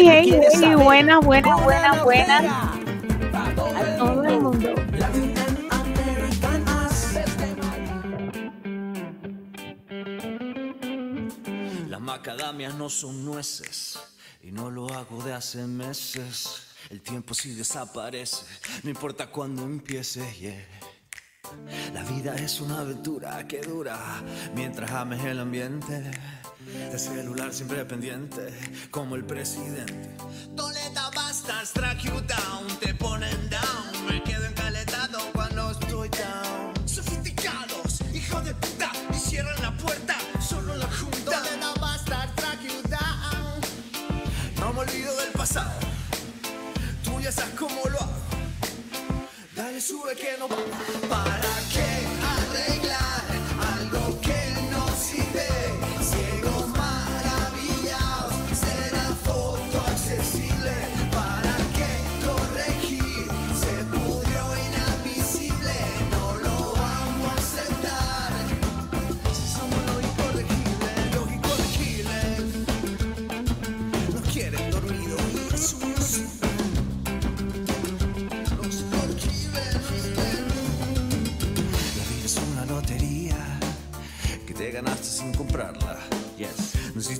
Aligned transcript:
Hey, 0.00 0.06
hey, 0.06 0.28
quieres 0.30 0.54
hey, 0.54 0.60
saber. 0.60 0.76
buenas, 0.76 1.24
buenas, 1.24 1.60
todo 3.56 3.76
A 3.76 3.80
el 3.80 3.96
todo 3.98 4.24
el 4.24 4.40
mundo. 4.40 4.74
Las 11.88 12.00
macadamias 12.00 12.74
no 12.76 12.88
son 12.88 13.24
nueces 13.24 13.98
y 14.40 14.52
no 14.52 14.70
lo 14.70 14.88
hago 14.94 15.20
de 15.24 15.32
hace 15.34 15.66
meses. 15.66 16.62
El 16.90 17.00
tiempo 17.02 17.34
sí 17.34 17.54
desaparece, 17.54 18.46
no 18.84 18.90
importa 18.90 19.26
cuándo 19.32 19.64
empiece. 19.64 20.24
yeah. 20.38 20.64
La 21.92 22.04
vida 22.04 22.36
es 22.36 22.60
una 22.60 22.80
aventura 22.80 23.48
que 23.48 23.62
dura 23.62 23.98
mientras 24.54 24.92
ames 24.92 25.24
el 25.24 25.40
ambiente. 25.40 26.12
El 26.74 26.98
celular 26.98 27.52
siempre 27.52 27.84
pendiente, 27.84 28.48
como 28.90 29.16
el 29.16 29.24
presidente. 29.24 30.10
Toleta 30.54 31.10
bastards 31.14 31.72
track 31.72 32.00
you 32.02 32.12
down, 32.22 32.66
te 32.80 32.92
ponen 32.94 33.48
down. 33.48 34.06
Me 34.06 34.22
quedo 34.22 34.44
encaletado 34.44 35.18
cuando 35.32 35.70
estoy 35.70 36.08
down. 36.10 36.88
Sofisticados, 36.88 38.00
hijo 38.12 38.40
de 38.42 38.54
puta, 38.54 38.92
y 39.10 39.14
cierran 39.14 39.60
la 39.62 39.76
puerta, 39.78 40.16
solo 40.40 40.76
la 40.76 40.86
junta. 40.90 41.24
Toleta 41.24 41.72
bastards 41.80 42.34
track 42.36 42.60
you 42.62 42.82
down. 42.88 43.60
No 44.60 44.72
me 44.74 44.80
olvido 44.80 45.16
del 45.16 45.32
pasado, 45.32 45.72
tú 47.02 47.18
ya 47.20 47.32
sabes 47.32 47.54
cómo 47.54 47.80
lo 47.90 47.98
hago. 47.98 48.12
Dale, 49.56 49.80
sube 49.80 50.14
que 50.14 50.36
no 50.38 50.48
¿Para 51.08 51.54
qué 51.72 52.37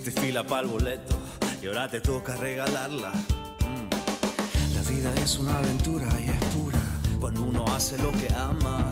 hiciste 0.08 0.20
fila 0.20 0.44
para 0.44 0.62
el 0.62 0.68
boleto 0.68 1.16
y 1.62 1.66
ahora 1.66 1.88
te 1.88 2.00
toca 2.00 2.36
regalarla. 2.36 3.10
Mm. 3.10 4.74
La 4.74 4.82
vida 4.90 5.12
es 5.22 5.38
una 5.38 5.58
aventura 5.58 6.08
y 6.20 6.30
es 6.30 6.44
pura 6.54 6.80
cuando 7.20 7.42
uno 7.42 7.64
hace 7.74 7.98
lo 7.98 8.10
que 8.12 8.28
ama. 8.34 8.88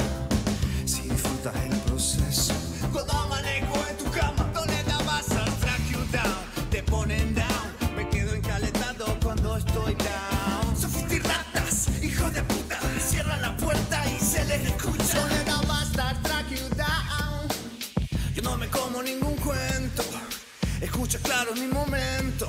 Si 0.85 1.03
disfrutas 1.03 1.55
el 1.65 1.77
proceso. 1.81 2.66
Escucha 21.07 21.19
claro 21.23 21.55
mi 21.55 21.69
momento. 21.69 22.49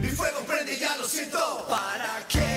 Mi 0.00 0.08
fuego 0.08 0.40
prende 0.40 0.74
y 0.74 0.78
ya 0.78 0.96
lo 0.96 1.06
siento. 1.06 1.66
¿Para 1.68 2.26
qué 2.28 2.47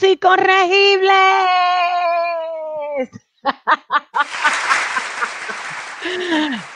Los 0.00 0.10
incorregibles. 0.10 1.10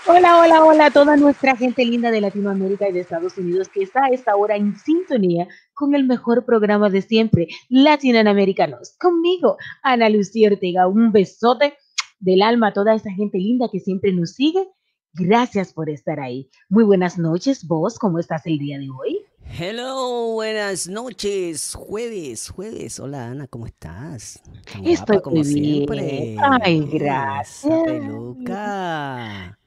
Hola, 0.07 0.41
hola, 0.41 0.65
hola 0.65 0.87
a 0.87 0.91
toda 0.91 1.17
nuestra 1.17 1.57
gente 1.57 1.85
linda 1.85 2.11
de 2.11 2.21
Latinoamérica 2.21 2.89
y 2.89 2.93
de 2.93 3.01
Estados 3.01 3.39
Unidos 3.39 3.69
que 3.69 3.83
está 3.83 4.07
a 4.07 4.09
esta 4.09 4.35
hora 4.35 4.57
en 4.57 4.77
sintonía 4.77 5.47
con 5.75 5.95
el 5.95 6.05
mejor 6.05 6.45
programa 6.45 6.91
de 6.91 7.03
siempre, 7.03 7.47
Latinoamericanos. 7.69 8.97
Conmigo, 8.99 9.57
Ana 9.83 10.09
Lucía 10.09 10.51
Ortega. 10.51 10.89
Un 10.89 11.13
besote 11.13 11.75
del 12.19 12.43
alma 12.43 12.69
a 12.69 12.73
toda 12.73 12.95
esa 12.95 13.13
gente 13.13 13.39
linda 13.39 13.69
que 13.71 13.79
siempre 13.79 14.13
nos 14.13 14.33
sigue 14.33 14.67
Gracias 15.15 15.75
por 15.75 15.91
estar 15.91 16.21
ahí. 16.21 16.49
Muy 16.71 16.85
buenas 16.85 17.19
noches, 17.19 17.67
vos, 17.67 17.99
¿cómo 17.99 18.19
estás 18.19 18.47
el 18.47 18.59
día 18.59 18.79
de 18.79 18.89
hoy? 18.89 19.21
Hello, 19.47 20.33
buenas 20.33 20.89
noches. 20.89 21.75
Jueves, 21.75 22.49
jueves. 22.49 22.99
Hola 23.00 23.31
Ana, 23.31 23.47
¿cómo 23.47 23.67
estás? 23.67 24.41
Tan 24.73 24.87
Estoy 24.87 25.17
guapa, 25.17 25.21
como 25.23 25.44
siempre. 25.44 26.37
Ay, 26.62 26.81
gracias. 26.87 27.83
peluca. 27.85 29.59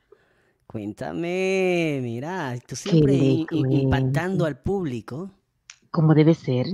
Cuéntame, 0.67 1.99
mira, 2.01 2.55
tú 2.67 2.75
siempre 2.75 3.15
impactando 3.15 4.45
al 4.45 4.57
público. 4.59 5.31
Como 5.91 6.13
debe 6.13 6.33
ser. 6.33 6.67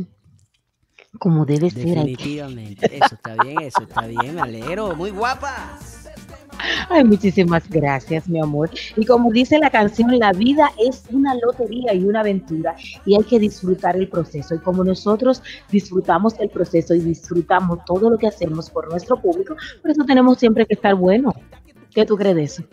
Como 1.20 1.46
debe 1.46 1.70
ser. 1.70 1.86
Definitivamente. 1.86 2.98
Eso 2.98 3.16
está 3.16 3.36
bien, 3.36 3.60
eso 3.62 3.84
está 3.84 4.08
bien. 4.08 4.36
Me 4.36 4.42
alegro. 4.42 4.96
Muy 4.96 5.12
guapa. 5.12 5.78
Ay, 6.90 7.04
muchísimas 7.04 7.68
gracias, 7.70 8.28
mi 8.28 8.40
amor. 8.40 8.70
Y 8.96 9.06
como 9.06 9.32
dice 9.32 9.60
la 9.60 9.70
canción, 9.70 10.18
la 10.18 10.32
vida 10.32 10.70
es 10.78 11.04
una 11.12 11.36
lotería 11.36 11.94
y 11.94 12.04
una 12.04 12.22
aventura 12.22 12.76
y 13.06 13.16
hay 13.16 13.24
que 13.24 13.40
disfrutar 13.40 13.96
el 13.96 14.08
proceso. 14.08 14.56
Y 14.56 14.60
como 14.60 14.84
nosotros 14.84 15.42
disfrutamos 15.72 16.40
el 16.40 16.50
proceso 16.50 16.94
y 16.94 17.00
disfrutamos 17.00 17.80
todo 17.86 18.10
lo 18.10 18.18
que 18.18 18.28
hacemos 18.28 18.70
por 18.70 18.90
nuestro 18.90 19.22
público, 19.22 19.56
por 19.82 19.92
eso 19.92 20.04
tenemos 20.06 20.38
siempre 20.38 20.66
que 20.66 20.74
estar 20.74 20.96
bueno. 20.96 21.34
¿Qué 21.94 22.06
tú 22.06 22.16
crees 22.16 22.36
de 22.36 22.44
eso? 22.44 22.64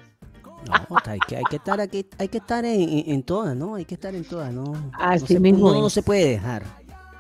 No, 0.66 0.96
hay 1.04 1.18
que, 1.20 1.36
hay 1.36 1.44
que 1.48 1.56
estar 1.56 1.80
aquí, 1.80 2.06
hay 2.18 2.28
que 2.28 2.38
estar 2.38 2.64
en, 2.64 3.04
en, 3.06 3.22
todas, 3.22 3.56
¿no? 3.56 3.76
Hay 3.76 3.84
que 3.84 3.94
estar 3.94 4.14
en 4.14 4.24
todas, 4.24 4.52
¿no? 4.52 4.90
Así 4.92 5.34
no 5.34 5.40
mismo. 5.40 5.72
no 5.72 5.88
se 5.88 6.02
puede 6.02 6.28
dejar 6.28 6.62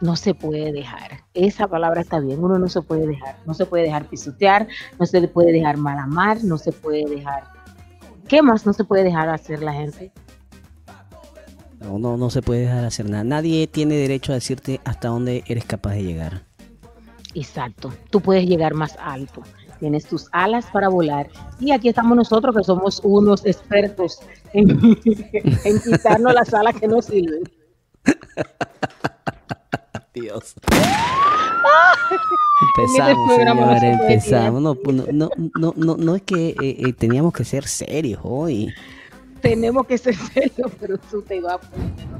no 0.00 0.16
se 0.16 0.34
puede 0.34 0.72
dejar. 0.72 1.24
Esa 1.34 1.66
palabra 1.68 2.00
está 2.00 2.20
bien, 2.20 2.42
uno 2.42 2.58
no 2.58 2.68
se 2.68 2.82
puede 2.82 3.06
dejar. 3.06 3.36
No 3.46 3.54
se 3.54 3.66
puede 3.66 3.84
dejar 3.84 4.06
pisotear, 4.06 4.68
no 4.98 5.06
se 5.06 5.26
puede 5.28 5.52
dejar 5.52 5.76
mal 5.76 5.98
amar, 5.98 6.42
no 6.44 6.58
se 6.58 6.72
puede 6.72 7.04
dejar. 7.04 7.44
¿Qué 8.28 8.42
más 8.42 8.66
no 8.66 8.72
se 8.72 8.84
puede 8.84 9.04
dejar 9.04 9.28
hacer 9.28 9.62
la 9.62 9.72
gente? 9.72 10.12
No, 11.80 11.98
no, 11.98 12.16
no 12.16 12.30
se 12.30 12.42
puede 12.42 12.62
dejar 12.62 12.84
hacer 12.84 13.08
nada. 13.08 13.24
Nadie 13.24 13.66
tiene 13.66 13.96
derecho 13.96 14.32
a 14.32 14.34
decirte 14.34 14.80
hasta 14.84 15.08
dónde 15.08 15.44
eres 15.46 15.64
capaz 15.64 15.92
de 15.92 16.02
llegar. 16.02 16.42
Exacto. 17.34 17.92
Tú 18.10 18.20
puedes 18.20 18.46
llegar 18.46 18.74
más 18.74 18.96
alto. 19.00 19.42
Tienes 19.78 20.06
tus 20.06 20.28
alas 20.32 20.66
para 20.72 20.88
volar. 20.88 21.28
Y 21.60 21.70
aquí 21.70 21.88
estamos 21.88 22.16
nosotros 22.16 22.54
que 22.56 22.64
somos 22.64 23.00
unos 23.04 23.46
expertos 23.46 24.18
en, 24.52 24.70
en 25.64 25.80
quitarnos 25.80 26.34
las 26.34 26.52
alas 26.52 26.74
que 26.74 26.88
no 26.88 27.00
sirven. 27.00 27.44
Dios. 30.20 30.54
Empezamos, 32.76 33.36
señores, 33.36 33.82
empezamos. 33.82 34.62
No, 34.62 34.76
no, 35.12 35.30
no, 35.54 35.74
no, 35.76 35.96
no 35.96 36.14
es 36.16 36.22
que 36.22 36.48
eh, 36.50 36.56
eh, 36.60 36.92
teníamos 36.92 37.32
que 37.32 37.44
ser 37.44 37.66
serios 37.66 38.20
hoy. 38.22 38.72
Tenemos 39.40 39.86
que 39.86 39.96
ser 39.96 40.16
serios, 40.16 40.72
pero 40.80 40.98
tú 40.98 41.22
te 41.22 41.40
vas 41.40 41.60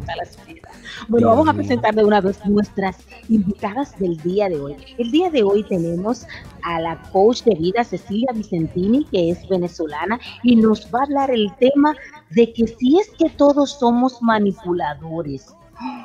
a 0.07 0.17
las 0.17 0.37
piedras. 0.37 0.73
Bueno, 1.09 1.29
vamos 1.29 1.49
a 1.49 1.53
presentar 1.53 1.95
de 1.95 2.05
una 2.05 2.21
vez 2.21 2.39
nuestras 2.47 2.97
invitadas 3.29 3.99
del 3.99 4.17
día 4.19 4.49
de 4.49 4.61
hoy. 4.61 4.77
El 4.99 5.11
día 5.11 5.29
de 5.31 5.43
hoy 5.43 5.65
tenemos 5.65 6.27
a 6.63 6.81
la 6.81 7.03
coach 7.11 7.43
de 7.43 7.57
vida 7.57 7.83
Cecilia 7.83 8.31
Vicentini, 8.33 9.05
que 9.07 9.31
es 9.31 9.49
venezolana, 9.49 10.21
y 10.45 10.55
nos 10.55 10.87
va 10.95 11.01
a 11.01 11.05
hablar 11.05 11.31
el 11.33 11.53
tema 11.57 11.97
de 12.31 12.53
que 12.53 12.69
si 12.69 13.01
es 13.01 13.11
que 13.19 13.31
todos 13.31 13.73
somos 13.79 14.23
manipuladores 14.23 15.55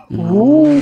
Uh, 0.09 0.79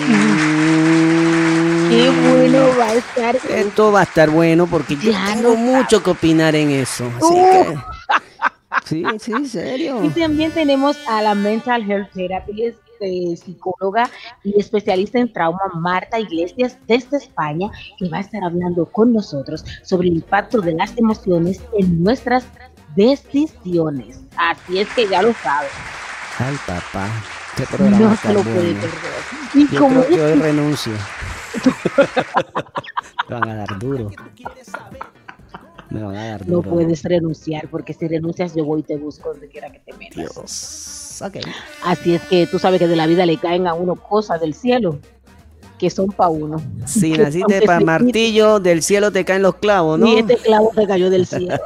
qué 1.89 2.09
bueno 2.09 2.59
va 2.79 2.85
a 2.85 2.93
estar. 2.93 3.35
Esto 3.35 3.91
va 3.91 4.01
a 4.01 4.03
estar 4.03 4.29
bueno 4.29 4.67
porque 4.67 4.95
yo 4.95 5.11
tengo 5.11 5.55
mucho 5.55 6.03
que 6.03 6.09
opinar 6.09 6.55
en 6.55 6.71
eso. 6.71 7.05
Así 7.17 7.33
uh. 7.33 7.63
que. 7.63 7.77
Sí, 8.85 9.03
sí, 9.19 9.47
serio. 9.47 10.03
Y 10.03 10.09
también 10.09 10.51
tenemos 10.51 10.97
a 11.07 11.21
la 11.21 11.35
Mental 11.35 11.89
Health 11.89 12.11
Therapist, 12.13 12.77
este, 13.01 13.35
psicóloga 13.35 14.09
y 14.43 14.59
especialista 14.59 15.19
en 15.19 15.31
trauma, 15.31 15.59
Marta 15.73 16.19
Iglesias, 16.19 16.77
desde 16.88 17.17
España, 17.17 17.69
que 17.97 18.09
va 18.09 18.17
a 18.17 18.21
estar 18.21 18.43
hablando 18.43 18.85
con 18.85 19.13
nosotros 19.13 19.65
sobre 19.83 20.09
el 20.09 20.15
impacto 20.17 20.61
de 20.61 20.73
las 20.73 20.95
emociones 20.97 21.61
en 21.77 22.03
nuestras 22.03 22.45
decisiones. 22.95 24.19
Así 24.38 24.79
es 24.79 24.88
que 24.89 25.07
ya 25.07 25.21
lo 25.21 25.33
saben. 25.33 25.69
Ay, 26.38 26.55
papá. 26.65 27.09
Este 27.62 27.78
no 27.78 28.16
se 28.16 28.34
lo 28.34 28.44
puede 28.44 28.74
perder. 28.74 28.90
Y 29.54 29.68
Yo 29.69 29.80
como 29.80 30.04
creo 30.04 30.16
que 30.16 30.22
hoy 30.22 30.40
renuncio. 30.40 30.94
Me 33.30 33.40
van 33.40 33.50
a 33.50 33.56
dar 33.56 33.80
duro. 33.80 34.12
Me 35.90 36.04
van 36.04 36.16
a 36.16 36.28
dar 36.30 36.46
duro. 36.46 36.63
No 36.63 36.69
puedes 36.69 37.04
renunciar, 37.04 37.68
porque 37.69 37.94
si 37.94 38.08
renuncias 38.08 38.56
yo 38.56 38.66
voy 38.66 38.80
y 38.80 38.84
te 38.84 38.98
busco 38.98 39.30
donde 39.30 39.48
quiera 39.48 39.72
que 39.72 39.80
te 39.80 39.94
metas. 39.94 40.16
Dios. 40.16 41.22
Okay. 41.22 41.44
Así 41.84 42.16
es 42.16 42.22
que 42.24 42.48
tú 42.48 42.58
sabes 42.58 42.80
que 42.80 42.88
de 42.88 42.96
la 42.96 43.06
vida 43.06 43.25
le 43.25 43.38
caen 43.38 43.68
a 43.68 43.74
uno 43.74 43.96
cosas 43.96 44.42
del 44.42 44.56
cielo 44.56 45.00
que 45.78 45.90
son 45.90 46.08
para 46.10 46.30
uno. 46.30 46.62
Si 46.86 47.12
naciste 47.18 47.62
para 47.63 47.80
martillo, 47.80 48.60
del 48.60 48.81
cielo 48.81 49.12
te 49.12 49.25
caen 49.25 49.42
los 49.44 49.56
clavos, 49.56 50.00
¿no? 50.00 50.08
Y 50.08 50.19
este 50.19 50.38
clavo 50.38 50.72
te 50.75 50.88
cayó 50.88 51.10
del 51.10 51.25
cielo. 51.25 51.56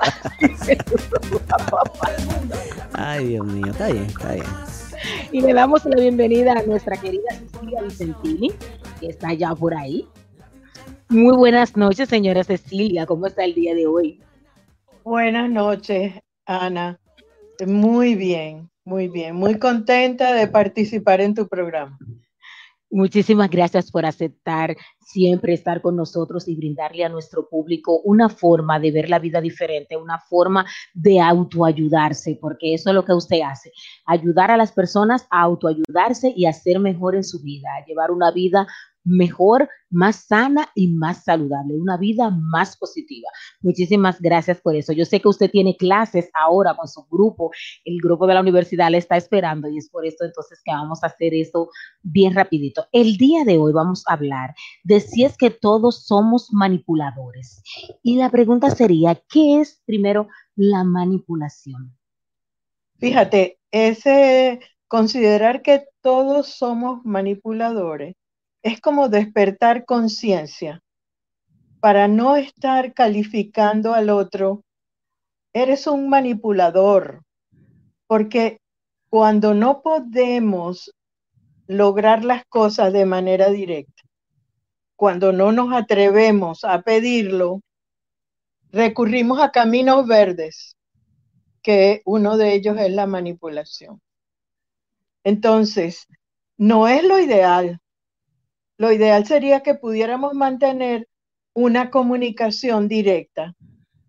Ay, 2.94 3.28
Dios 3.28 3.46
mío, 3.46 3.68
está 3.68 3.88
bien, 3.88 4.06
está 4.06 4.34
bien 4.34 4.46
y 5.32 5.42
le 5.42 5.54
damos 5.54 5.86
la 5.86 5.96
bienvenida 5.96 6.54
a 6.54 6.64
nuestra 6.64 6.98
querida 6.98 7.30
Cecilia 7.32 7.82
Vicentini, 7.82 8.52
que 9.00 9.08
está 9.08 9.34
ya 9.34 9.54
por 9.56 9.74
ahí. 9.74 10.08
Muy 11.10 11.36
buenas 11.36 11.78
noches, 11.78 12.10
señora 12.10 12.44
Cecilia. 12.44 13.06
¿Cómo 13.06 13.28
está 13.28 13.44
el 13.44 13.54
día 13.54 13.76
de 13.76 13.86
hoy? 13.86 14.22
Buenas 15.04 15.50
noches, 15.50 16.14
Ana. 16.46 17.00
Muy 17.66 18.16
bien, 18.16 18.70
muy 18.84 19.08
bien. 19.08 19.36
Muy 19.36 19.60
contenta 19.60 20.34
de 20.34 20.48
participar 20.48 21.22
en 21.22 21.36
tu 21.36 21.48
programa. 21.48 21.98
Muchísimas 22.96 23.50
gracias 23.50 23.92
por 23.92 24.06
aceptar 24.06 24.78
siempre 25.02 25.54
estar 25.54 25.82
con 25.82 25.98
nosotros 25.98 26.48
y 26.48 26.56
brindarle 26.56 27.04
a 27.04 27.10
nuestro 27.10 27.50
público 27.50 28.00
una 28.06 28.30
forma 28.30 28.80
de 28.80 28.92
ver 28.92 29.10
la 29.10 29.20
vida 29.20 29.42
diferente, 29.42 29.98
una 29.98 30.18
forma 30.18 30.66
de 30.94 31.20
autoayudarse, 31.20 32.38
porque 32.40 32.74
eso 32.74 32.92
es 32.92 32.96
lo 32.96 33.04
que 33.04 33.12
usted 33.12 33.42
hace, 33.42 33.74
ayudar 34.06 34.50
a 34.50 34.56
las 34.56 34.72
personas 34.72 35.28
a 35.30 35.42
autoayudarse 35.42 36.32
y 36.38 36.46
a 36.46 36.54
ser 36.54 36.80
mejor 36.80 37.16
en 37.16 37.26
su 37.26 37.42
vida, 37.42 37.68
a 37.76 37.86
llevar 37.86 38.12
una 38.12 38.32
vida 38.32 38.66
mejor, 39.06 39.70
más 39.90 40.26
sana 40.28 40.70
y 40.76 40.90
más 40.90 41.24
saludable, 41.24 41.76
una 41.76 41.98
vida 41.98 42.30
más 42.30 42.76
positiva. 42.76 43.30
Muchísimas 43.62 44.20
gracias 44.20 44.60
por 44.60 44.76
eso. 44.76 44.92
Yo 44.92 45.06
sé 45.06 45.22
que 45.22 45.28
usted 45.30 45.50
tiene 45.50 45.78
clases 45.78 46.30
ahora 46.34 46.76
con 46.76 46.88
su 46.88 47.06
grupo, 47.10 47.52
el 47.86 48.00
grupo 48.02 48.28
de 48.28 48.34
la 48.34 48.42
universidad 48.42 48.90
le 48.90 48.98
está 48.98 49.16
esperando 49.16 49.70
y 49.70 49.78
es 49.78 49.90
por 49.90 50.06
eso 50.06 50.26
entonces 50.26 50.60
que 50.66 50.72
vamos 50.72 51.04
a 51.04 51.08
hacer 51.08 51.34
esto 51.34 51.70
bien 52.02 52.34
rapidito. 52.34 52.88
El 52.92 53.18
día 53.18 53.46
de 53.46 53.58
hoy 53.58 53.72
vamos 53.72 54.04
a 54.08 54.14
hablar 54.14 54.56
de 54.84 55.00
si 55.00 55.24
es 55.24 55.38
que 55.38 55.52
todos 55.52 56.06
somos 56.06 56.50
manipuladores. 56.52 57.62
Y 58.04 58.18
la 58.18 58.30
pregunta 58.30 58.72
sería, 58.72 59.16
¿qué 59.30 59.62
es 59.62 59.82
primero 59.86 60.28
la 60.56 60.84
manipulación? 60.84 61.96
Fíjate, 62.98 63.60
ese 63.72 64.60
considerar 64.88 65.62
que 65.62 65.88
todos 66.02 66.48
somos 66.48 67.04
manipuladores 67.06 68.16
es 68.66 68.82
como 68.82 69.10
despertar 69.10 69.86
conciencia 69.86 70.82
para 71.80 72.08
no 72.08 72.36
estar 72.36 72.96
calificando 72.96 73.94
al 73.94 74.10
otro. 74.10 74.64
Eres 75.54 75.86
un 75.86 76.10
manipulador, 76.10 77.22
porque 78.08 78.58
cuando 79.08 79.54
no 79.54 79.84
podemos 79.84 80.92
lograr 81.68 82.26
las 82.26 82.44
cosas 82.48 82.92
de 82.92 83.06
manera 83.06 83.52
directa, 83.52 84.02
cuando 84.96 85.32
no 85.32 85.52
nos 85.52 85.72
atrevemos 85.72 86.64
a 86.64 86.82
pedirlo, 86.82 87.62
recurrimos 88.72 89.40
a 89.42 89.52
caminos 89.52 90.08
verdes, 90.08 90.76
que 91.62 92.02
uno 92.04 92.36
de 92.36 92.56
ellos 92.56 92.78
es 92.80 92.92
la 92.92 93.06
manipulación. 93.06 94.02
Entonces, 95.24 96.08
no 96.58 96.88
es 96.88 97.04
lo 97.04 97.20
ideal, 97.20 97.80
lo 98.78 98.92
ideal 98.92 99.26
sería 99.26 99.62
que 99.62 99.76
pudiéramos 99.76 100.34
mantener 100.34 101.08
una 101.54 101.90
comunicación 101.90 102.88
directa, 102.88 103.56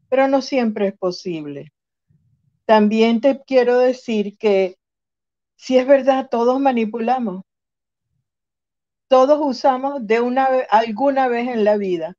pero 0.08 0.28
no 0.28 0.42
siempre 0.42 0.88
es 0.88 0.98
posible. 0.98 1.72
También 2.64 3.20
te 3.20 3.42
quiero 3.44 3.78
decir 3.78 4.36
que 4.38 4.76
si 5.56 5.78
es 5.78 5.86
verdad, 5.86 6.28
todos 6.30 6.60
manipulamos. 6.60 7.42
Todos 9.08 9.40
usamos 9.40 10.06
de 10.06 10.20
una 10.20 10.48
alguna 10.70 11.28
vez 11.28 11.48
en 11.48 11.64
la 11.64 11.76
vida 11.76 12.16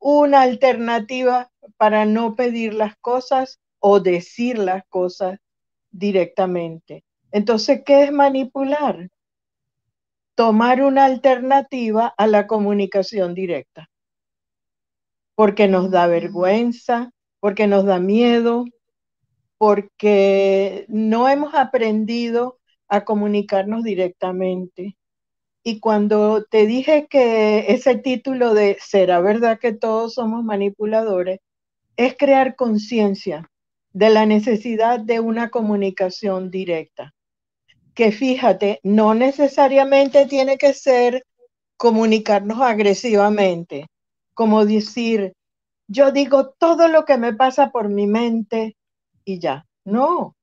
una 0.00 0.42
alternativa 0.42 1.50
para 1.76 2.04
no 2.04 2.34
pedir 2.34 2.74
las 2.74 2.96
cosas 2.98 3.60
o 3.80 4.00
decir 4.00 4.58
las 4.58 4.84
cosas 4.88 5.38
directamente. 5.90 7.04
Entonces, 7.32 7.82
¿qué 7.84 8.04
es 8.04 8.12
manipular? 8.12 9.08
Tomar 10.38 10.82
una 10.82 11.04
alternativa 11.04 12.14
a 12.16 12.28
la 12.28 12.46
comunicación 12.46 13.34
directa, 13.34 13.90
porque 15.34 15.66
nos 15.66 15.90
da 15.90 16.06
vergüenza, 16.06 17.10
porque 17.40 17.66
nos 17.66 17.84
da 17.84 17.98
miedo, 17.98 18.64
porque 19.58 20.86
no 20.86 21.28
hemos 21.28 21.56
aprendido 21.56 22.60
a 22.86 23.04
comunicarnos 23.04 23.82
directamente. 23.82 24.96
Y 25.64 25.80
cuando 25.80 26.44
te 26.44 26.66
dije 26.66 27.08
que 27.10 27.72
ese 27.72 27.96
título 27.98 28.54
de 28.54 28.76
¿será 28.80 29.18
verdad 29.18 29.58
que 29.58 29.72
todos 29.72 30.14
somos 30.14 30.44
manipuladores? 30.44 31.40
es 31.96 32.16
crear 32.16 32.54
conciencia 32.54 33.50
de 33.92 34.10
la 34.10 34.24
necesidad 34.24 35.00
de 35.00 35.18
una 35.18 35.50
comunicación 35.50 36.52
directa. 36.52 37.12
Que 37.98 38.12
fíjate, 38.12 38.78
no 38.84 39.12
necesariamente 39.12 40.26
tiene 40.26 40.56
que 40.56 40.72
ser 40.72 41.24
comunicarnos 41.76 42.60
agresivamente, 42.60 43.88
como 44.34 44.64
decir, 44.64 45.32
yo 45.88 46.12
digo 46.12 46.50
todo 46.50 46.86
lo 46.86 47.04
que 47.04 47.18
me 47.18 47.34
pasa 47.34 47.72
por 47.72 47.88
mi 47.88 48.06
mente 48.06 48.76
y 49.24 49.40
ya. 49.40 49.66
No. 49.84 50.36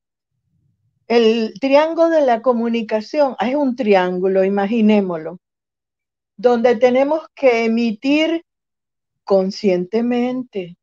El 1.07 1.53
triángulo 1.61 2.09
de 2.09 2.25
la 2.25 2.41
comunicación 2.41 3.37
es 3.39 3.55
un 3.55 3.77
triángulo, 3.77 4.43
imaginémoslo, 4.43 5.39
donde 6.35 6.75
tenemos 6.75 7.21
que 7.33 7.63
emitir 7.63 8.43
conscientemente, 9.23 10.75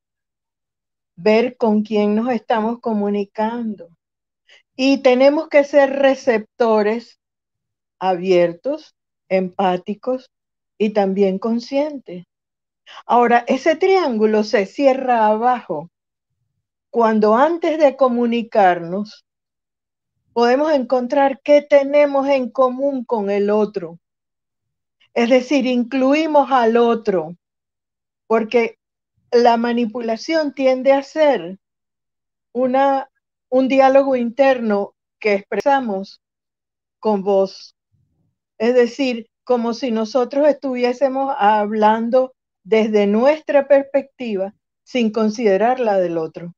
ver 1.16 1.58
con 1.58 1.82
quién 1.82 2.14
nos 2.14 2.30
estamos 2.30 2.80
comunicando. 2.80 3.90
Y 4.76 5.02
tenemos 5.02 5.48
que 5.48 5.64
ser 5.64 5.90
receptores 5.90 7.20
abiertos, 7.98 8.96
empáticos 9.28 10.30
y 10.78 10.90
también 10.90 11.38
conscientes. 11.38 12.24
Ahora, 13.06 13.44
ese 13.46 13.76
triángulo 13.76 14.44
se 14.44 14.66
cierra 14.66 15.26
abajo 15.26 15.90
cuando 16.90 17.34
antes 17.34 17.78
de 17.78 17.96
comunicarnos 17.96 19.24
podemos 20.32 20.72
encontrar 20.72 21.40
qué 21.42 21.62
tenemos 21.62 22.28
en 22.28 22.50
común 22.50 23.04
con 23.04 23.30
el 23.30 23.50
otro. 23.50 23.98
Es 25.14 25.28
decir, 25.28 25.66
incluimos 25.66 26.50
al 26.50 26.76
otro, 26.76 27.36
porque 28.26 28.78
la 29.30 29.56
manipulación 29.56 30.54
tiende 30.54 30.92
a 30.92 31.02
ser 31.02 31.58
una, 32.52 33.10
un 33.52 33.68
diálogo 33.68 34.16
interno 34.16 34.94
que 35.20 35.34
expresamos 35.34 36.22
con 36.98 37.22
voz. 37.22 37.76
Es 38.56 38.74
decir, 38.74 39.28
como 39.44 39.74
si 39.74 39.90
nosotros 39.90 40.48
estuviésemos 40.48 41.34
hablando 41.38 42.32
desde 42.64 43.06
nuestra 43.06 43.68
perspectiva 43.68 44.54
sin 44.84 45.12
considerar 45.12 45.80
la 45.80 45.98
del 45.98 46.16
otro. 46.16 46.54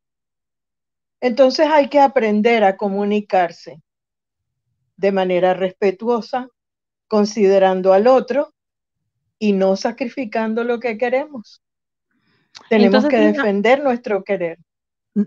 Entonces 1.20 1.66
hay 1.68 1.88
que 1.88 1.98
aprender 1.98 2.62
a 2.62 2.76
comunicarse 2.76 3.82
de 4.96 5.10
manera 5.10 5.52
respetuosa, 5.52 6.48
considerando 7.08 7.92
al 7.92 8.06
otro 8.06 8.54
y 9.40 9.52
no 9.52 9.74
sacrificando 9.74 10.62
lo 10.62 10.78
que 10.78 10.96
queremos. 10.96 11.60
Tenemos 12.68 13.04
que 13.08 13.16
defender 13.16 13.82
nuestro 13.82 14.22
querer. 14.22 14.58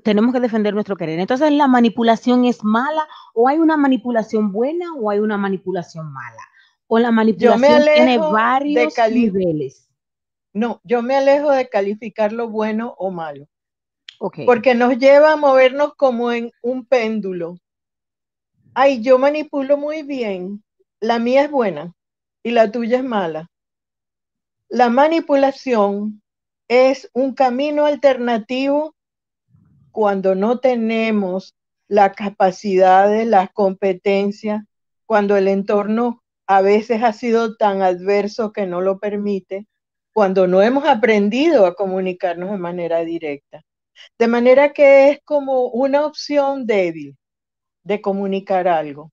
Tenemos 0.04 0.34
que 0.34 0.42
defender 0.42 0.74
nuestro 0.74 0.98
querer. 0.98 1.20
Entonces, 1.20 1.52
¿la 1.52 1.68
manipulación 1.68 2.46
es 2.46 2.64
mala 2.64 3.08
o 3.34 3.48
hay 3.48 3.58
una 3.58 3.78
manipulación 3.78 4.52
buena 4.52 4.94
o 4.96 5.10
hay 5.10 5.20
una 5.20 5.38
manipulación 5.38 6.12
mala? 6.12 6.42
O 6.88 7.00
la 7.00 7.12
manipulación 7.12 7.84
tiene 7.84 8.18
varios 8.18 8.94
niveles. 9.12 9.90
No, 10.54 10.82
yo 10.84 11.02
me 11.02 11.16
alejo 11.16 11.52
de 11.52 11.70
calificar 11.70 12.34
lo 12.34 12.50
bueno 12.50 12.96
o 12.98 13.12
malo. 13.12 13.48
Porque 14.46 14.74
nos 14.74 14.98
lleva 14.98 15.34
a 15.34 15.38
movernos 15.38 15.94
como 15.96 16.32
en 16.32 16.52
un 16.62 16.86
péndulo. 16.86 17.58
Ay, 18.74 19.02
yo 19.02 19.18
manipulo 19.20 19.78
muy 19.78 20.04
bien. 20.04 20.64
La 21.00 21.20
mía 21.20 21.44
es 21.44 21.52
buena 21.52 21.94
y 22.44 22.52
la 22.52 22.72
tuya 22.72 22.98
es 22.98 23.04
mala. 23.04 23.50
La 24.68 24.90
manipulación 24.90 26.22
es 26.68 27.10
un 27.14 27.34
camino 27.34 27.86
alternativo 27.86 28.97
cuando 29.98 30.36
no 30.36 30.60
tenemos 30.60 31.56
la 31.88 32.12
capacidad, 32.12 33.10
las 33.24 33.50
competencias, 33.52 34.64
cuando 35.08 35.36
el 35.36 35.48
entorno 35.48 36.22
a 36.46 36.62
veces 36.62 37.02
ha 37.02 37.14
sido 37.14 37.58
tan 37.58 37.82
adverso 37.82 38.54
que 38.54 38.68
no 38.68 38.80
lo 38.80 39.00
permite, 39.00 39.66
cuando 40.14 40.46
no 40.46 40.62
hemos 40.62 40.86
aprendido 40.86 41.66
a 41.66 41.74
comunicarnos 41.74 42.52
de 42.52 42.58
manera 42.60 43.00
directa. 43.00 43.64
De 44.20 44.28
manera 44.28 44.72
que 44.72 45.10
es 45.10 45.20
como 45.26 45.66
una 45.70 46.06
opción 46.06 46.68
débil 46.68 47.18
de 47.84 48.00
comunicar 48.00 48.68
algo. 48.68 49.12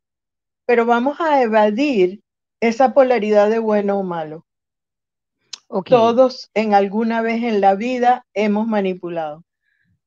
Pero 0.67 0.85
vamos 0.85 1.19
a 1.19 1.41
evadir 1.41 2.21
esa 2.61 2.93
polaridad 2.93 3.49
de 3.49 3.59
bueno 3.59 4.01
o 4.01 4.03
malo. 4.03 4.45
Todos 5.87 6.51
en 6.53 6.75
alguna 6.75 7.23
vez 7.23 7.43
en 7.43 7.63
la 7.63 7.75
vida 7.75 8.27
hemos 8.35 8.67
manipulado. 8.67 9.44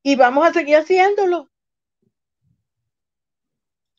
Y 0.08 0.16
vamos 0.16 0.48
a 0.48 0.54
seguir 0.54 0.78
haciéndolo. 0.78 1.50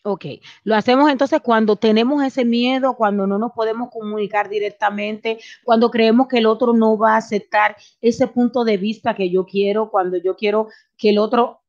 Ok, 0.05 0.25
lo 0.65 0.75
hacemos 0.75 1.11
entonces 1.11 1.39
cuando 1.43 1.77
tenemos 1.77 2.25
ese 2.25 2.47
miedo, 2.47 2.97
cuando 2.97 3.27
no 3.27 3.37
nos 3.37 3.53
podemos 3.53 3.91
comunicar 3.91 4.49
directamente, 4.49 5.39
cuando 5.65 5.91
creemos 5.91 6.27
que 6.27 6.39
el 6.39 6.47
otro 6.47 6.73
no 6.73 6.97
va 6.97 7.13
a 7.13 7.17
aceptar 7.19 7.77
ese 8.01 8.27
punto 8.27 8.65
de 8.65 8.79
vista 8.79 9.15
que 9.15 9.29
yo 9.29 9.45
quiero, 9.45 9.91
cuando 9.91 10.17
yo 10.17 10.35
quiero 10.35 10.69
que 10.97 11.11
el 11.11 11.19
otro 11.19 11.61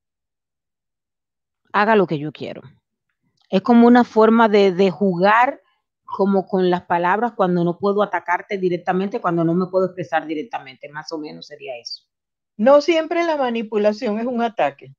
haga 1.74 1.98
lo 1.98 2.08
que 2.08 2.18
yo 2.18 2.32
quiero. 2.32 2.62
Es 3.50 3.62
como 3.62 3.88
una 3.88 4.06
forma 4.06 4.48
de, 4.48 4.72
de 4.72 4.90
jugar 4.90 5.62
como 6.06 6.48
con 6.48 6.70
las 6.70 6.84
palabras 6.84 7.34
cuando 7.34 7.66
no 7.66 7.78
puedo 7.78 8.02
atacarte 8.04 8.58
directamente, 8.58 9.20
cuando 9.20 9.44
no 9.44 9.54
me 9.54 9.68
puedo 9.68 9.88
expresar 9.88 10.26
directamente, 10.26 10.88
más 10.88 11.12
o 11.12 11.18
menos 11.18 11.48
sería 11.48 11.78
eso. 11.78 12.09
No 12.60 12.82
siempre 12.82 13.24
la 13.24 13.38
manipulación 13.38 14.20
es 14.20 14.26
un 14.26 14.42
ataque. 14.42 14.94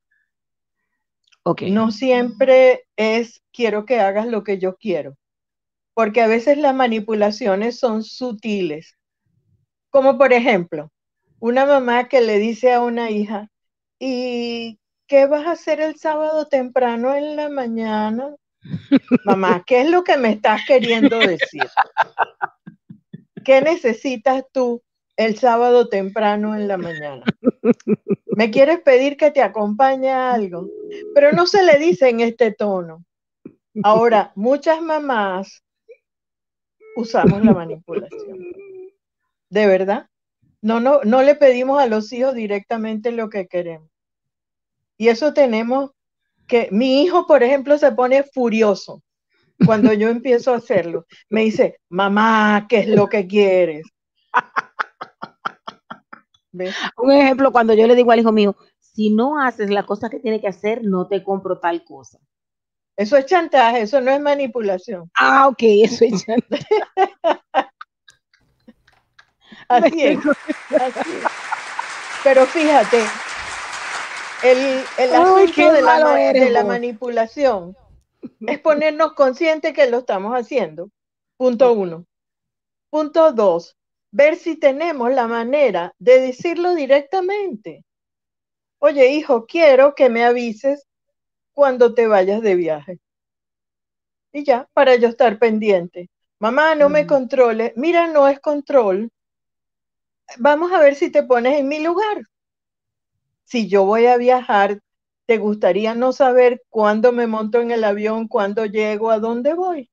Okay. 1.43 1.71
No 1.71 1.90
siempre 1.90 2.87
es 2.97 3.43
quiero 3.52 3.85
que 3.85 4.00
hagas 4.00 4.26
lo 4.26 4.45
que 4.45 4.57
yo 4.57 4.76
quiero, 4.76 5.19
porque 5.93 6.23
a 6.23 6.26
veces 6.26 6.57
las 6.57 6.75
manipulaciones 6.75 7.79
son 7.79 8.02
sutiles. 8.02 8.97
Como 9.90 10.17
por 10.17 10.33
ejemplo, 10.33 10.90
una 11.38 11.67
mamá 11.67 12.09
que 12.09 12.23
le 12.23 12.38
dice 12.38 12.73
a 12.73 12.81
una 12.81 13.11
hija, 13.11 13.50
¿y 13.99 14.81
qué 15.07 15.26
vas 15.26 15.47
a 15.47 15.50
hacer 15.50 15.83
el 15.83 15.97
sábado 15.97 16.47
temprano 16.47 17.14
en 17.14 17.37
la 17.37 17.50
mañana? 17.50 18.35
Mamá, 19.26 19.64
¿qué 19.67 19.83
es 19.83 19.90
lo 19.90 20.02
que 20.02 20.17
me 20.17 20.31
estás 20.31 20.62
queriendo 20.67 21.19
decir? 21.19 21.69
¿Qué 23.45 23.61
necesitas 23.61 24.45
tú 24.50 24.83
el 25.21 25.39
sábado 25.39 25.87
temprano 25.89 26.57
en 26.57 26.67
la 26.67 26.79
mañana? 26.79 27.25
¿Me 28.27 28.50
quieres 28.50 28.81
pedir 28.81 29.19
que 29.19 29.31
te 29.31 29.43
acompañe 29.43 30.09
a 30.09 30.33
algo? 30.33 30.67
Pero 31.15 31.33
no 31.33 31.47
se 31.47 31.62
le 31.62 31.79
dice 31.79 32.09
en 32.09 32.21
este 32.21 32.53
tono. 32.53 33.05
Ahora, 33.83 34.33
muchas 34.35 34.81
mamás 34.81 35.62
usamos 36.97 37.45
la 37.45 37.53
manipulación. 37.53 38.47
¿De 39.50 39.67
verdad? 39.67 40.09
No, 40.62 40.81
no, 40.81 41.00
no 41.05 41.23
le 41.23 41.35
pedimos 41.35 41.79
a 41.79 41.87
los 41.87 42.11
hijos 42.15 42.35
directamente 42.35 43.12
lo 43.12 43.29
que 43.29 43.47
queremos. 43.47 43.91
Y 44.97 45.09
eso 45.09 45.35
tenemos 45.35 45.91
que 46.47 46.69
mi 46.73 47.03
hijo, 47.03 47.27
por 47.27 47.43
ejemplo, 47.43 47.77
se 47.77 47.93
pone 47.93 48.23
furioso 48.23 49.03
cuando 49.67 49.93
yo 49.93 50.09
empiezo 50.09 50.55
a 50.55 50.57
hacerlo. 50.57 51.05
Me 51.29 51.43
dice, 51.43 51.79
mamá, 51.91 52.67
¿qué 52.71 52.79
es 52.81 52.89
lo 52.89 53.07
que 53.07 53.27
quieres? 53.27 53.87
Un 56.52 57.12
ejemplo, 57.12 57.52
cuando 57.52 57.75
yo 57.75 57.87
le 57.87 57.95
digo 57.95 58.11
al 58.11 58.21
hijo 58.21 58.33
mío, 58.33 58.57
si 58.78 59.11
no 59.11 59.40
haces 59.40 59.71
la 59.71 59.85
cosa 59.85 60.11
que 60.11 60.19
tiene 60.19 60.40
que 60.40 60.49
hacer, 60.49 60.83
no 60.83 61.07
te 61.07 61.23
compro 61.23 61.59
tal 61.59 61.85
cosa. 61.85 62.19
Eso 62.97 63.16
es 63.16 63.26
chantaje, 63.26 63.83
eso 63.83 64.00
no 64.00 64.11
es 64.11 64.21
manipulación. 64.21 65.11
Ah, 65.19 65.49
ok, 65.49 65.59
eso 65.61 66.04
es 66.04 66.25
chantaje. 66.25 66.66
así, 69.69 70.07
es, 70.07 70.19
así 70.19 71.11
es. 71.12 71.25
Pero 72.23 72.45
fíjate, 72.45 73.02
el, 74.42 75.14
asunto 75.14 75.73
de, 75.73 76.50
la, 76.50 76.64
manipulación 76.64 77.76
es 78.47 78.59
ponernos 78.59 79.14
conscientes 79.14 79.73
que 79.73 79.88
lo 79.88 79.99
estamos 79.99 80.35
haciendo. 80.35 80.90
Punto 81.38 81.73
uno. 81.73 82.04
Punto 82.90 83.33
dos, 83.33 83.78
ver 84.11 84.37
si 84.37 84.57
tenemos 84.57 85.12
la 85.12 85.26
manera 85.26 85.95
de 85.99 86.21
decirlo 86.21 86.75
directamente. 86.75 87.85
Oye, 88.79 89.12
hijo, 89.12 89.47
quiero 89.47 89.95
que 89.95 90.09
me 90.09 90.25
avises 90.25 90.87
cuando 91.52 91.95
te 91.95 92.07
vayas 92.07 92.43
de 92.43 92.55
viaje. 92.55 92.99
Y 94.33 94.45
ya, 94.45 94.69
para 94.73 94.97
yo 94.97 95.09
estar 95.09 95.38
pendiente. 95.38 96.09
Mamá, 96.38 96.75
no 96.75 96.88
me 96.88 97.07
controle. 97.07 97.73
Mira, 97.76 98.07
no 98.07 98.29
es 98.29 98.40
control. 98.40 99.11
Vamos 100.38 100.73
a 100.73 100.81
ver 100.81 100.95
si 100.95 101.11
te 101.11 101.23
pones 101.23 101.59
en 101.59 101.69
mi 101.69 101.81
lugar 101.81 102.23
si 103.50 103.69
yo 103.69 103.85
voy 103.85 104.07
a 104.07 104.17
viajar, 104.17 104.81
¿Te 105.26 105.38
gustaría 105.38 105.95
no 105.95 106.12
saber 106.12 106.64
cuándo 106.71 107.12
me 107.12 107.29
monto 107.29 107.61
en 107.61 107.71
el 107.71 107.85
avión, 107.85 108.26
cuándo 108.26 108.67
llego, 108.67 109.12
a 109.12 109.21
dónde 109.21 109.55
voy? 109.55 109.88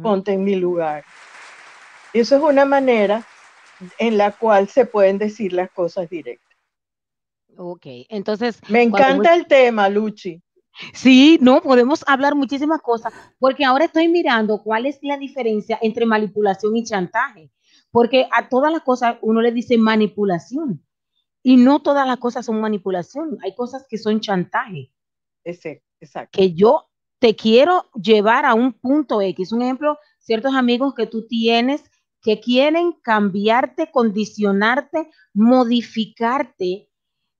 Ponte 0.00 0.34
en 0.34 0.44
mi 0.44 0.54
lugar. 0.54 1.02
Eso 2.12 2.36
es 2.36 2.42
una 2.42 2.64
manera 2.64 3.26
en 3.98 4.18
la 4.18 4.32
cual 4.32 4.68
se 4.68 4.86
pueden 4.86 5.18
decir 5.18 5.52
las 5.52 5.70
cosas 5.70 6.08
directas. 6.08 6.56
Ok, 7.56 7.86
entonces... 8.08 8.60
Me 8.68 8.82
encanta 8.82 9.34
el 9.34 9.46
tema, 9.46 9.88
Luchi. 9.88 10.42
Sí, 10.94 11.38
no, 11.40 11.60
podemos 11.60 12.02
hablar 12.06 12.34
muchísimas 12.34 12.80
cosas, 12.80 13.12
porque 13.38 13.64
ahora 13.64 13.84
estoy 13.84 14.08
mirando 14.08 14.62
cuál 14.62 14.86
es 14.86 14.98
la 15.02 15.18
diferencia 15.18 15.78
entre 15.82 16.06
manipulación 16.06 16.76
y 16.76 16.84
chantaje, 16.84 17.50
porque 17.90 18.26
a 18.32 18.48
todas 18.48 18.72
las 18.72 18.82
cosas 18.82 19.16
uno 19.20 19.42
le 19.42 19.52
dice 19.52 19.76
manipulación, 19.76 20.82
y 21.42 21.56
no 21.56 21.82
todas 21.82 22.06
las 22.06 22.18
cosas 22.18 22.46
son 22.46 22.60
manipulación, 22.60 23.38
hay 23.42 23.54
cosas 23.54 23.86
que 23.88 23.98
son 23.98 24.20
chantaje. 24.20 24.90
exacto. 25.44 26.30
Que 26.32 26.54
yo 26.54 26.88
te 27.18 27.36
quiero 27.36 27.90
llevar 27.94 28.46
a 28.46 28.54
un 28.54 28.72
punto 28.72 29.20
X, 29.20 29.52
un 29.52 29.62
ejemplo, 29.62 29.98
ciertos 30.18 30.54
amigos 30.54 30.94
que 30.94 31.06
tú 31.06 31.26
tienes 31.26 31.84
que 32.22 32.40
quieren 32.40 32.92
cambiarte, 33.02 33.90
condicionarte, 33.90 35.10
modificarte 35.34 36.88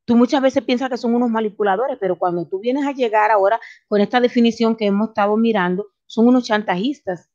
tú 0.04 0.16
muchas 0.16 0.42
veces 0.42 0.64
piensas 0.64 0.88
que 0.88 0.96
son 0.96 1.14
unos 1.14 1.30
manipuladores, 1.30 1.96
pero 2.00 2.16
cuando 2.16 2.46
tú 2.46 2.60
vienes 2.60 2.86
a 2.86 2.92
llegar 2.92 3.30
ahora 3.30 3.60
con 3.88 4.00
esta 4.00 4.20
definición 4.20 4.76
que 4.76 4.86
hemos 4.86 5.08
estado 5.08 5.36
mirando, 5.36 5.86
son 6.06 6.28
unos 6.28 6.44
chantajistas. 6.44 7.30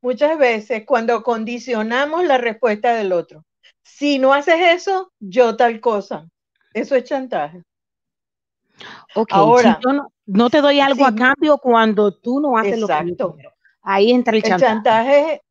Muchas 0.00 0.38
veces 0.38 0.84
cuando 0.86 1.22
condicionamos 1.22 2.24
la 2.24 2.38
respuesta 2.38 2.94
del 2.94 3.12
otro, 3.12 3.44
si 3.82 4.18
no 4.18 4.32
haces 4.32 4.56
eso, 4.60 5.12
yo 5.20 5.56
tal 5.56 5.80
cosa, 5.80 6.28
eso 6.72 6.94
es 6.96 7.04
chantaje. 7.04 7.62
Ok, 9.14 9.30
ahora, 9.32 9.80
yo 9.82 10.10
no, 10.26 10.50
te 10.50 10.60
doy 10.60 10.80
algo 10.80 11.06
a 11.06 11.14
cambio 11.14 11.58
cuando 11.58 12.12
tú 12.12 12.40
no 12.40 12.58
haces 12.58 12.78
lo 12.78 12.86
que 12.86 13.14
yo 13.16 13.32
quiero. 13.34 13.52
Ahí 13.82 14.10
entra 14.10 14.36
el 14.36 14.42
chantaje. 14.42 14.66
El 14.66 14.82
chantaje 14.82 15.42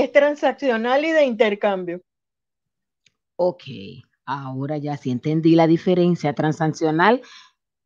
es 0.00 0.12
transaccional 0.12 1.04
y 1.04 1.12
de 1.12 1.24
intercambio. 1.24 2.02
Ok. 3.36 3.64
Ahora 4.24 4.78
ya 4.78 4.96
sí 4.96 5.10
entendí 5.10 5.56
la 5.56 5.66
diferencia 5.66 6.32
transaccional 6.32 7.22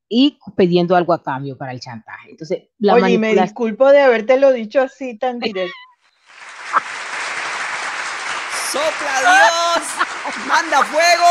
y 0.08 0.38
pidiendo 0.56 0.94
algo 0.94 1.12
a 1.12 1.22
cambio 1.22 1.56
para 1.56 1.72
el 1.72 1.80
chantaje. 1.80 2.30
Entonces, 2.30 2.68
la 2.78 2.94
Oye, 2.94 3.18
me 3.18 3.34
disculpo 3.34 3.90
de 3.90 4.00
haberte 4.00 4.38
lo 4.38 4.52
dicho 4.52 4.82
así 4.82 5.18
tan 5.18 5.38
directo. 5.38 5.72
¡Sopla 8.72 9.20
Dios! 9.20 10.46
¡Manda 10.46 10.84
fuego! 10.84 11.24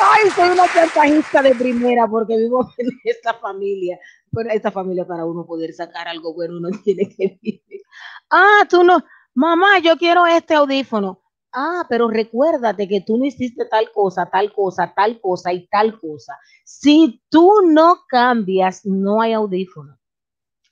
Ay, 0.00 0.30
soy 0.30 0.50
una 0.50 0.66
chantajista 0.72 1.42
de 1.42 1.54
primera 1.54 2.08
porque 2.08 2.36
vivo 2.36 2.72
en 2.78 2.90
esta 3.04 3.34
familia. 3.34 3.98
Pero 4.32 4.50
esta 4.50 4.70
familia 4.70 5.06
para 5.06 5.24
uno 5.24 5.46
poder 5.46 5.72
sacar 5.72 6.08
algo 6.08 6.34
bueno 6.34 6.56
uno 6.56 6.70
tiene 6.84 7.08
que 7.08 7.38
vivir. 7.40 7.82
Ah, 8.30 8.66
tú 8.68 8.82
no, 8.82 9.04
mamá, 9.34 9.78
yo 9.78 9.96
quiero 9.96 10.26
este 10.26 10.54
audífono. 10.54 11.20
Ah, 11.52 11.84
pero 11.88 12.08
recuérdate 12.08 12.88
que 12.88 13.02
tú 13.02 13.18
no 13.18 13.26
hiciste 13.26 13.66
tal 13.66 13.92
cosa, 13.92 14.28
tal 14.30 14.52
cosa, 14.52 14.92
tal 14.96 15.20
cosa 15.20 15.52
y 15.52 15.66
tal 15.68 15.98
cosa. 16.00 16.38
Si 16.64 17.22
tú 17.28 17.52
no 17.66 18.04
cambias, 18.08 18.86
no 18.86 19.20
hay 19.20 19.34
audífono. 19.34 19.98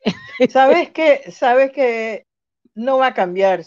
Sabes 0.48 0.90
que, 0.92 1.30
sabes 1.30 1.72
que 1.72 2.26
no 2.74 2.96
va 2.96 3.08
a 3.08 3.14
cambiar, 3.14 3.62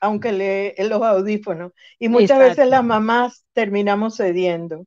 aunque 0.00 0.32
le 0.32 0.74
los 0.78 1.00
audífonos. 1.00 1.72
Y 1.98 2.10
muchas 2.10 2.38
veces 2.38 2.68
las 2.68 2.84
mamás 2.84 3.46
terminamos 3.54 4.18
cediendo. 4.18 4.84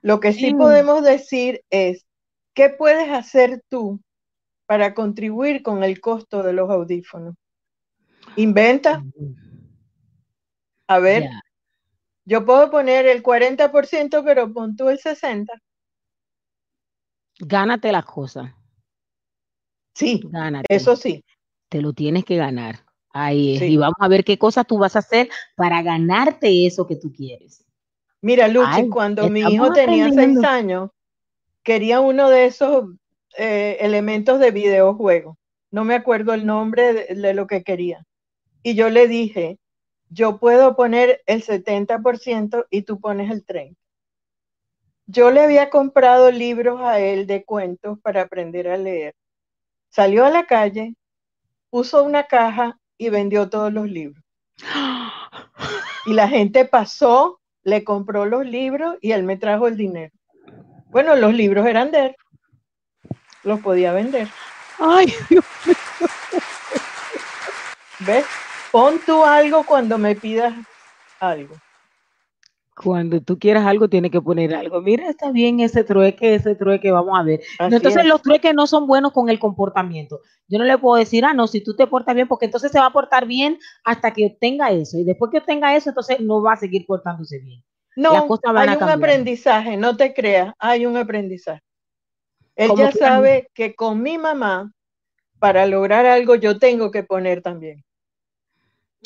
Lo 0.00 0.20
que 0.20 0.32
sí 0.32 0.54
podemos 0.54 1.04
decir 1.04 1.62
es, 1.68 2.06
¿qué 2.54 2.70
puedes 2.70 3.10
hacer 3.10 3.62
tú 3.68 4.00
para 4.66 4.94
contribuir 4.94 5.62
con 5.62 5.84
el 5.84 6.00
costo 6.00 6.42
de 6.42 6.54
los 6.54 6.70
audífonos? 6.70 7.34
Inventa. 8.36 9.04
A 10.88 10.98
ver, 10.98 11.28
yo 12.24 12.44
puedo 12.44 12.70
poner 12.70 13.06
el 13.06 13.22
40%, 13.22 14.22
pero 14.24 14.52
pon 14.52 14.76
tú 14.76 14.88
el 14.88 14.98
60%. 14.98 15.46
Gánate 17.38 17.90
las 17.90 18.04
cosas. 18.04 18.52
Sí, 19.94 20.22
Gánate. 20.24 20.66
eso 20.68 20.96
sí. 20.96 21.24
Te 21.68 21.80
lo 21.80 21.92
tienes 21.92 22.24
que 22.24 22.36
ganar. 22.36 22.84
Ahí 23.10 23.56
es. 23.56 23.62
Y 23.62 23.76
vamos 23.76 23.96
a 23.98 24.08
ver 24.08 24.24
qué 24.24 24.38
cosas 24.38 24.66
tú 24.66 24.78
vas 24.78 24.96
a 24.96 25.00
hacer 25.00 25.28
para 25.56 25.82
ganarte 25.82 26.66
eso 26.66 26.86
que 26.86 26.96
tú 26.96 27.12
quieres. 27.12 27.64
Mira, 28.22 28.46
Luchi, 28.48 28.88
cuando 28.88 29.28
mi 29.28 29.40
hijo 29.40 29.72
tenía 29.72 30.10
seis 30.10 30.42
años, 30.44 30.90
quería 31.62 32.00
uno 32.00 32.30
de 32.30 32.46
esos 32.46 32.84
eh, 33.36 33.78
elementos 33.80 34.38
de 34.38 34.50
videojuego. 34.50 35.38
No 35.70 35.84
me 35.84 35.94
acuerdo 35.94 36.32
el 36.34 36.46
nombre 36.46 36.92
de, 36.92 37.34
lo 37.34 37.46
que 37.46 37.62
quería. 37.62 38.04
Y 38.62 38.74
yo 38.74 38.90
le 38.90 39.08
dije, 39.08 39.58
yo 40.08 40.38
puedo 40.38 40.76
poner 40.76 41.22
el 41.26 41.42
70% 41.42 42.66
y 42.70 42.82
tú 42.82 43.00
pones 43.00 43.30
el 43.30 43.44
30%. 43.44 43.76
Yo 45.06 45.30
le 45.30 45.40
había 45.40 45.68
comprado 45.68 46.30
libros 46.30 46.80
a 46.80 47.00
él 47.00 47.26
de 47.26 47.44
cuentos 47.44 47.98
para 48.00 48.22
aprender 48.22 48.68
a 48.68 48.76
leer. 48.76 49.14
Salió 49.90 50.24
a 50.24 50.30
la 50.30 50.46
calle, 50.46 50.94
puso 51.70 52.04
una 52.04 52.24
caja 52.24 52.78
y 52.96 53.10
vendió 53.10 53.50
todos 53.50 53.72
los 53.72 53.88
libros. 53.88 54.22
Y 56.04 56.14
la 56.14 56.26
gente 56.26 56.64
pasó, 56.64 57.40
le 57.62 57.84
compró 57.84 58.26
los 58.26 58.44
libros 58.44 58.96
y 59.00 59.12
él 59.12 59.22
me 59.22 59.36
trajo 59.36 59.68
el 59.68 59.76
dinero. 59.76 60.12
Bueno, 60.86 61.14
los 61.14 61.32
libros 61.32 61.64
eran 61.64 61.92
de 61.92 62.06
él. 62.06 62.16
Los 63.44 63.60
podía 63.60 63.92
vender. 63.92 64.28
Ay, 64.80 65.14
Dios 65.30 65.44
mío. 65.64 65.76
¿Ves? 68.00 68.26
Pon 68.72 68.98
tú 69.04 69.22
algo 69.22 69.64
cuando 69.64 69.98
me 69.98 70.16
pidas 70.16 70.54
algo. 71.20 71.54
Cuando 72.74 73.20
tú 73.20 73.38
quieras 73.38 73.66
algo, 73.66 73.86
tienes 73.86 74.10
que 74.10 74.20
poner 74.22 74.54
algo. 74.54 74.80
Mira, 74.80 75.10
está 75.10 75.30
bien 75.30 75.60
ese 75.60 75.84
trueque, 75.84 76.36
ese 76.36 76.54
trueque, 76.54 76.90
vamos 76.90 77.18
a 77.18 77.22
ver. 77.22 77.42
entonces, 77.60 78.06
los 78.06 78.22
trueques 78.22 78.54
no 78.54 78.66
son 78.66 78.86
buenos 78.86 79.12
con 79.12 79.28
el 79.28 79.38
comportamiento. 79.38 80.20
Yo 80.48 80.58
no 80.58 80.64
le 80.64 80.78
puedo 80.78 80.96
decir, 80.96 81.22
ah, 81.26 81.34
no, 81.34 81.46
si 81.46 81.62
tú 81.62 81.76
te 81.76 81.86
portas 81.86 82.14
bien, 82.14 82.26
porque 82.26 82.46
entonces 82.46 82.72
se 82.72 82.78
va 82.78 82.86
a 82.86 82.92
portar 82.92 83.26
bien 83.26 83.58
hasta 83.84 84.14
que 84.14 84.24
obtenga 84.24 84.70
eso. 84.70 84.98
Y 84.98 85.04
después 85.04 85.30
que 85.30 85.38
obtenga 85.38 85.76
eso, 85.76 85.90
entonces 85.90 86.20
no 86.20 86.40
va 86.40 86.54
a 86.54 86.56
seguir 86.56 86.86
portándose 86.86 87.40
bien. 87.40 87.62
No, 87.94 88.26
hay 88.56 88.76
un 88.76 88.88
aprendizaje, 88.88 89.76
no 89.76 89.98
te 89.98 90.14
creas, 90.14 90.54
hay 90.58 90.86
un 90.86 90.96
aprendizaje. 90.96 91.60
Él 92.56 92.70
ya 92.74 92.90
sabe 92.90 93.50
que 93.52 93.74
con 93.74 94.00
mi 94.00 94.16
mamá, 94.16 94.72
para 95.38 95.66
lograr 95.66 96.06
algo, 96.06 96.36
yo 96.36 96.58
tengo 96.58 96.90
que 96.90 97.02
poner 97.02 97.42
también. 97.42 97.84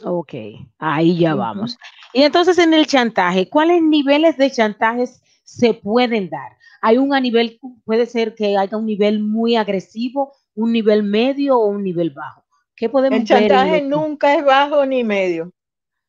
Ok, 0.04 0.34
ahí 0.78 1.18
ya 1.18 1.34
vamos. 1.34 1.78
Y 2.12 2.22
entonces 2.22 2.58
en 2.58 2.74
el 2.74 2.86
chantaje, 2.86 3.48
¿cuáles 3.48 3.82
niveles 3.82 4.36
de 4.36 4.50
chantajes 4.50 5.22
se 5.44 5.74
pueden 5.74 6.28
dar? 6.28 6.56
Hay 6.82 6.98
un 6.98 7.14
a 7.14 7.20
nivel, 7.20 7.58
puede 7.84 8.06
ser 8.06 8.34
que 8.34 8.56
haya 8.56 8.76
un 8.76 8.86
nivel 8.86 9.20
muy 9.20 9.56
agresivo, 9.56 10.34
un 10.54 10.72
nivel 10.72 11.02
medio 11.02 11.58
o 11.58 11.66
un 11.66 11.82
nivel 11.82 12.10
bajo. 12.10 12.44
¿Qué 12.74 12.90
podemos 12.90 13.20
el 13.20 13.26
chantaje 13.26 13.80
nunca 13.80 14.34
es 14.34 14.44
bajo 14.44 14.84
ni 14.84 15.02
medio, 15.02 15.50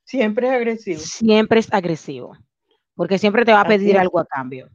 siempre 0.04 0.48
es 0.48 0.54
agresivo. 0.54 1.00
Siempre 1.00 1.60
es 1.62 1.74
agresivo, 1.74 2.38
porque 2.94 3.18
siempre 3.18 3.46
te 3.46 3.54
va 3.54 3.62
a 3.62 3.68
pedir 3.68 3.98
algo 3.98 4.20
a 4.20 4.26
cambio. 4.26 4.70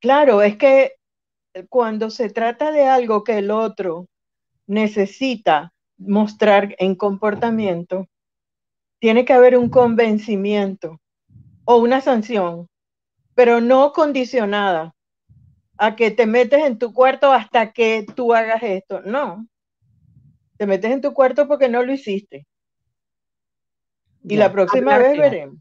Claro, 0.00 0.42
es 0.42 0.56
que 0.56 0.92
cuando 1.68 2.10
se 2.10 2.30
trata 2.30 2.70
de 2.70 2.84
algo 2.84 3.24
que 3.24 3.38
el 3.38 3.50
otro 3.50 4.06
necesita 4.66 5.72
mostrar 5.96 6.76
en 6.78 6.94
comportamiento, 6.94 8.06
tiene 8.98 9.24
que 9.24 9.32
haber 9.32 9.56
un 9.56 9.68
convencimiento 9.68 11.00
o 11.64 11.76
una 11.76 12.00
sanción, 12.00 12.68
pero 13.34 13.60
no 13.60 13.92
condicionada 13.92 14.94
a 15.76 15.94
que 15.96 16.10
te 16.10 16.26
metes 16.26 16.64
en 16.64 16.78
tu 16.78 16.92
cuarto 16.92 17.32
hasta 17.32 17.72
que 17.72 18.04
tú 18.16 18.34
hagas 18.34 18.62
esto. 18.62 19.00
No, 19.02 19.46
te 20.56 20.66
metes 20.66 20.90
en 20.90 21.00
tu 21.00 21.14
cuarto 21.14 21.46
porque 21.46 21.68
no 21.68 21.82
lo 21.82 21.92
hiciste. 21.92 22.46
Y 24.24 24.36
la 24.36 24.50
próxima 24.52 24.98
vez 24.98 25.16
veremos. 25.16 25.58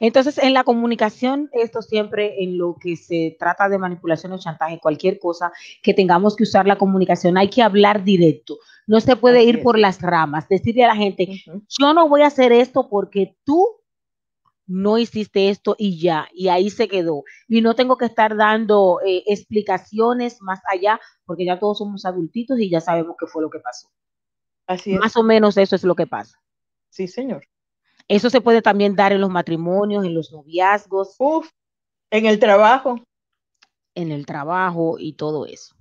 Entonces, 0.00 0.38
en 0.38 0.54
la 0.54 0.64
comunicación, 0.64 1.48
esto 1.52 1.82
siempre 1.82 2.42
en 2.42 2.58
lo 2.58 2.76
que 2.80 2.96
se 2.96 3.36
trata 3.38 3.68
de 3.68 3.78
manipulación 3.78 4.32
o 4.32 4.38
chantaje, 4.38 4.78
cualquier 4.78 5.18
cosa 5.18 5.52
que 5.82 5.94
tengamos 5.94 6.36
que 6.36 6.42
usar 6.42 6.66
la 6.66 6.76
comunicación, 6.76 7.38
hay 7.38 7.48
que 7.48 7.62
hablar 7.62 8.04
directo. 8.04 8.58
No 8.86 9.00
se 9.00 9.16
puede 9.16 9.42
ir 9.42 9.62
por 9.62 9.78
las 9.78 10.00
ramas, 10.00 10.48
decirle 10.48 10.84
a 10.84 10.88
la 10.88 10.96
gente, 10.96 11.42
yo 11.46 11.94
no 11.94 12.08
voy 12.08 12.22
a 12.22 12.28
hacer 12.28 12.52
esto 12.52 12.88
porque 12.88 13.36
tú 13.44 13.66
no 14.66 14.98
hiciste 14.98 15.48
esto 15.48 15.76
y 15.78 16.00
ya, 16.00 16.28
y 16.32 16.48
ahí 16.48 16.70
se 16.70 16.88
quedó. 16.88 17.22
Y 17.48 17.60
no 17.60 17.74
tengo 17.74 17.96
que 17.96 18.06
estar 18.06 18.36
dando 18.36 19.00
eh, 19.04 19.22
explicaciones 19.26 20.42
más 20.42 20.60
allá, 20.68 21.00
porque 21.24 21.44
ya 21.44 21.58
todos 21.58 21.78
somos 21.78 22.04
adultitos 22.04 22.58
y 22.60 22.68
ya 22.68 22.80
sabemos 22.80 23.16
qué 23.18 23.26
fue 23.26 23.42
lo 23.42 23.50
que 23.50 23.60
pasó. 23.60 23.88
Así 24.66 24.94
es. 24.94 25.00
Más 25.00 25.16
o 25.16 25.22
menos 25.22 25.56
eso 25.56 25.76
es 25.76 25.84
lo 25.84 25.94
que 25.94 26.06
pasa. 26.06 26.40
Sí, 26.90 27.06
señor. 27.06 27.46
Eso 28.08 28.30
se 28.30 28.40
puede 28.40 28.62
también 28.62 28.94
dar 28.94 29.12
en 29.12 29.20
los 29.20 29.30
matrimonios, 29.30 30.04
en 30.04 30.14
los 30.14 30.32
noviazgos. 30.32 31.16
Uf, 31.18 31.50
en 32.10 32.26
el 32.26 32.38
trabajo. 32.38 33.00
en 33.94 34.12
el 34.12 34.26
trabajo 34.26 34.96
y 34.98 35.14
todo 35.14 35.46
eso. 35.46 35.74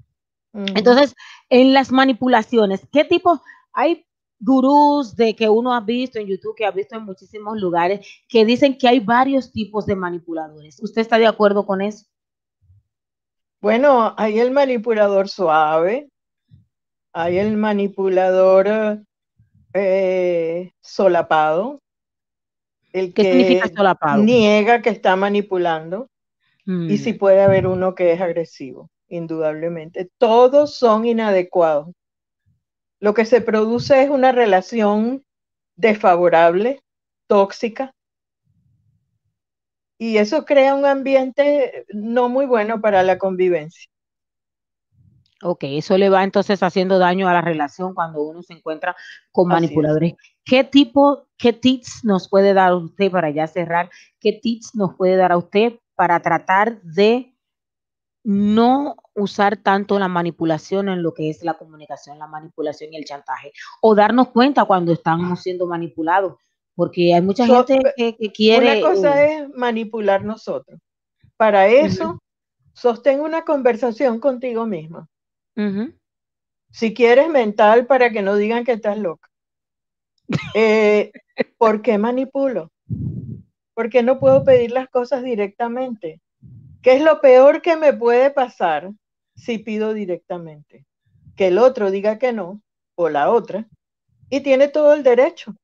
Entonces, 0.53 1.13
en 1.49 1.73
las 1.73 1.91
manipulaciones, 1.91 2.88
¿qué 2.89 3.03
tipo? 3.03 3.41
Hay 3.73 4.05
gurús 4.39 5.13
de 5.15 5.35
que 5.35 5.49
uno 5.49 5.73
ha 5.73 5.81
visto 5.81 6.17
en 6.17 6.27
YouTube, 6.27 6.55
que 6.55 6.65
ha 6.65 6.71
visto 6.71 6.95
en 6.95 7.03
muchísimos 7.03 7.59
lugares, 7.59 8.07
que 8.29 8.45
dicen 8.45 8.77
que 8.77 8.88
hay 8.88 9.01
varios 9.01 9.51
tipos 9.51 9.85
de 9.85 9.97
manipuladores. 9.97 10.81
¿Usted 10.81 11.01
está 11.01 11.17
de 11.17 11.27
acuerdo 11.27 11.65
con 11.65 11.81
eso? 11.81 12.05
Bueno, 13.59 14.13
hay 14.17 14.39
el 14.39 14.51
manipulador 14.51 15.27
suave, 15.27 16.09
hay 17.11 17.38
el 17.38 17.57
manipulador 17.57 19.01
eh, 19.73 20.71
solapado, 20.81 21.79
el 22.95 23.13
¿Qué 23.13 23.23
que 23.23 23.29
significa 23.29 23.67
solapado? 23.75 24.23
niega 24.23 24.81
que 24.81 24.89
está 24.89 25.15
manipulando, 25.15 26.10
y 26.88 26.97
Mm, 26.97 26.97
sí 26.97 27.13
puede 27.13 27.41
haber 27.41 27.67
uno 27.67 27.93
que 27.95 28.13
es 28.13 28.21
agresivo, 28.21 28.89
indudablemente. 29.10 30.10
Todos 30.17 30.75
son 30.77 31.05
inadecuados. 31.05 31.88
Lo 32.99 33.13
que 33.13 33.25
se 33.25 33.41
produce 33.41 34.03
es 34.03 34.10
una 34.10 34.31
relación 34.31 35.23
desfavorable, 35.75 36.81
tóxica, 37.27 37.93
y 39.97 40.17
eso 40.17 40.45
crea 40.45 40.75
un 40.75 40.86
ambiente 40.86 41.86
no 41.93 42.29
muy 42.29 42.45
bueno 42.45 42.81
para 42.81 43.03
la 43.03 43.17
convivencia. 43.17 43.89
Ok, 45.43 45.63
eso 45.63 45.97
le 45.97 46.10
va 46.10 46.23
entonces 46.23 46.63
haciendo 46.63 46.97
daño 46.97 47.27
a 47.27 47.34
la 47.34 47.41
relación 47.41 47.93
cuando 47.93 48.21
uno 48.23 48.41
se 48.41 48.53
encuentra 48.53 48.95
con 49.31 49.51
Así 49.51 49.65
es. 49.65 50.13
¿Qué 50.45 50.63
tipo, 50.63 51.27
qué 51.38 51.53
tips 51.53 52.05
nos 52.05 52.29
puede 52.29 52.53
dar 52.53 52.73
usted 52.75 53.12
para 53.12 53.31
ya 53.31 53.47
cerrar? 53.47 53.89
¿Qué 54.19 54.31
tips 54.31 54.75
nos 54.75 54.95
puede 54.95 55.15
dar 55.15 55.31
a 55.31 55.38
usted 55.38 55.79
para 55.95 56.19
tratar 56.19 56.81
de 56.84 57.36
no 58.23 58.95
usar 59.13 59.58
tanto 59.58 59.97
la 59.97 60.08
manipulación 60.08 60.89
en 60.89 61.01
lo 61.01 61.13
que 61.13 61.29
es 61.29 61.43
la 61.43 61.55
comunicación, 61.55 62.19
la 62.19 62.27
manipulación 62.27 62.93
y 62.93 62.97
el 62.97 63.05
chantaje? 63.05 63.51
O 63.81 63.95
darnos 63.95 64.29
cuenta 64.29 64.65
cuando 64.65 64.93
estamos 64.93 65.41
siendo 65.41 65.65
manipulados, 65.65 66.36
porque 66.75 67.13
hay 67.15 67.21
mucha 67.21 67.47
So- 67.47 67.65
gente 67.65 67.93
que, 67.97 68.15
que 68.15 68.31
quiere... 68.31 68.84
Una 68.84 68.93
cosa 68.93 69.25
eh, 69.25 69.38
es 69.39 69.49
manipular 69.49 70.23
nosotros. 70.23 70.79
Para 71.38 71.67
eso, 71.67 72.21
sostén 72.73 73.19
una 73.19 73.43
conversación 73.43 74.19
contigo 74.19 74.65
misma. 74.67 75.10
Si 76.71 76.93
quieres 76.93 77.29
mental 77.29 77.88
para 77.88 78.12
que 78.12 78.21
no 78.21 78.36
digan 78.36 78.63
que 78.63 78.73
estás 78.73 78.97
loca. 78.97 79.29
Eh, 80.53 81.11
¿Por 81.57 81.81
qué 81.81 81.97
manipulo? 81.97 82.71
Porque 83.73 84.03
no 84.03 84.19
puedo 84.19 84.43
pedir 84.43 84.71
las 84.71 84.89
cosas 84.89 85.23
directamente. 85.23 86.21
¿Qué 86.81 86.93
es 86.93 87.01
lo 87.01 87.19
peor 87.21 87.61
que 87.61 87.75
me 87.75 87.93
puede 87.93 88.31
pasar 88.31 88.91
si 89.35 89.57
pido 89.57 89.93
directamente? 89.93 90.85
Que 91.35 91.47
el 91.47 91.57
otro 91.57 91.91
diga 91.91 92.17
que 92.17 92.31
no, 92.31 92.61
o 92.95 93.09
la 93.09 93.29
otra, 93.29 93.67
y 94.29 94.41
tiene 94.41 94.67
todo 94.67 94.93
el 94.93 95.03
derecho. 95.03 95.55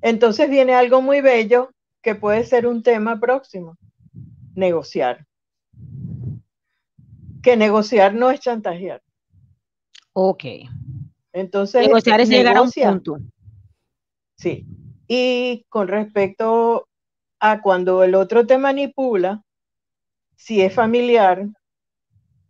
Entonces 0.00 0.48
viene 0.48 0.74
algo 0.74 1.02
muy 1.02 1.20
bello 1.20 1.70
que 2.02 2.14
puede 2.14 2.44
ser 2.44 2.66
un 2.66 2.82
tema 2.82 3.18
próximo, 3.18 3.76
negociar. 4.54 5.26
Que 7.42 7.56
negociar 7.56 8.14
no 8.14 8.30
es 8.30 8.40
chantajear. 8.40 9.02
Ok. 10.12 10.44
Entonces, 11.32 11.86
Negociar 11.86 12.20
es 12.20 12.28
llegar 12.28 12.56
a 12.56 12.62
un 12.62 12.70
punto. 12.70 13.18
Sí. 14.36 14.66
Y 15.08 15.64
con 15.68 15.88
respecto 15.88 16.88
a 17.40 17.60
cuando 17.62 18.02
el 18.02 18.14
otro 18.14 18.46
te 18.46 18.58
manipula, 18.58 19.42
si 20.36 20.62
es 20.62 20.74
familiar, 20.74 21.46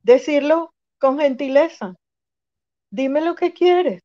decirlo 0.03 0.75
con 0.99 1.19
gentileza. 1.19 1.95
Dime 2.91 3.21
lo 3.21 3.35
que 3.35 3.53
quieres 3.53 4.03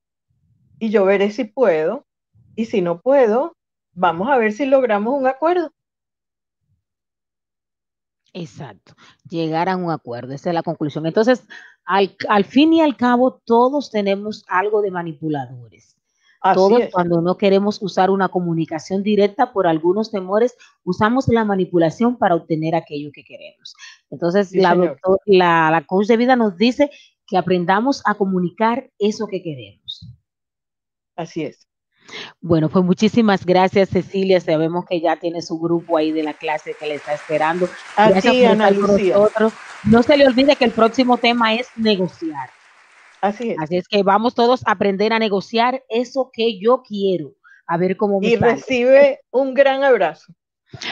y 0.82 0.90
yo 0.90 1.06
veré 1.06 1.30
si 1.30 1.46
puedo. 1.46 2.06
Y 2.56 2.66
si 2.66 2.82
no 2.82 3.00
puedo, 3.02 3.56
vamos 3.94 4.30
a 4.30 4.38
ver 4.38 4.52
si 4.52 4.66
logramos 4.66 5.14
un 5.14 5.28
acuerdo. 5.28 5.72
Exacto, 8.34 8.96
llegar 9.30 9.70
a 9.70 9.76
un 9.76 9.92
acuerdo, 9.92 10.34
esa 10.34 10.50
es 10.50 10.56
la 10.56 10.64
conclusión. 10.64 11.06
Entonces, 11.06 11.46
al, 11.86 12.46
fin 12.46 12.74
y 12.74 12.82
al 12.82 12.98
cabo, 12.98 13.42
todos 13.46 13.92
tenemos 13.92 14.44
algo 14.48 14.82
de 14.82 14.90
manipuladores. 14.90 15.98
Así 16.42 16.56
Todos 16.56 16.82
es. 16.82 16.92
cuando 16.92 17.22
no 17.22 17.38
queremos 17.38 17.82
usar 17.82 18.10
una 18.10 18.30
comunicación 18.30 19.04
directa 19.04 19.54
por 19.54 19.68
algunos 19.68 20.10
temores, 20.12 20.56
usamos 20.84 21.28
la 21.28 21.46
manipulación 21.46 22.18
para 22.18 22.34
obtener 22.36 22.74
aquello 22.76 23.12
que 23.14 23.24
queremos. 23.24 23.76
Entonces, 24.10 24.50
Sí, 24.50 24.60
la, 24.60 24.74
doctor- 24.76 25.20
la, 25.26 25.70
la 25.72 25.84
coach 25.86 26.08
de 26.08 26.18
vida 26.18 26.36
nos 26.36 26.58
dice 26.58 26.90
que 27.28 27.38
aprendamos 27.38 28.02
a 28.06 28.16
comunicar 28.16 28.90
eso 28.98 29.28
que 29.28 29.44
queremos. 29.44 30.08
Así 31.16 31.44
es. 31.44 31.68
Bueno, 32.42 32.68
pues 32.70 32.84
muchísimas 32.84 33.46
gracias, 33.46 33.90
Cecilia. 33.90 34.42
Sabemos 34.42 34.86
que 34.86 35.00
ya 35.00 35.18
tiene 35.18 35.42
su 35.44 35.60
grupo 35.60 35.96
ahí 35.98 36.12
de 36.12 36.24
la 36.24 36.34
clase 36.34 36.74
que 36.78 36.88
le 36.88 36.96
está 36.96 37.14
esperando. 37.14 37.68
A 37.96 38.10
Gracias 38.10 38.34
por 38.36 38.46
Ana 38.48 38.68
estar 38.70 38.82
con 38.82 38.92
Lucía. 38.96 39.14
nosotros. 39.16 39.54
No 39.86 40.04
se 40.04 40.18
le 40.18 40.28
olvide 40.28 40.56
que 40.56 40.66
el 40.66 40.72
próximo 40.72 41.18
tema 41.18 41.54
es 41.54 41.68
negociar. 41.76 42.50
Así 43.22 43.52
es. 43.52 43.58
Así 43.60 43.78
es 43.78 43.88
que 43.88 44.04
vamos 44.04 44.34
todos 44.36 44.66
a 44.68 44.72
aprender 44.72 45.14
a 45.14 45.20
negociar 45.20 45.84
eso 45.90 46.30
que 46.34 46.60
yo 46.60 46.82
quiero. 46.82 47.36
A 47.68 47.78
ver 47.78 47.96
cómo 47.96 48.20
me 48.20 48.28
Y 48.28 48.36
sale. 48.38 48.54
recibe 48.54 49.20
un 49.30 49.54
gran 49.54 49.84
abrazo. 49.84 50.34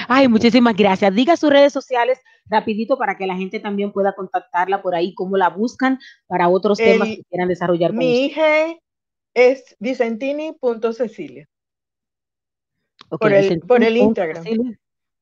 Ay, 0.07 0.27
muchísimas 0.27 0.75
gracias. 0.75 1.13
Diga 1.15 1.35
sus 1.37 1.49
redes 1.49 1.73
sociales 1.73 2.19
rapidito 2.45 2.97
para 2.97 3.17
que 3.17 3.25
la 3.25 3.35
gente 3.35 3.59
también 3.59 3.91
pueda 3.91 4.13
contactarla 4.13 4.81
por 4.81 4.93
ahí, 4.95 5.13
cómo 5.15 5.37
la 5.37 5.49
buscan 5.49 5.99
para 6.27 6.49
otros 6.49 6.77
temas 6.77 7.07
que 7.09 7.23
quieran 7.29 7.47
desarrollar 7.47 7.93
Mi 7.93 8.25
hija 8.25 8.75
es 9.33 9.75
vicentini.cecilia. 9.79 11.47
Ok, 13.09 13.21
por 13.21 13.33
el- 13.33 13.59
por 13.61 13.83
el 13.83 13.97
Instagram. 13.97 14.43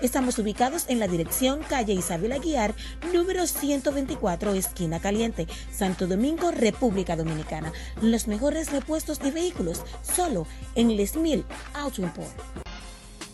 Estamos 0.00 0.38
ubicados 0.38 0.86
en 0.88 0.98
la 0.98 1.06
dirección 1.06 1.60
calle 1.68 1.92
Isabel 1.92 2.32
Aguiar, 2.32 2.74
número 3.12 3.46
124, 3.46 4.54
esquina 4.54 5.00
caliente, 5.00 5.46
Santo 5.72 6.06
Domingo, 6.06 6.50
República 6.50 7.16
Dominicana. 7.16 7.72
Los 8.00 8.26
mejores 8.26 8.72
repuestos 8.72 9.20
de 9.20 9.30
vehículos, 9.30 9.82
solo 10.02 10.46
en 10.74 10.96
Les 10.96 11.16
Mil 11.16 11.44
Auto 11.74 12.02
Import. 12.02 12.32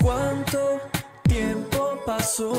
¿Cuánto 0.00 0.80
tiempo 1.24 1.98
pasó? 2.04 2.52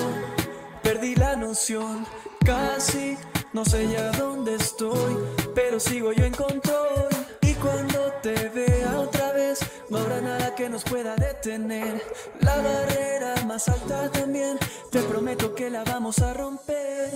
Perdí 0.82 1.16
la 1.16 1.36
noción, 1.36 2.06
casi 2.46 3.18
no 3.54 3.64
sé 3.64 3.88
ya 3.88 4.12
dónde 4.14 4.56
estoy, 4.56 5.16
pero 5.54 5.80
sigo 5.80 6.12
yo 6.12 6.26
en 6.26 6.34
control. 6.34 7.08
Y 7.42 7.54
cuando 7.54 8.12
te 8.24 8.50
vea 8.50 9.00
otra 9.00 9.32
vez, 9.32 9.60
no 9.90 10.00
habrá 10.00 10.22
nada 10.22 10.43
nos 10.84 10.92
pueda 10.92 11.16
detener. 11.16 12.02
La 12.42 12.56
barrera 12.58 13.36
más 13.46 13.68
alta 13.68 14.10
también, 14.10 14.58
te 14.92 15.02
prometo 15.02 15.54
que 15.54 15.70
la 15.70 15.84
vamos 15.84 16.20
a 16.20 16.34
romper. 16.34 17.12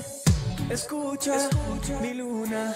Escucha, 0.70 1.50
mi 2.02 2.14
luna, 2.14 2.74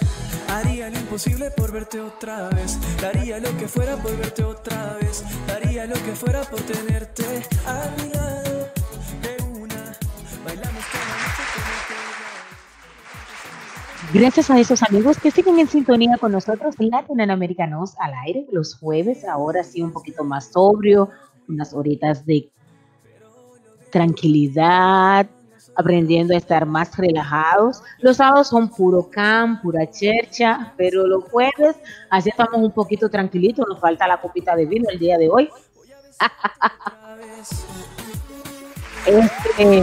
haría 0.48 0.88
lo 0.88 0.98
imposible 0.98 1.50
por 1.50 1.72
verte 1.72 2.00
otra 2.00 2.48
vez. 2.50 2.78
Daría 3.00 3.38
lo 3.38 3.56
que 3.58 3.68
fuera 3.68 3.96
por 3.96 4.16
verte 4.16 4.44
otra 4.44 4.96
vez. 5.00 5.22
Daría 5.46 5.86
lo 5.86 5.94
que 5.94 6.14
fuera 6.14 6.42
por 6.42 6.60
tenerte 6.62 7.24
a 7.66 7.90
mi 7.98 8.08
lado. 8.12 8.68
De 9.22 9.42
una, 9.44 9.92
bailamos 10.44 10.84
Gracias 14.12 14.50
a 14.50 14.60
esos 14.60 14.82
amigos 14.82 15.18
que 15.18 15.30
siguen 15.30 15.58
en 15.58 15.66
sintonía 15.66 16.18
con 16.18 16.32
nosotros, 16.32 16.74
Latinoamericanos 16.78 17.94
al 17.98 18.12
aire 18.26 18.46
los 18.52 18.76
jueves, 18.76 19.24
ahora 19.24 19.64
sí 19.64 19.80
un 19.80 19.90
poquito 19.90 20.22
más 20.22 20.52
sobrio, 20.52 21.08
unas 21.48 21.72
horitas 21.72 22.26
de 22.26 22.50
tranquilidad, 23.90 25.26
aprendiendo 25.74 26.34
a 26.34 26.36
estar 26.36 26.66
más 26.66 26.94
relajados. 26.98 27.82
Los 28.00 28.18
sábados 28.18 28.48
son 28.48 28.68
puro 28.68 29.08
cam, 29.10 29.62
pura 29.62 29.90
chercha, 29.90 30.74
pero 30.76 31.06
los 31.06 31.24
jueves 31.24 31.76
así 32.10 32.28
estamos 32.28 32.56
un 32.56 32.72
poquito 32.72 33.08
tranquilitos, 33.08 33.64
nos 33.66 33.80
falta 33.80 34.06
la 34.06 34.20
copita 34.20 34.54
de 34.54 34.66
vino 34.66 34.90
el 34.90 34.98
día 34.98 35.16
de 35.16 35.30
hoy. 35.30 35.48
este, 39.06 39.82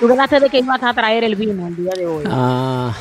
tú 0.00 0.08
ganaste 0.08 0.40
de 0.40 0.48
que 0.48 0.58
ibas 0.58 0.82
a 0.82 0.94
traer 0.94 1.24
el 1.24 1.36
vino 1.36 1.66
el 1.66 1.76
día 1.76 1.92
de 1.94 2.06
hoy. 2.06 2.24
Ah, 2.26 2.94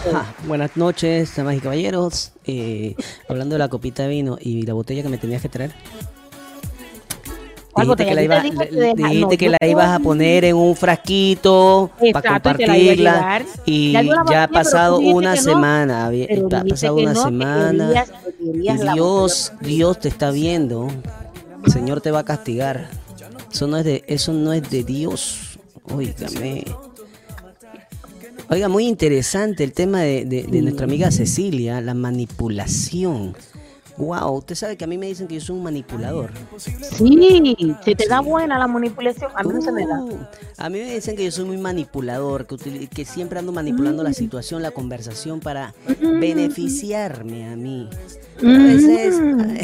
buenas 0.46 0.76
noches, 0.76 1.34
damas 1.36 1.56
y 1.56 1.60
caballeros. 1.62 2.34
Eh, 2.46 2.96
hablando 3.30 3.56
de 3.56 3.60
la 3.60 3.70
copita 3.70 4.04
de 4.04 4.10
vino 4.10 4.38
y 4.40 4.64
la 4.64 4.74
botella 4.74 5.02
que 5.02 5.10
me 5.10 5.18
tenías 5.18 5.42
que 5.42 5.50
traer. 5.50 5.72
Dijiste 7.76 8.06
que, 8.06 8.16
la, 8.16 8.24
iba, 8.24 8.42
dijiste 8.42 9.38
que 9.38 9.50
la 9.50 9.58
ibas 9.66 9.90
a 9.90 10.00
poner 10.00 10.44
en 10.44 10.58
un 10.58 10.76
frasquito 10.76 11.90
para 12.12 12.34
compartirla 12.34 13.46
y, 13.66 13.94
ya 13.94 14.44
ha 14.44 14.48
pasado 14.50 15.00
una 15.00 15.38
semana, 15.38 16.08
ha 16.08 16.64
pasado 16.66 16.96
una 16.96 17.16
semana 17.16 18.06
y 18.38 18.78
Dios, 18.94 19.54
Dios 19.62 20.00
te 20.00 20.10
está 20.10 20.32
viendo, 20.32 20.90
el 21.64 21.72
Señor 21.72 22.02
te 22.02 22.12
va 22.12 22.20
a 22.20 22.26
castigar. 22.26 22.90
Eso 23.50 23.68
no 23.68 23.78
es 23.78 23.86
de, 23.86 24.04
eso 24.08 24.34
no 24.34 24.52
es 24.52 24.70
de 24.70 24.84
Dios. 24.84 25.58
Óigame. 25.84 26.66
Oiga, 28.50 28.68
muy 28.68 28.88
interesante 28.88 29.64
el 29.64 29.74
tema 29.74 30.02
de, 30.02 30.26
de 30.26 30.62
nuestra 30.62 30.86
amiga 30.86 31.12
Cecilia, 31.12 31.82
la 31.82 31.94
manipulación. 31.94 33.36
Wow, 34.00 34.38
usted 34.38 34.56
sabe 34.56 34.78
que 34.78 34.86
a 34.86 34.88
mí 34.88 34.98
me 34.98 35.08
dicen 35.08 35.28
que 35.28 35.36
yo 35.36 35.42
soy 35.42 35.58
un 35.58 35.64
manipulador. 35.64 36.32
Sí, 36.58 37.76
si 37.84 37.96
te 37.96 38.08
da 38.08 38.22
buena 38.22 38.58
la 38.58 38.66
manipulación, 38.66 39.30
a 39.36 39.44
mí 39.44 39.54
no 39.54 39.62
se 39.62 39.74
me 39.74 39.86
da. 39.86 40.02
Uh, 40.02 40.18
a 40.58 40.70
mí 40.70 40.80
me 40.80 40.94
dicen 40.94 41.18
que 41.18 41.26
yo 41.26 41.32
soy 41.32 41.44
muy 41.44 41.58
manipulador, 41.58 42.48
que, 42.48 42.88
que 42.88 43.04
siempre 43.04 43.40
ando 43.40 43.52
manipulando 43.52 44.02
la 44.02 44.12
mm. 44.12 44.14
situación, 44.14 44.62
la 44.62 44.72
conversación 44.72 45.42
para 45.42 45.74
mm. 46.02 46.20
beneficiarme 46.20 47.46
a 47.46 47.58
mí. 47.58 47.90
a 48.42 48.48
veces... 48.48 49.20
Mm. 49.20 49.58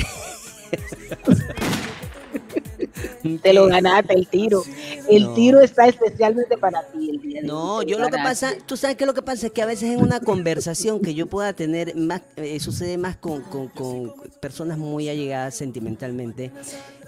Te 3.41 3.53
lo 3.53 3.67
ganaste 3.67 4.13
el 4.13 4.27
tiro. 4.27 4.63
El 5.09 5.33
tiro 5.33 5.59
está 5.61 5.87
especialmente 5.87 6.57
para 6.57 6.83
ti 6.83 7.09
el 7.09 7.21
día 7.21 7.41
No, 7.43 7.81
yo 7.83 7.99
lo 7.99 8.07
que 8.09 8.17
pasa, 8.17 8.53
tú 8.65 8.77
sabes 8.77 8.97
que 8.97 9.05
lo 9.05 9.13
que 9.13 9.21
pasa 9.21 9.47
es 9.47 9.53
que 9.53 9.61
a 9.61 9.65
veces 9.65 9.91
en 9.91 10.01
una 10.01 10.19
conversación 10.19 11.01
que 11.01 11.13
yo 11.13 11.27
pueda 11.27 11.53
tener, 11.53 11.95
más 11.95 12.21
eh, 12.35 12.59
sucede 12.59 12.97
más 12.97 13.15
con, 13.15 13.41
con, 13.41 13.67
con 13.69 14.13
personas 14.39 14.77
muy 14.77 15.09
allegadas 15.09 15.55
sentimentalmente, 15.55 16.51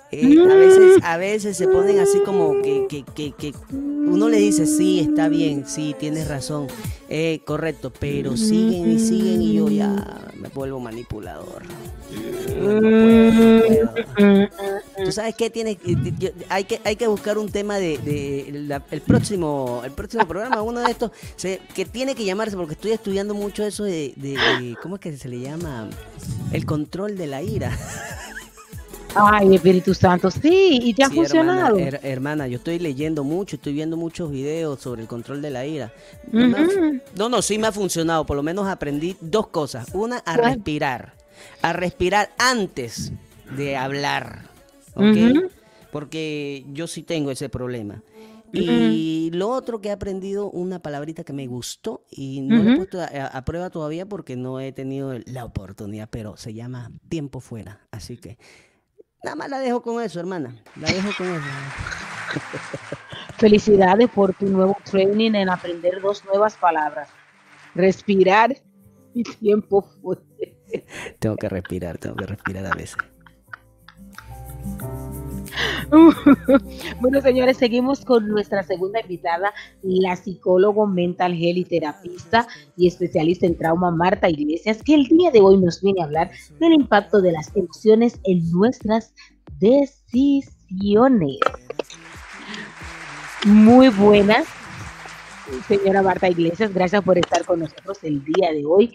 eh, 0.09 0.37
a, 0.39 0.55
veces, 0.55 1.03
a 1.03 1.17
veces 1.17 1.57
se 1.57 1.67
ponen 1.67 1.99
así 1.99 2.21
como 2.21 2.61
que, 2.61 2.85
que, 2.87 3.03
que, 3.03 3.33
que, 3.33 3.53
uno 3.69 4.29
le 4.29 4.37
dice, 4.37 4.65
sí, 4.65 5.01
está 5.01 5.27
bien, 5.27 5.65
sí, 5.67 5.95
tienes 5.99 6.29
razón, 6.29 6.67
eh, 7.09 7.41
correcto, 7.43 7.91
pero 7.91 8.37
siguen 8.37 8.89
y 8.89 8.99
siguen 8.99 9.41
y 9.41 9.53
yo 9.55 9.67
ya 9.67 10.21
me 10.35 10.47
vuelvo 10.47 10.79
manipulador. 10.79 11.63
Tú 15.03 15.11
sabes 15.11 15.35
qué 15.35 15.49
tiene, 15.49 15.77
hay 16.47 16.63
que 16.63 16.79
hay 16.85 16.95
que 16.95 17.07
buscar 17.07 17.37
un 17.37 17.51
tema 17.51 17.77
de, 17.77 17.97
de 17.97 18.81
el 18.91 19.01
próximo 19.01 19.81
el 19.83 19.91
próximo 19.91 20.25
programa, 20.25 20.61
uno 20.61 20.79
de 20.79 20.91
estos 20.91 21.11
que 21.75 21.85
tiene 21.85 22.15
que 22.15 22.23
llamarse 22.23 22.55
porque 22.55 22.73
estoy 22.73 22.91
estudiando 22.91 23.33
mucho 23.33 23.65
eso 23.65 23.83
de 23.83 24.75
cómo 24.81 24.95
es 24.95 25.01
que 25.01 25.17
se 25.17 25.27
le 25.27 25.41
llama 25.41 25.89
el 26.53 26.65
control 26.65 27.17
de 27.17 27.27
la 27.27 27.41
ira. 27.41 27.77
Ay, 29.19 29.55
Espíritu 29.55 29.93
Santo, 29.93 30.29
sí, 30.29 30.79
y 30.83 30.93
te 30.93 31.03
ha 31.03 31.09
funcionado. 31.09 31.77
Hermana, 31.77 32.47
yo 32.47 32.57
estoy 32.57 32.79
leyendo 32.79 33.23
mucho, 33.23 33.55
estoy 33.55 33.73
viendo 33.73 33.97
muchos 33.97 34.31
videos 34.31 34.79
sobre 34.79 35.01
el 35.01 35.07
control 35.07 35.41
de 35.41 35.49
la 35.49 35.65
ira. 35.65 35.91
No, 36.31 37.29
no, 37.29 37.41
sí 37.41 37.57
me 37.57 37.67
ha 37.67 37.71
funcionado, 37.71 38.25
por 38.25 38.37
lo 38.37 38.43
menos 38.43 38.67
aprendí 38.67 39.17
dos 39.19 39.47
cosas. 39.47 39.87
Una, 39.93 40.17
a 40.17 40.37
respirar, 40.37 41.13
a 41.61 41.73
respirar 41.73 42.29
antes 42.37 43.11
de 43.55 43.75
hablar, 43.75 44.43
¿ok? 44.93 45.51
Porque 45.91 46.65
yo 46.73 46.87
sí 46.87 47.03
tengo 47.03 47.31
ese 47.31 47.49
problema. 47.49 48.03
Y 48.53 49.29
lo 49.33 49.49
otro 49.49 49.81
que 49.81 49.89
he 49.89 49.91
aprendido, 49.91 50.49
una 50.49 50.79
palabrita 50.79 51.23
que 51.23 51.33
me 51.33 51.47
gustó 51.47 52.05
y 52.09 52.41
no 52.41 52.63
la 52.63 52.73
he 52.73 52.75
puesto 52.77 52.99
a, 53.01 53.45
prueba 53.45 53.69
todavía 53.69 54.05
porque 54.05 54.35
no 54.35 54.59
he 54.59 54.71
tenido 54.71 55.13
la 55.25 55.45
oportunidad, 55.45 56.07
pero 56.09 56.37
se 56.37 56.53
llama 56.53 56.91
tiempo 57.09 57.39
fuera. 57.39 57.81
Así 57.91 58.17
que 58.17 58.37
Nada 59.23 59.35
más 59.35 59.49
la 59.49 59.59
dejo 59.59 59.81
con 59.81 60.01
eso, 60.01 60.19
hermana. 60.19 60.55
La 60.75 60.87
dejo 60.87 61.09
con 61.17 61.27
eso. 61.27 61.45
Felicidades 63.37 64.09
por 64.09 64.33
tu 64.33 64.47
nuevo 64.47 64.75
training 64.83 65.33
en 65.35 65.49
aprender 65.49 66.01
dos 66.01 66.23
nuevas 66.25 66.55
palabras. 66.55 67.09
Respirar 67.75 68.55
y 69.13 69.23
tiempo 69.23 69.81
fuera. 70.01 70.21
Tengo 71.19 71.35
que 71.37 71.49
respirar, 71.49 71.97
tengo 71.97 72.15
que 72.15 72.25
respirar 72.25 72.65
a 72.65 72.75
veces. 72.75 72.97
bueno, 77.01 77.21
señores, 77.21 77.57
seguimos 77.57 78.03
con 78.03 78.27
nuestra 78.27 78.63
segunda 78.63 79.01
invitada, 79.01 79.53
la 79.81 80.15
psicólogo 80.15 80.85
mental 80.87 81.33
health 81.33 81.57
y 81.57 81.65
terapista 81.65 82.47
y 82.75 82.87
especialista 82.87 83.45
en 83.45 83.57
trauma, 83.57 83.91
Marta 83.91 84.29
Iglesias, 84.29 84.83
que 84.83 84.95
el 84.95 85.05
día 85.05 85.31
de 85.31 85.41
hoy 85.41 85.57
nos 85.57 85.81
viene 85.81 86.01
a 86.01 86.05
hablar 86.05 86.31
del 86.59 86.73
impacto 86.73 87.21
de 87.21 87.31
las 87.31 87.55
emociones 87.55 88.19
en 88.23 88.51
nuestras 88.51 89.13
decisiones. 89.59 91.37
Muy 93.45 93.89
buenas, 93.89 94.47
señora 95.67 96.01
Marta 96.01 96.27
Iglesias, 96.27 96.73
gracias 96.73 97.03
por 97.03 97.17
estar 97.17 97.45
con 97.45 97.59
nosotros 97.59 98.03
el 98.03 98.23
día 98.23 98.51
de 98.51 98.65
hoy. 98.65 98.91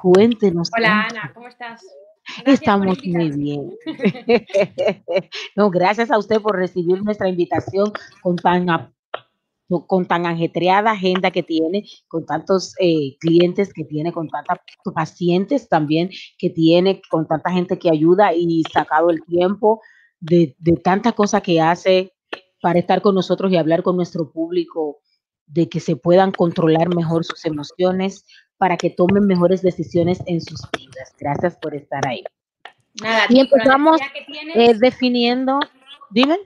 Cuéntenos. 0.00 0.70
Hola 0.76 1.06
Ana, 1.08 1.30
¿cómo 1.32 1.48
estás? 1.48 1.82
Estamos 2.46 2.98
muy 3.04 3.30
bien. 3.30 3.72
no, 5.56 5.70
gracias 5.70 6.10
a 6.10 6.18
usted 6.18 6.40
por 6.40 6.56
recibir 6.56 7.02
nuestra 7.02 7.28
invitación 7.28 7.92
con 8.22 8.36
tan 8.36 8.66
con 9.86 10.06
tan 10.06 10.26
ajetreada 10.26 10.92
agenda 10.92 11.30
que 11.30 11.42
tiene, 11.42 11.84
con 12.06 12.26
tantos 12.26 12.74
eh, 12.78 13.16
clientes 13.18 13.72
que 13.72 13.84
tiene, 13.84 14.12
con 14.12 14.28
tantos 14.28 14.58
pacientes 14.94 15.68
también 15.68 16.10
que 16.38 16.50
tiene, 16.50 17.00
con 17.10 17.26
tanta 17.26 17.50
gente 17.50 17.78
que 17.78 17.90
ayuda 17.90 18.34
y 18.34 18.62
sacado 18.72 19.10
el 19.10 19.24
tiempo 19.24 19.80
de, 20.20 20.54
de 20.58 20.72
tanta 20.76 21.12
cosa 21.12 21.40
que 21.40 21.60
hace 21.60 22.12
para 22.60 22.78
estar 22.78 23.00
con 23.02 23.14
nosotros 23.14 23.50
y 23.52 23.56
hablar 23.56 23.82
con 23.82 23.96
nuestro 23.96 24.30
público 24.30 25.00
de 25.46 25.68
que 25.68 25.80
se 25.80 25.96
puedan 25.96 26.30
controlar 26.30 26.94
mejor 26.94 27.24
sus 27.24 27.44
emociones, 27.44 28.24
para 28.58 28.76
que 28.76 28.90
tomen 28.90 29.26
mejores 29.26 29.62
decisiones 29.62 30.22
en 30.26 30.40
sus 30.40 30.60
vidas. 30.76 31.14
Gracias 31.18 31.56
por 31.56 31.74
estar 31.74 32.06
ahí. 32.06 32.22
Nada, 33.02 33.24
y 33.28 33.40
empezamos 33.40 34.00
eh, 34.54 34.74
definiendo, 34.74 35.58
dime. 36.10 36.38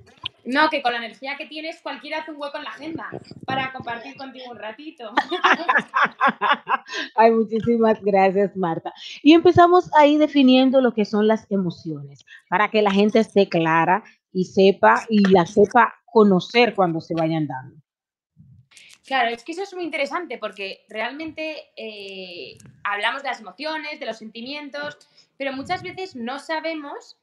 No, 0.49 0.71
que 0.71 0.81
con 0.81 0.93
la 0.93 0.99
energía 0.99 1.37
que 1.37 1.45
tienes 1.45 1.83
cualquiera 1.83 2.21
hace 2.21 2.31
un 2.31 2.41
hueco 2.41 2.57
en 2.57 2.65
la 2.65 2.71
agenda 2.71 3.11
para 3.45 3.71
compartir 3.71 4.17
contigo 4.17 4.51
un 4.51 4.59
ratito. 4.59 5.13
Ay, 7.17 7.33
muchísimas 7.33 8.03
gracias, 8.03 8.57
Marta. 8.57 8.95
Y 9.23 9.35
empezamos 9.35 9.91
ahí 9.95 10.17
definiendo 10.17 10.81
lo 10.81 10.95
que 10.95 11.05
son 11.05 11.29
las 11.29 11.47
emociones, 11.51 12.25
para 12.49 12.71
que 12.71 12.81
la 12.81 12.91
gente 12.91 13.19
esté 13.19 13.51
clara 13.51 14.03
y 14.33 14.47
sepa 14.47 15.05
y 15.11 15.19
la 15.29 15.45
sepa 15.45 15.95
conocer 16.07 16.75
cuando 16.75 17.03
se 17.03 17.15
vayan 17.15 17.47
dando. 17.47 17.77
Claro, 19.09 19.31
es 19.31 19.43
que 19.43 19.53
eso 19.53 19.63
es 19.63 19.73
muy 19.73 19.85
interesante 19.85 20.37
porque 20.37 20.85
realmente 20.87 21.71
eh, 21.77 22.59
hablamos 22.85 23.23
de 23.23 23.31
las 23.31 23.41
emociones, 23.41 23.99
de 23.99 24.05
los 24.05 24.19
sentimientos, 24.19 24.99
pero 25.39 25.55
muchas 25.55 25.83
veces 25.83 26.15
no 26.15 26.39
sabemos, 26.39 27.17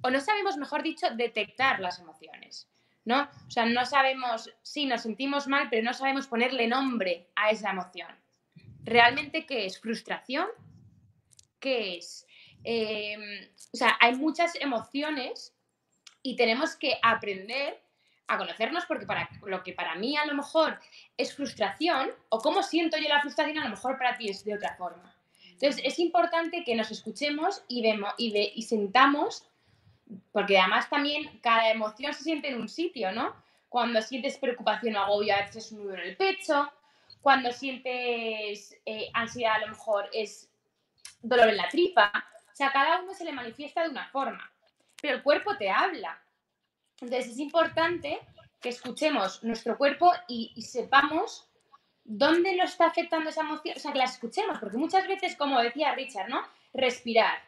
o 0.00 0.08
no 0.08 0.18
sabemos, 0.18 0.56
mejor 0.56 0.82
dicho, 0.82 1.06
detectar 1.14 1.78
las 1.80 1.98
emociones. 1.98 2.70
¿no? 3.04 3.28
O 3.46 3.50
sea, 3.50 3.66
no 3.66 3.84
sabemos, 3.84 4.50
sí, 4.62 4.86
nos 4.86 5.02
sentimos 5.02 5.46
mal, 5.46 5.68
pero 5.68 5.82
no 5.82 5.92
sabemos 5.92 6.26
ponerle 6.26 6.68
nombre 6.68 7.28
a 7.36 7.50
esa 7.50 7.70
emoción. 7.70 8.08
¿Realmente 8.84 9.44
qué 9.44 9.66
es? 9.66 9.78
¿Frustración? 9.78 10.46
¿Qué 11.60 11.98
es? 11.98 12.26
Em, 12.64 13.46
o 13.74 13.76
sea, 13.76 13.98
hay 14.00 14.14
muchas 14.14 14.54
emociones 14.54 15.54
y 16.22 16.34
tenemos 16.34 16.76
que 16.76 16.98
aprender 17.02 17.78
a 18.28 18.38
conocernos 18.38 18.86
porque 18.86 19.06
para 19.06 19.28
lo 19.44 19.62
que 19.62 19.72
para 19.72 19.94
mí 19.94 20.16
a 20.16 20.26
lo 20.26 20.34
mejor 20.34 20.80
es 21.16 21.34
frustración 21.34 22.10
o 22.28 22.38
cómo 22.38 22.62
siento 22.62 22.96
yo 22.98 23.08
la 23.08 23.20
frustración 23.20 23.58
a 23.58 23.64
lo 23.64 23.70
mejor 23.70 23.98
para 23.98 24.16
ti 24.16 24.28
es 24.28 24.44
de 24.44 24.54
otra 24.54 24.74
forma. 24.76 25.14
Entonces 25.52 25.80
es 25.84 25.98
importante 25.98 26.64
que 26.64 26.74
nos 26.74 26.90
escuchemos 26.90 27.62
y 27.68 27.82
vemos 27.82 28.12
y, 28.18 28.52
y 28.54 28.62
sentamos 28.62 29.48
porque 30.32 30.58
además 30.58 30.88
también 30.88 31.38
cada 31.40 31.70
emoción 31.70 32.14
se 32.14 32.24
siente 32.24 32.48
en 32.48 32.60
un 32.60 32.68
sitio, 32.68 33.12
¿no? 33.12 33.34
Cuando 33.68 34.00
sientes 34.02 34.38
preocupación 34.38 34.96
o 34.96 35.00
agobio 35.00 35.34
a 35.34 35.38
veces 35.38 35.66
es 35.66 35.72
un 35.72 35.84
nudo 35.84 35.94
en 35.94 36.00
el 36.00 36.16
pecho, 36.16 36.70
cuando 37.20 37.52
sientes 37.52 38.76
eh, 38.86 39.10
ansiedad 39.12 39.56
a 39.56 39.60
lo 39.60 39.68
mejor 39.68 40.08
es 40.12 40.48
dolor 41.22 41.48
en 41.48 41.56
la 41.56 41.68
tripa, 41.68 42.12
o 42.52 42.54
sea, 42.54 42.70
cada 42.70 43.00
uno 43.02 43.12
se 43.14 43.24
le 43.24 43.32
manifiesta 43.32 43.82
de 43.82 43.90
una 43.90 44.08
forma, 44.08 44.50
pero 45.02 45.16
el 45.16 45.22
cuerpo 45.22 45.56
te 45.56 45.68
habla. 45.68 46.20
Entonces 47.00 47.32
es 47.32 47.38
importante 47.38 48.18
que 48.60 48.68
escuchemos 48.70 49.42
nuestro 49.44 49.76
cuerpo 49.76 50.12
y, 50.28 50.60
sepamos 50.62 51.48
dónde 52.04 52.54
lo 52.56 52.64
está 52.64 52.86
afectando 52.86 53.30
esa 53.30 53.42
emoción, 53.42 53.74
o 53.76 53.80
sea, 53.80 53.92
que 53.92 53.98
la 53.98 54.04
escuchemos, 54.04 54.58
porque 54.58 54.76
muchas 54.78 55.06
veces, 55.06 55.36
como 55.36 55.60
decía 55.60 55.94
Richard, 55.94 56.28
¿no? 56.28 56.40
Respirar 56.72 57.38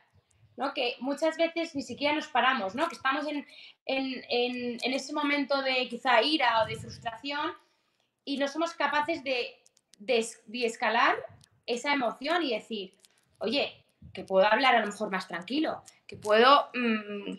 que 0.75 0.97
muchas 1.01 1.37
veces 1.37 1.75
ni 1.75 1.83
siquiera 1.83 2.15
nos 2.15 2.27
paramos, 2.29 2.75
¿no? 2.75 2.89
Que 2.89 2.97
estamos 2.97 3.27
en, 3.27 3.47
ese 3.87 5.13
momento 5.13 5.63
de 5.63 5.89
quizá 5.89 6.21
ira 6.23 6.63
o 6.63 6.67
de 6.67 6.77
frustración 6.77 7.53
y 8.25 8.37
no 8.37 8.49
somos 8.49 8.75
capaces 8.75 9.23
de, 9.25 9.57
de, 9.99 10.27
escalar 10.67 11.17
esa 11.67 11.95
emoción 11.95 12.43
y 12.43 12.55
decir, 12.55 12.95
oye, 13.39 13.85
que 14.13 14.25
puedo 14.25 14.47
hablar 14.47 14.75
a 14.75 14.81
lo 14.81 14.87
mejor 14.87 15.11
más 15.11 15.29
tranquilo, 15.29 15.83
que 16.07 16.17
puedo 16.17 16.71
mm, 16.75 17.33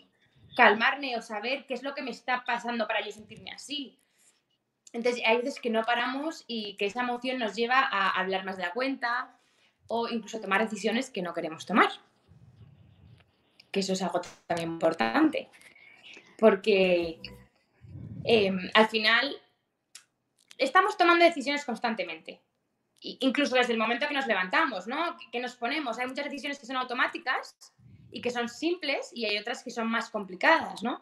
calmarme 0.56 1.16
o 1.16 1.22
saber 1.22 1.66
qué 1.66 1.74
es 1.74 1.82
lo 1.82 1.94
que 1.94 2.02
me 2.02 2.10
está 2.10 2.44
pasando 2.44 2.86
para 2.86 3.04
yo 3.04 3.12
sentirme 3.12 3.52
así. 3.52 3.98
Entonces, 4.92 5.22
hay 5.24 5.36
veces 5.36 5.60
que 5.60 5.70
no 5.70 5.84
paramos 5.84 6.44
y 6.46 6.76
que 6.76 6.86
esa 6.86 7.02
emoción 7.02 7.38
nos 7.38 7.54
lleva 7.54 7.80
a 7.80 8.10
hablar 8.10 8.44
más 8.44 8.56
de 8.56 8.64
la 8.64 8.72
cuenta 8.72 9.36
o 9.86 10.08
incluso 10.08 10.40
tomar 10.40 10.62
decisiones 10.62 11.10
que 11.10 11.22
no 11.22 11.32
queremos 11.32 11.66
tomar 11.66 11.90
que 13.70 13.80
eso 13.80 13.92
es 13.92 14.02
algo 14.02 14.20
también 14.46 14.72
importante. 14.72 15.48
Porque 16.38 17.20
em, 18.24 18.70
al 18.74 18.88
final 18.88 19.36
estamos 20.58 20.96
tomando 20.96 21.24
decisiones 21.24 21.64
constantemente. 21.64 22.40
Incluso 23.02 23.56
desde 23.56 23.72
el 23.72 23.78
momento 23.78 24.06
que 24.06 24.14
nos 24.14 24.26
levantamos, 24.26 24.86
¿no? 24.86 25.16
Que 25.32 25.40
nos 25.40 25.56
ponemos. 25.56 25.98
Hay 25.98 26.06
muchas 26.06 26.26
decisiones 26.26 26.58
que 26.58 26.66
son 26.66 26.76
automáticas 26.76 27.56
y 28.10 28.20
que 28.20 28.30
son 28.30 28.48
simples 28.48 29.10
y 29.14 29.26
hay 29.26 29.38
otras 29.38 29.62
que 29.62 29.70
son 29.70 29.88
más 29.88 30.10
complicadas, 30.10 30.82
¿no? 30.82 31.00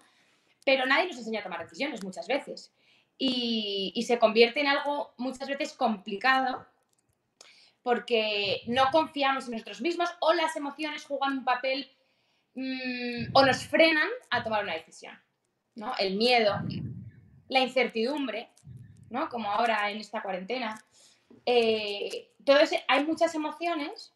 Pero 0.65 0.87
nadie 0.87 1.09
nos 1.09 1.19
enseña 1.19 1.41
a 1.41 1.45
tomar 1.45 1.63
decisiones 1.63 2.05
muchas 2.05 2.27
veces. 2.27 2.73
Y, 3.17 4.05
se 4.07 4.19
convierte 4.19 4.61
en 4.61 4.69
algo 4.69 5.13
muchas 5.17 5.49
veces 5.49 5.73
complicado 5.73 6.65
porque 7.83 8.63
no 8.67 8.91
confiamos 8.93 9.47
en 9.47 9.53
nosotros 9.53 9.81
mismos 9.81 10.09
o 10.21 10.33
las 10.35 10.55
emociones 10.57 11.05
juegan 11.05 11.39
un 11.39 11.45
papel 11.45 11.91
Mm, 12.61 13.31
o 13.35 13.47
nos 13.47 13.65
frenan 13.69 14.09
a 14.31 14.43
tomar 14.43 14.65
una 14.65 14.75
decisión. 14.75 15.17
¿no? 15.77 15.95
El 15.97 16.17
miedo, 16.17 16.57
la 17.49 17.61
incertidumbre, 17.61 18.51
¿no? 19.11 19.29
como 19.29 19.49
ahora 19.49 19.89
en 19.93 19.99
esta 19.99 20.23
cuarentena. 20.23 20.83
Eh, 21.47 22.33
todo 22.45 22.59
hay 22.89 23.05
muchas 23.05 23.37
emociones 23.37 24.13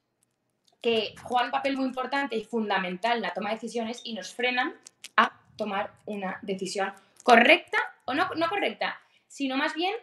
que 0.83 1.14
juegan 1.23 1.47
un 1.47 1.53
papel 1.53 1.77
muy 1.77 1.87
importante 1.87 2.37
y 2.37 2.45
fundamental 2.45 3.16
en 3.16 3.23
la 3.23 3.33
toma 3.33 3.51
de 3.51 3.57
decisiones 3.57 4.01
y 4.05 4.14
nos 4.14 4.35
frenan 4.35 4.75
a 5.16 5.40
tomar 5.57 5.95
una 6.07 6.38
decisión 6.42 6.92
correcta 7.23 7.79
o 8.05 8.14
no, 8.14 8.29
no 8.37 8.49
correcta, 8.49 8.99
sino 9.29 9.57
más 9.57 9.75
bien 9.75 9.95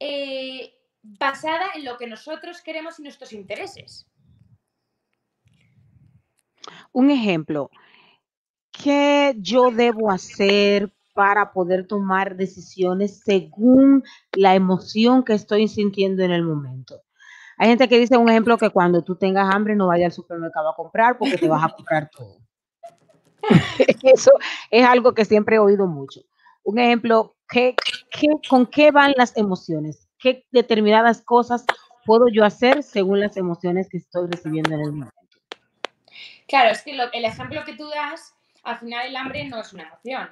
eh, 0.00 0.72
basada 1.02 1.66
en 1.74 1.84
lo 1.84 1.98
que 1.98 2.06
nosotros 2.06 2.62
queremos 2.62 2.98
y 2.98 3.02
nuestros 3.02 3.32
intereses. 3.34 4.06
Un 6.92 7.10
ejemplo, 7.10 7.70
¿qué 8.70 9.34
yo 9.38 9.70
debo 9.70 10.10
hacer 10.10 10.92
para 11.14 11.52
poder 11.52 11.86
tomar 11.86 12.36
decisiones 12.36 13.20
según 13.24 14.04
la 14.32 14.54
emoción 14.54 15.22
que 15.22 15.34
estoy 15.34 15.68
sintiendo 15.68 16.22
en 16.22 16.30
el 16.30 16.42
momento? 16.42 17.02
Hay 17.58 17.68
gente 17.68 17.88
que 17.88 17.98
dice 17.98 18.16
un 18.16 18.28
ejemplo 18.28 18.58
que 18.58 18.70
cuando 18.70 19.02
tú 19.02 19.16
tengas 19.16 19.54
hambre 19.54 19.76
no 19.76 19.88
vayas 19.88 20.06
al 20.06 20.12
supermercado 20.12 20.70
a 20.70 20.76
comprar 20.76 21.18
porque 21.18 21.38
te 21.38 21.48
vas 21.48 21.64
a 21.64 21.68
comprar 21.68 22.10
todo. 22.10 22.38
Eso 24.02 24.32
es 24.70 24.84
algo 24.84 25.14
que 25.14 25.24
siempre 25.24 25.56
he 25.56 25.58
oído 25.58 25.86
mucho. 25.86 26.20
Un 26.64 26.78
ejemplo, 26.78 27.36
¿qué, 27.48 27.74
con 28.48 28.66
qué 28.66 28.90
van 28.90 29.14
las 29.16 29.36
emociones? 29.36 30.08
¿Qué 30.18 30.44
determinadas 30.52 31.22
cosas 31.22 31.64
puedo 32.04 32.28
yo 32.28 32.44
hacer 32.44 32.82
según 32.82 33.20
las 33.20 33.36
emociones 33.36 33.88
que 33.88 33.98
estoy 33.98 34.28
recibiendo 34.30 34.74
en 34.74 34.80
el 34.80 34.92
momento? 34.92 35.12
Claro, 36.46 36.70
es 36.70 36.82
que 36.82 36.92
el 36.92 37.24
ejemplo 37.24 37.64
que 37.64 37.74
tú 37.74 37.88
das, 37.88 38.34
al 38.62 38.78
final 38.78 39.06
el 39.06 39.16
hambre 39.16 39.48
no 39.48 39.60
es 39.60 39.72
una 39.72 39.84
emoción, 39.84 40.30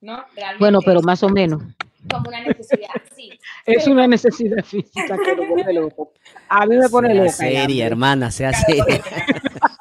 ¿no? 0.00 0.24
bueno, 0.58 0.80
pero 0.84 1.00
más 1.02 1.22
o 1.22 1.28
menos. 1.28 1.62
Como 2.10 2.28
una 2.28 2.40
necesidad, 2.40 3.02
sí. 3.14 3.30
Es 3.66 3.86
una 3.86 4.06
necesidad 4.06 4.64
física 4.64 5.16
que 5.24 5.34
lo 5.34 5.46
vuelve 5.46 5.72
loco. 5.72 6.12
A 6.48 6.66
mí 6.66 6.76
me 6.76 6.88
pone 6.88 7.14
loco. 7.14 7.30
seria, 7.30 7.86
hermana, 7.86 8.30
sea 8.30 8.52
seria. 8.52 8.84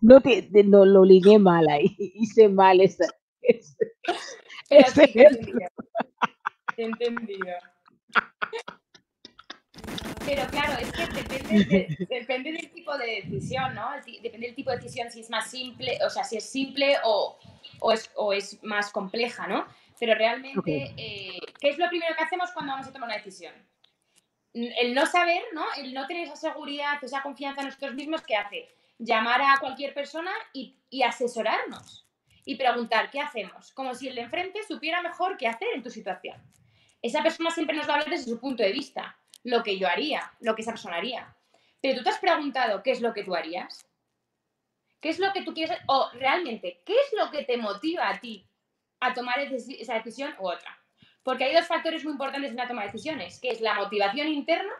No, 0.00 0.20
te, 0.20 0.48
no, 0.64 0.84
lo 0.84 1.04
ligué 1.04 1.38
mal 1.38 1.68
ahí, 1.68 1.94
hice 1.98 2.48
mal 2.48 2.80
esa. 2.80 3.06
Pero 4.68 4.90
sí, 4.90 5.00
entendido. 5.14 5.58
entendido. 6.76 7.46
Pero 10.26 10.46
claro, 10.50 10.74
es 10.80 10.92
que 10.92 11.06
depende, 12.06 12.52
del 12.52 12.70
tipo 12.70 12.96
de 12.98 13.22
decisión, 13.22 13.74
¿no? 13.74 13.88
Depende 14.22 14.48
del 14.48 14.54
tipo 14.54 14.70
de 14.70 14.76
decisión, 14.76 15.10
si 15.10 15.20
es 15.20 15.30
más 15.30 15.50
simple, 15.50 15.98
o 16.06 16.10
sea, 16.10 16.22
si 16.22 16.36
es 16.36 16.44
simple 16.44 16.96
o, 17.04 17.38
es, 17.92 18.10
o 18.14 18.32
es, 18.32 18.62
más 18.62 18.90
compleja, 18.90 19.46
¿no? 19.46 19.66
Pero 19.98 20.14
realmente, 20.14 20.94
eh, 20.96 21.38
¿qué 21.60 21.70
es 21.70 21.78
lo 21.78 21.88
primero 21.88 22.14
que 22.16 22.24
hacemos 22.24 22.50
cuando 22.52 22.72
vamos 22.72 22.86
a 22.86 22.92
tomar 22.92 23.08
una 23.08 23.16
decisión? 23.16 23.54
El 24.54 24.94
no 24.94 25.06
saber, 25.06 25.42
¿no? 25.52 25.64
El 25.76 25.92
no 25.92 26.06
tener 26.06 26.24
esa 26.24 26.36
seguridad, 26.36 27.02
esa 27.02 27.22
confianza 27.22 27.60
en 27.60 27.68
nosotros 27.68 27.94
mismos, 27.94 28.22
¿qué 28.22 28.36
hace? 28.36 28.68
Llamar 28.98 29.40
a 29.42 29.58
cualquier 29.60 29.94
persona 29.94 30.32
y, 30.52 30.76
y 30.90 31.02
asesorarnos 31.02 32.06
y 32.44 32.56
preguntar, 32.56 33.10
¿qué 33.10 33.20
hacemos? 33.20 33.72
Como 33.72 33.94
si 33.94 34.08
el 34.08 34.14
de 34.14 34.22
enfrente 34.22 34.60
supiera 34.66 35.02
mejor 35.02 35.36
qué 35.36 35.46
hacer 35.46 35.68
en 35.74 35.82
tu 35.82 35.90
situación. 35.90 36.40
Esa 37.02 37.22
persona 37.22 37.50
siempre 37.50 37.76
nos 37.76 37.86
va 37.86 37.92
a 37.92 37.94
hablar 37.96 38.10
desde 38.10 38.30
su 38.30 38.40
punto 38.40 38.62
de 38.62 38.72
vista 38.72 39.16
lo 39.44 39.62
que 39.62 39.78
yo 39.78 39.86
haría, 39.86 40.32
lo 40.40 40.54
que 40.54 40.62
esa 40.62 40.72
persona 40.72 40.96
haría. 40.96 41.36
Pero 41.80 41.98
tú 41.98 42.04
te 42.04 42.10
has 42.10 42.18
preguntado 42.18 42.82
qué 42.82 42.90
es 42.90 43.00
lo 43.00 43.12
que 43.12 43.22
tú 43.22 43.34
harías. 43.34 43.86
¿Qué 45.00 45.10
es 45.10 45.18
lo 45.18 45.32
que 45.32 45.42
tú 45.42 45.54
quieres? 45.54 45.78
O 45.86 46.10
realmente, 46.14 46.82
¿qué 46.84 46.92
es 46.92 47.18
lo 47.18 47.30
que 47.30 47.44
te 47.44 47.56
motiva 47.56 48.08
a 48.08 48.20
ti 48.20 48.48
a 49.00 49.14
tomar 49.14 49.38
esa 49.40 49.94
decisión 49.94 50.34
u 50.38 50.48
otra? 50.48 50.78
Porque 51.22 51.44
hay 51.44 51.54
dos 51.54 51.66
factores 51.66 52.04
muy 52.04 52.12
importantes 52.12 52.50
en 52.50 52.56
la 52.56 52.68
toma 52.68 52.82
de 52.82 52.88
decisiones, 52.88 53.38
que 53.40 53.50
es 53.50 53.60
la 53.60 53.74
motivación 53.74 54.28
interna 54.28 54.72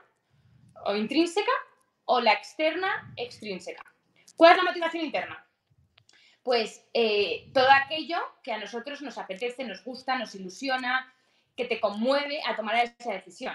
o 0.84 0.94
intrínseca 0.96 1.52
o 2.04 2.20
la 2.20 2.32
externa 2.32 3.12
extrínseca. 3.16 3.84
¿Cuál 4.36 4.52
es 4.52 4.58
la 4.58 4.70
motivación 4.70 5.04
interna? 5.04 5.44
Pues 6.42 6.88
eh, 6.94 7.50
todo 7.52 7.68
aquello 7.70 8.18
que 8.42 8.52
a 8.52 8.58
nosotros 8.58 9.02
nos 9.02 9.18
apetece, 9.18 9.64
nos 9.64 9.84
gusta, 9.84 10.18
nos 10.18 10.34
ilusiona, 10.34 11.12
que 11.56 11.66
te 11.66 11.80
conmueve 11.80 12.40
a 12.46 12.56
tomar 12.56 12.76
esa 12.76 13.12
decisión. 13.12 13.54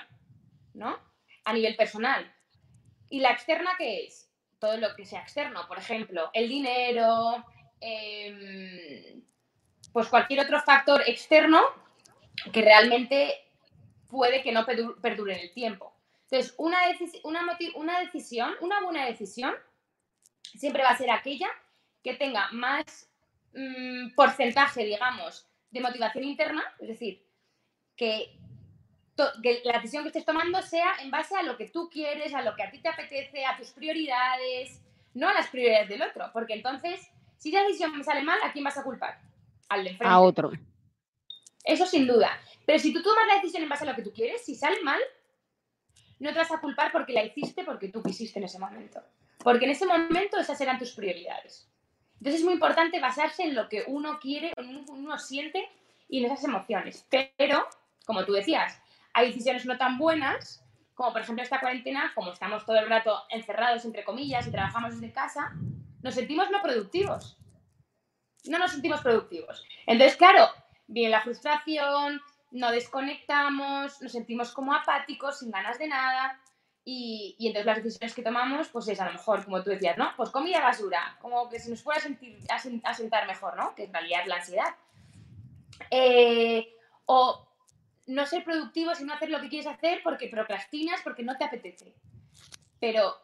¿no? 0.74 1.00
A 1.46 1.54
nivel 1.54 1.76
personal. 1.76 2.34
¿Y 3.10 3.20
la 3.20 3.32
externa 3.32 3.72
qué 3.78 4.06
es? 4.06 4.30
Todo 4.64 4.78
lo 4.78 4.96
que 4.96 5.06
sea 5.06 5.20
externo, 5.20 5.68
por 5.68 5.78
ejemplo, 5.78 6.30
el 6.32 6.48
dinero, 6.48 7.44
em, 7.82 9.22
pues 9.92 10.08
cualquier 10.08 10.40
otro 10.40 10.62
factor 10.62 11.04
externo 11.06 11.62
que 12.54 12.62
realmente 12.62 13.44
puede 14.08 14.42
que 14.42 14.54
no 14.54 14.66
perdure 14.66 15.34
en 15.34 15.42
el 15.42 15.54
tiempo. 15.54 15.94
Entonces, 16.32 16.56
una, 16.58 16.78
una, 17.76 18.00
decisión, 18.00 18.54
una 18.62 18.80
buena 18.80 19.06
decisión, 19.06 19.54
siempre 20.56 20.84
va 20.84 20.92
a 20.92 20.98
ser 20.98 21.12
aquella 21.12 21.50
que 22.02 22.14
tenga 22.14 22.48
más 22.54 23.12
mm, 23.54 24.16
porcentaje, 24.16 24.86
digamos, 24.86 25.46
de 25.72 25.82
motivación 25.82 26.24
interna, 26.24 26.64
es 26.80 26.88
decir, 26.88 27.22
que 27.98 28.40
que 29.42 29.62
la 29.64 29.74
decisión 29.74 30.04
que 30.04 30.10
estés 30.10 30.26
tomando 30.26 30.62
sea 30.62 30.94
en 31.02 31.12
base 31.12 31.36
a 31.36 31.44
lo 31.44 31.58
que 31.58 31.70
tú 31.70 31.90
quieres, 31.90 32.34
a 32.34 32.42
lo 32.42 32.56
que 32.56 32.64
a 32.64 32.72
ti 32.72 32.80
te 32.80 32.90
apetece, 32.90 33.46
a 33.46 33.58
tus 33.58 33.72
prioridades, 33.72 34.82
no 35.14 35.30
a 35.30 35.34
las 35.34 35.48
prioridades 35.48 35.90
del 35.90 36.02
otro. 36.02 36.30
Porque 36.34 36.54
entonces, 36.54 37.10
si 37.38 37.52
la 37.52 37.64
decisión 37.64 37.96
me 37.98 38.04
sale 38.04 38.24
mal, 38.24 38.40
¿a 38.44 38.52
quién 38.52 38.64
vas 38.64 38.78
a 38.78 38.84
culpar? 38.84 39.20
al 39.70 39.84
de 39.84 39.90
A 39.90 39.94
enfrente. 39.94 40.16
otro. 40.16 40.52
Eso 41.64 41.86
sin 41.86 42.08
duda. 42.08 42.40
Pero 42.66 42.80
si 42.80 42.94
tú 42.94 43.02
tomas 43.02 43.28
la 43.28 43.36
decisión 43.36 43.64
en 43.64 43.70
base 43.70 43.84
a 43.84 43.90
lo 43.90 43.96
que 43.96 44.04
tú 44.04 44.12
quieres, 44.14 44.44
si 44.46 44.56
sale 44.56 44.82
mal, 44.82 45.00
no 46.20 46.32
te 46.32 46.38
vas 46.38 46.52
a 46.52 46.60
culpar 46.60 46.92
porque 46.92 47.14
la 47.14 47.24
hiciste 47.24 47.64
porque 47.64 47.90
tú 47.90 48.02
quisiste 48.04 48.40
en 48.40 48.46
ese 48.46 48.60
momento. 48.60 49.02
Porque 49.40 49.66
en 49.66 49.72
ese 49.72 49.86
momento 49.86 50.38
esas 50.38 50.60
eran 50.62 50.80
tus 50.80 50.94
prioridades. 50.94 51.68
Entonces 52.20 52.42
es 52.42 52.46
muy 52.46 52.54
importante 52.54 53.00
basarse 53.00 53.44
en 53.44 53.56
lo 53.56 53.68
que 53.68 53.84
uno 53.88 54.20
quiere, 54.20 54.54
en 54.56 54.74
lo 54.74 54.86
que 54.86 54.92
uno 54.92 55.18
siente 55.20 55.70
y 56.08 56.20
en 56.20 56.26
esas 56.26 56.44
emociones. 56.46 57.06
Pero, 57.10 57.68
como 58.06 58.24
tú 58.24 58.32
decías, 58.32 58.80
hay 59.14 59.28
decisiones 59.28 59.66
no 59.66 59.78
tan 59.78 59.98
buenas, 59.98 60.66
como 60.94 61.12
por 61.12 61.22
ejemplo 61.22 61.44
esta 61.44 61.60
cuarentena, 61.60 62.12
como 62.16 62.32
estamos 62.32 62.66
todo 62.66 62.78
el 62.78 62.90
rato 62.90 63.24
encerrados, 63.30 63.86
entre 63.86 64.04
comillas, 64.04 64.48
y 64.48 64.52
trabajamos 64.52 64.94
desde 65.00 65.14
casa, 65.14 65.54
nos 66.02 66.16
sentimos 66.16 66.50
no 66.52 66.62
productivos. 66.62 67.38
No 68.46 68.60
nos 68.60 68.72
sentimos 68.72 69.02
productivos. 69.02 69.66
Entonces, 69.88 70.18
claro, 70.18 70.50
viene 70.88 71.10
la 71.12 71.22
frustración, 71.22 72.22
no 72.52 72.72
desconectamos, 72.72 74.02
nos 74.02 74.12
sentimos 74.12 74.52
como 74.52 74.74
apáticos, 74.74 75.40
sin 75.40 75.52
ganas 75.52 75.80
de 75.80 75.88
nada. 75.88 76.40
Y, 76.86 77.38
entonces 77.40 77.66
las 77.66 77.78
decisiones 77.78 78.14
que 78.14 78.22
tomamos, 78.22 78.68
pues 78.68 78.90
es 78.90 79.00
a 79.00 79.06
lo 79.06 79.14
mejor, 79.14 79.46
como 79.46 79.64
tú 79.64 79.70
decías, 79.70 79.98
¿no? 79.98 80.12
Pues 80.18 80.30
comida 80.30 80.60
basura, 80.60 81.18
como 81.22 81.48
que 81.50 81.58
se 81.58 81.70
nos 81.70 81.82
pueda 81.82 82.02
sentir, 82.02 82.38
asen- 82.50 82.82
asentar 82.84 83.26
mejor, 83.26 83.56
¿no? 83.56 83.74
Que 83.74 83.86
en 83.86 83.94
realidad 83.94 84.26
la 84.26 84.36
ansiedad. 84.36 84.76
Eh, 85.90 86.76
o 87.06 87.48
no 88.06 88.26
ser 88.26 88.44
productivos 88.44 89.00
y 89.00 89.06
no 89.06 89.14
hacer 89.14 89.30
lo 89.30 89.40
que 89.40 89.50
quieres 89.50 89.68
hacer 89.68 90.02
porque 90.04 90.28
procrastinas, 90.28 91.02
porque 91.04 91.24
no 91.24 91.38
te 91.38 91.46
apetece. 91.46 91.94
Pero 92.80 93.16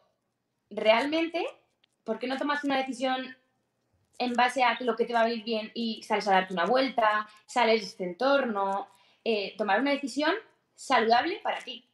realmente, 0.70 1.46
¿por 2.04 2.20
qué 2.20 2.28
no 2.28 2.38
tomas 2.38 2.64
una 2.64 2.78
decisión 2.78 3.36
en 4.18 4.34
base 4.34 4.64
a 4.64 4.78
lo 4.82 4.96
que 4.96 5.06
te 5.06 5.14
va 5.14 5.22
a 5.22 5.26
venir 5.26 5.44
bien 5.44 5.72
y 5.74 6.04
sales 6.04 6.28
a 6.28 6.32
darte 6.32 6.54
una 6.54 6.66
vuelta, 6.66 7.28
sales 7.46 7.82
de 7.82 7.88
este 7.88 8.04
entorno? 8.06 8.90
Eh, 9.24 9.56
tomar 9.58 9.82
una 9.82 9.92
decisión 9.92 10.34
saludable 10.76 11.40
para 11.44 11.60
ti. 11.60 11.86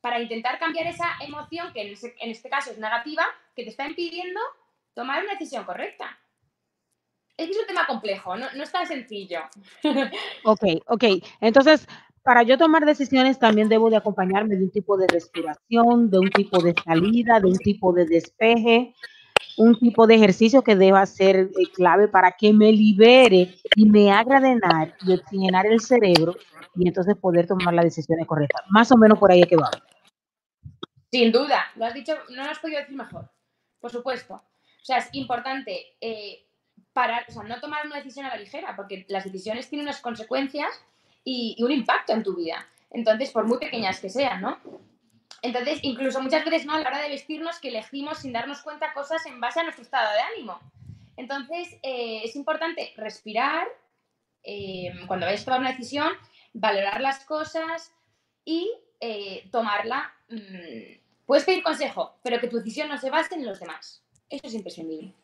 Para 0.00 0.20
intentar 0.20 0.58
cambiar 0.58 0.86
esa 0.86 1.16
emoción, 1.20 1.72
que 1.72 1.82
en 1.82 2.30
este 2.30 2.48
caso 2.48 2.70
es 2.70 2.78
negativa, 2.78 3.24
que 3.54 3.64
te 3.64 3.70
está 3.70 3.86
impidiendo 3.86 4.40
tomar 4.94 5.22
una 5.22 5.32
decisión 5.32 5.64
correcta. 5.64 6.18
Es 7.50 7.58
un 7.58 7.66
tema 7.66 7.86
complejo, 7.86 8.36
no, 8.36 8.46
no 8.54 8.62
es 8.62 8.72
tan 8.72 8.86
sencillo. 8.86 9.40
Ok, 10.44 10.64
ok. 10.86 11.04
Entonces, 11.40 11.86
para 12.22 12.42
yo 12.42 12.56
tomar 12.56 12.84
decisiones 12.84 13.38
también 13.38 13.68
debo 13.68 13.90
de 13.90 13.96
acompañarme 13.96 14.56
de 14.56 14.64
un 14.64 14.70
tipo 14.70 14.96
de 14.96 15.08
respiración, 15.08 16.10
de 16.10 16.18
un 16.18 16.30
tipo 16.30 16.62
de 16.62 16.74
salida, 16.84 17.40
de 17.40 17.48
un 17.48 17.58
tipo 17.58 17.92
de 17.92 18.06
despeje, 18.06 18.94
un 19.56 19.78
tipo 19.78 20.06
de 20.06 20.14
ejercicio 20.14 20.62
que 20.62 20.76
deba 20.76 21.04
ser 21.06 21.36
eh, 21.36 21.50
clave 21.74 22.08
para 22.08 22.32
que 22.32 22.52
me 22.52 22.72
libere 22.72 23.54
y 23.76 23.86
me 23.86 24.12
haga 24.12 24.40
drenar 24.40 24.94
y 25.04 25.12
oxigenar 25.14 25.66
el 25.66 25.80
cerebro 25.80 26.36
y 26.76 26.88
entonces 26.88 27.16
poder 27.16 27.46
tomar 27.46 27.74
las 27.74 27.84
decisiones 27.84 28.26
correctas. 28.26 28.64
Más 28.70 28.90
o 28.92 28.96
menos 28.96 29.18
por 29.18 29.30
ahí 29.30 29.40
es 29.42 29.48
que 29.48 29.56
va. 29.56 29.70
Sin 31.10 31.30
duda, 31.32 31.66
lo 31.76 31.84
has 31.84 31.94
dicho, 31.94 32.14
no 32.30 32.44
lo 32.44 32.50
has 32.50 32.58
podido 32.58 32.80
decir 32.80 32.96
mejor. 32.96 33.30
Por 33.80 33.90
supuesto. 33.90 34.34
O 34.34 34.84
sea, 34.84 34.98
es 34.98 35.08
importante 35.12 35.96
eh, 36.00 36.46
parar, 36.92 37.24
o 37.28 37.32
sea, 37.32 37.42
no 37.42 37.60
tomar 37.60 37.86
una 37.86 37.96
decisión 37.96 38.26
a 38.26 38.30
la 38.30 38.36
ligera, 38.36 38.76
porque 38.76 39.04
las 39.08 39.24
decisiones 39.24 39.68
tienen 39.68 39.86
unas 39.86 40.00
consecuencias 40.00 40.68
y, 41.24 41.56
un 41.62 41.70
impacto 41.70 42.12
en 42.12 42.22
tu 42.22 42.36
vida. 42.36 42.66
Entonces, 42.90 43.30
por 43.30 43.46
muy 43.46 43.58
pequeñas 43.58 44.00
que 44.00 44.10
sean, 44.10 44.42
¿no? 44.42 44.58
Entonces, 45.40 45.80
incluso 45.82 46.20
muchas 46.20 46.44
veces, 46.44 46.66
¿no? 46.66 46.74
A 46.74 46.80
la 46.80 46.88
hora 46.88 47.02
de 47.02 47.08
vestirnos, 47.08 47.58
que 47.58 47.68
elegimos 47.68 48.18
sin 48.18 48.32
darnos 48.32 48.62
cuenta 48.62 48.92
cosas 48.92 49.24
en 49.26 49.40
base 49.40 49.60
a 49.60 49.62
nuestro 49.64 49.82
estado 49.82 50.12
de 50.12 50.20
ánimo. 50.20 50.60
Entonces, 51.16 51.76
eh, 51.82 52.22
es 52.24 52.36
importante 52.36 52.92
respirar 52.96 53.66
eh, 54.44 54.92
cuando 55.06 55.26
vayas 55.26 55.42
a 55.42 55.44
tomar 55.46 55.60
una 55.60 55.70
decisión, 55.70 56.12
valorar 56.52 57.00
las 57.00 57.24
cosas 57.24 57.92
y 58.44 58.70
eh, 59.00 59.48
tomarla. 59.50 60.12
mm, 60.28 61.00
puedes 61.26 61.44
pedir 61.44 61.62
consejo, 61.62 62.16
pero 62.22 62.40
que 62.40 62.48
tu 62.48 62.58
decisión 62.58 62.88
no 62.88 62.98
se 62.98 63.10
base 63.10 63.34
en 63.34 63.46
los 63.46 63.58
demás. 63.58 64.02
Eso 64.28 64.46
es 64.46 64.54
imprescindible. 64.54 65.14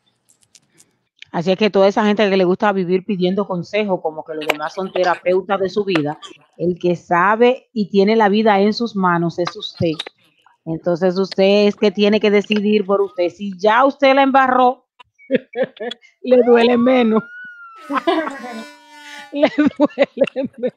Así 1.31 1.51
es 1.51 1.57
que 1.57 1.69
toda 1.69 1.87
esa 1.87 2.03
gente 2.05 2.27
que 2.29 2.37
le 2.37 2.43
gusta 2.43 2.71
vivir 2.71 3.05
pidiendo 3.05 3.47
consejo, 3.47 4.01
como 4.01 4.23
que 4.23 4.33
los 4.33 4.47
demás 4.47 4.73
son 4.73 4.91
terapeutas 4.91 5.59
de 5.59 5.69
su 5.69 5.85
vida, 5.85 6.19
el 6.57 6.77
que 6.79 6.95
sabe 6.95 7.69
y 7.73 7.89
tiene 7.89 8.15
la 8.15 8.29
vida 8.29 8.59
en 8.59 8.73
sus 8.73 8.95
manos 8.95 9.37
es 9.39 9.55
usted. 9.55 9.91
Entonces 10.65 11.17
usted 11.17 11.67
es 11.67 11.75
que 11.75 11.91
tiene 11.91 12.19
que 12.19 12.31
decidir 12.31 12.85
por 12.85 13.01
usted. 13.01 13.29
Si 13.29 13.53
ya 13.59 13.85
usted 13.85 14.15
la 14.15 14.23
embarró, 14.23 14.87
le 16.21 16.37
duele 16.43 16.77
menos. 16.77 17.23
le 19.31 19.49
duele 19.57 20.49
menos. 20.57 20.73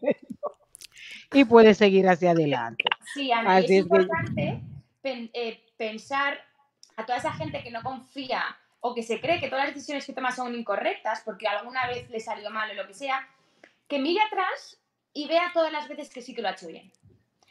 Y 1.32 1.44
puede 1.46 1.74
seguir 1.74 2.08
hacia 2.08 2.32
adelante. 2.32 2.84
Sí, 3.14 3.32
Ana, 3.32 3.60
y 3.60 3.64
Así 3.64 3.76
es 3.76 3.84
es 3.84 3.90
que- 3.90 3.96
importante 4.02 4.62
pen- 5.00 5.30
eh, 5.32 5.60
pensar 5.78 6.34
a 6.96 7.06
toda 7.06 7.18
esa 7.18 7.32
gente 7.32 7.62
que 7.62 7.70
no 7.70 7.82
confía 7.82 8.42
o 8.84 8.94
que 8.94 9.02
se 9.02 9.20
cree 9.20 9.40
que 9.40 9.48
todas 9.48 9.66
las 9.66 9.74
decisiones 9.74 10.04
que 10.04 10.12
toma 10.12 10.32
son 10.32 10.54
incorrectas 10.54 11.22
porque 11.24 11.46
alguna 11.46 11.86
vez 11.86 12.10
le 12.10 12.18
salió 12.18 12.50
mal 12.50 12.70
o 12.70 12.74
lo 12.74 12.86
que 12.86 12.94
sea, 12.94 13.26
que 13.88 14.00
mire 14.00 14.20
atrás 14.20 14.78
y 15.14 15.28
vea 15.28 15.52
todas 15.54 15.72
las 15.72 15.88
veces 15.88 16.10
que 16.10 16.20
sí 16.20 16.34
que 16.34 16.42
lo 16.42 16.48
ha 16.48 16.52
hecho 16.52 16.66
bien. 16.66 16.92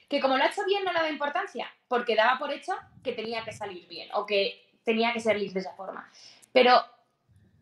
Que 0.09 0.19
como 0.19 0.38
lo 0.38 0.43
ha 0.43 0.47
hecho 0.47 0.65
bien 0.65 0.84
no 0.84 0.91
le 0.91 0.99
da 0.99 1.09
importancia, 1.09 1.71
porque 1.88 2.15
daba 2.15 2.38
por 2.38 2.51
hecho 2.51 2.73
que 3.01 3.13
tenía 3.13 3.45
que 3.45 3.53
salir 3.53 3.88
bien 3.88 4.09
o 4.13 4.25
que 4.25 4.61
tenía 4.84 5.13
que 5.13 5.21
salir 5.21 5.53
de 5.53 5.61
esa 5.61 5.73
forma. 5.73 6.11
Pero 6.51 6.84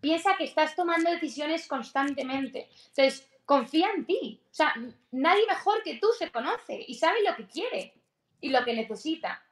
piensa 0.02 0.36
que 0.36 0.46
estás 0.46 0.76
tomando 0.76 1.12
decisiones 1.12 1.68
constantemente. 1.68 2.70
Entonces, 2.88 3.30
confía 3.46 3.92
en 3.96 4.06
ti. 4.06 4.42
O 4.52 4.56
sea, 4.56 4.74
nadie 5.12 5.46
mejor 5.48 5.84
que 5.84 6.00
tú 6.00 6.08
se 6.18 6.32
conoce 6.32 6.84
y 6.88 6.96
sabe 6.96 7.20
lo 7.24 7.36
que 7.36 7.46
quiere 7.46 7.94
y 8.42 8.50
lo 8.50 8.66
que 8.66 8.74
necesita. 8.74 9.44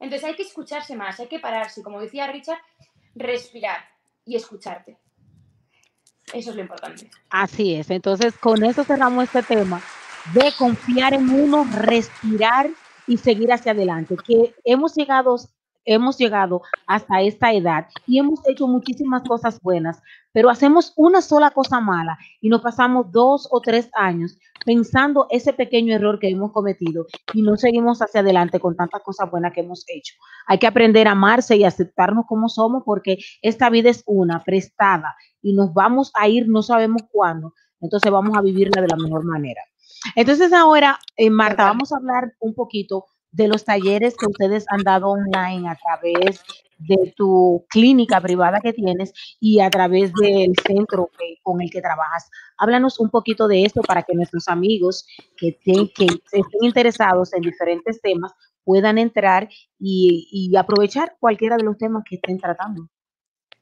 Entonces 0.00 0.26
hay 0.26 0.34
que 0.34 0.42
escucharse 0.42 0.96
más, 0.96 1.20
hay 1.20 1.28
que 1.28 1.38
pararse, 1.38 1.82
como 1.82 2.00
decía 2.00 2.26
Richard, 2.26 2.60
respirar 3.14 3.78
y 4.24 4.36
escucharte. 4.36 4.98
Eso 6.32 6.50
es 6.50 6.56
lo 6.56 6.62
importante. 6.62 7.10
Así 7.30 7.74
es. 7.74 7.90
Entonces, 7.90 8.36
con 8.38 8.64
eso 8.64 8.84
cerramos 8.84 9.24
este 9.24 9.42
tema 9.42 9.82
de 10.34 10.52
confiar 10.56 11.14
en 11.14 11.28
uno, 11.28 11.66
respirar 11.72 12.70
y 13.06 13.16
seguir 13.16 13.52
hacia 13.52 13.72
adelante. 13.72 14.16
Que 14.24 14.54
hemos 14.64 14.94
llegado, 14.94 15.36
hemos 15.84 16.18
llegado 16.18 16.62
hasta 16.86 17.22
esta 17.22 17.52
edad 17.52 17.88
y 18.06 18.18
hemos 18.18 18.46
hecho 18.48 18.66
muchísimas 18.66 19.22
cosas 19.22 19.60
buenas, 19.60 20.00
pero 20.32 20.50
hacemos 20.50 20.92
una 20.96 21.22
sola 21.22 21.50
cosa 21.50 21.80
mala 21.80 22.18
y 22.40 22.48
nos 22.48 22.62
pasamos 22.62 23.10
dos 23.10 23.48
o 23.50 23.60
tres 23.60 23.90
años 23.94 24.38
pensando 24.64 25.26
ese 25.30 25.52
pequeño 25.52 25.94
error 25.94 26.18
que 26.18 26.28
hemos 26.28 26.52
cometido 26.52 27.06
y 27.32 27.42
no 27.42 27.56
seguimos 27.56 28.00
hacia 28.00 28.20
adelante 28.20 28.60
con 28.60 28.76
tantas 28.76 29.02
cosas 29.02 29.30
buenas 29.30 29.52
que 29.52 29.60
hemos 29.60 29.84
hecho. 29.88 30.14
Hay 30.46 30.58
que 30.58 30.66
aprender 30.66 31.08
a 31.08 31.12
amarse 31.12 31.56
y 31.56 31.64
aceptarnos 31.64 32.26
como 32.26 32.48
somos 32.48 32.82
porque 32.84 33.18
esta 33.42 33.70
vida 33.70 33.90
es 33.90 34.02
una 34.06 34.42
prestada 34.44 35.14
y 35.42 35.54
nos 35.54 35.72
vamos 35.72 36.12
a 36.14 36.28
ir 36.28 36.48
no 36.48 36.62
sabemos 36.62 37.02
cuándo, 37.10 37.54
entonces 37.80 38.10
vamos 38.10 38.36
a 38.36 38.42
vivirla 38.42 38.82
de 38.82 38.88
la 38.88 38.96
mejor 38.96 39.24
manera. 39.24 39.62
Entonces 40.14 40.52
ahora, 40.52 40.98
eh, 41.16 41.30
Marta, 41.30 41.64
vamos 41.64 41.92
a 41.92 41.96
hablar 41.96 42.32
un 42.40 42.54
poquito 42.54 43.06
de 43.32 43.48
los 43.48 43.64
talleres 43.64 44.16
que 44.16 44.26
ustedes 44.26 44.64
han 44.68 44.82
dado 44.82 45.08
online 45.08 45.68
a 45.68 45.76
través 45.76 46.42
de 46.80 47.12
tu 47.16 47.66
clínica 47.68 48.20
privada 48.20 48.60
que 48.60 48.72
tienes 48.72 49.12
y 49.38 49.60
a 49.60 49.70
través 49.70 50.12
del 50.14 50.52
centro 50.66 51.10
con 51.42 51.60
el 51.60 51.70
que 51.70 51.80
trabajas. 51.80 52.30
Háblanos 52.58 52.98
un 53.00 53.10
poquito 53.10 53.46
de 53.48 53.64
esto 53.64 53.82
para 53.82 54.02
que 54.02 54.14
nuestros 54.14 54.48
amigos 54.48 55.06
que, 55.36 55.52
te- 55.52 55.92
que 55.94 56.06
estén 56.32 56.62
interesados 56.62 57.32
en 57.34 57.42
diferentes 57.42 58.00
temas 58.00 58.32
puedan 58.64 58.98
entrar 58.98 59.48
y, 59.78 60.28
y 60.30 60.56
aprovechar 60.56 61.16
cualquiera 61.20 61.56
de 61.56 61.64
los 61.64 61.76
temas 61.78 62.02
que 62.08 62.16
estén 62.16 62.38
tratando. 62.38 62.88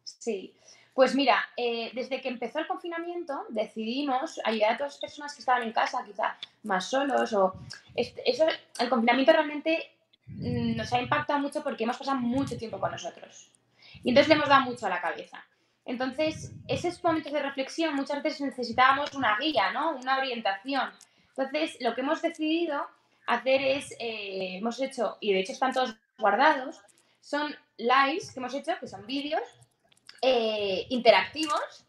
Sí. 0.05 0.55
Pues 0.95 1.15
mira, 1.15 1.39
eh, 1.57 1.93
desde 1.95 2.21
que 2.21 2.29
empezó 2.29 2.59
el 2.59 2.67
confinamiento 2.67 3.45
decidimos 3.51 4.41
ayudar 4.45 4.73
a 4.73 4.79
todas 4.79 4.95
las 4.95 5.01
personas 5.01 5.33
que 5.33 5.41
estaban 5.41 5.63
en 5.63 5.73
casa, 5.73 6.03
quizá 6.05 6.37
más 6.65 6.91
solos 6.91 7.33
o 7.35 7.55
este- 7.95 8.29
eso, 8.29 8.45
el 8.81 8.89
confinamiento 8.89 9.33
realmente 9.33 9.79
nos 10.37 10.93
ha 10.93 11.01
impactado 11.01 11.39
mucho 11.39 11.63
porque 11.63 11.85
hemos 11.85 11.97
pasado 11.97 12.19
mucho 12.19 12.57
tiempo 12.57 12.79
con 12.79 12.93
nosotros 12.93 13.51
y 14.03 14.11
entonces 14.11 14.29
le 14.29 14.35
hemos 14.35 14.49
dado 14.49 14.63
mucho 14.63 14.87
a 14.87 14.91
la 14.91 15.01
cabeza. 15.01 15.45
Entonces, 15.85 16.53
esos 16.67 17.03
momentos 17.03 17.33
de 17.33 17.43
reflexión 17.43 17.95
muchas 17.95 18.23
veces 18.23 18.43
necesitábamos 18.43 19.15
una 19.15 19.39
guía, 19.39 19.73
¿no? 19.73 19.97
Una 19.97 20.19
orientación. 20.19 20.91
Entonces, 21.31 21.77
lo 21.81 21.95
que 21.95 22.03
hemos 22.03 22.21
decidido 22.21 22.87
hacer 23.27 23.63
es, 23.63 23.93
eh, 23.93 24.59
hemos 24.59 24.81
hecho, 24.81 25.17
y 25.21 25.33
de 25.33 25.41
hecho 25.41 25.53
están 25.53 25.73
todos 25.73 25.97
guardados, 26.19 26.81
son 27.21 27.55
lives 27.79 28.33
que 28.33 28.41
hemos 28.41 28.55
hecho, 28.55 28.73
que 28.79 28.87
son 28.87 29.07
vídeos 29.07 29.43
eh, 30.21 30.87
interactivos 30.91 31.87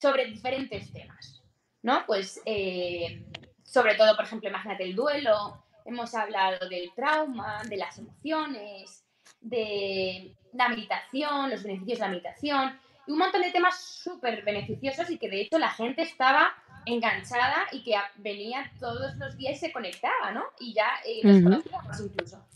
sobre 0.00 0.26
diferentes 0.26 0.92
temas, 0.92 1.42
¿no? 1.82 2.04
Pues 2.06 2.40
eh, 2.46 3.24
sobre 3.62 3.94
todo, 3.94 4.14
por 4.16 4.24
ejemplo, 4.24 4.48
imagínate 4.48 4.84
el 4.84 4.94
duelo, 4.94 5.64
hemos 5.88 6.14
hablado 6.14 6.68
del 6.68 6.92
trauma, 6.94 7.62
de 7.68 7.76
las 7.76 7.98
emociones, 7.98 9.04
de 9.40 10.36
la 10.52 10.68
meditación, 10.68 11.50
los 11.50 11.62
beneficios 11.62 11.98
de 11.98 12.04
la 12.04 12.10
meditación, 12.10 12.78
un 13.06 13.18
montón 13.18 13.40
de 13.40 13.50
temas 13.50 13.80
súper 13.80 14.44
beneficiosos 14.44 15.10
y 15.10 15.18
que 15.18 15.30
de 15.30 15.40
hecho 15.40 15.58
la 15.58 15.70
gente 15.70 16.02
estaba 16.02 16.54
enganchada 16.84 17.66
y 17.72 17.82
que 17.82 17.94
venía 18.16 18.70
todos 18.78 19.16
los 19.16 19.36
días 19.36 19.56
y 19.56 19.60
se 19.60 19.72
conectaba, 19.72 20.30
¿no? 20.32 20.44
Y 20.60 20.74
ya 20.74 20.88
eh, 21.06 21.20
los 21.22 21.42
conocíamos 21.42 22.00
incluso. 22.00 22.46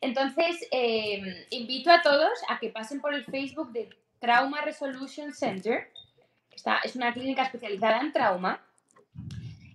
Entonces, 0.00 0.66
em, 0.70 1.24
invito 1.50 1.90
a 1.90 2.02
todos 2.02 2.38
a 2.48 2.58
que 2.60 2.70
pasen 2.70 3.00
por 3.00 3.12
el 3.14 3.24
Facebook 3.24 3.72
de 3.72 3.88
Trauma 4.20 4.62
Resolution 4.62 5.32
Center. 5.32 5.90
Esta 6.52 6.78
es 6.78 6.94
una 6.94 7.12
clínica 7.12 7.42
especializada 7.42 8.00
en 8.00 8.12
trauma 8.12 8.64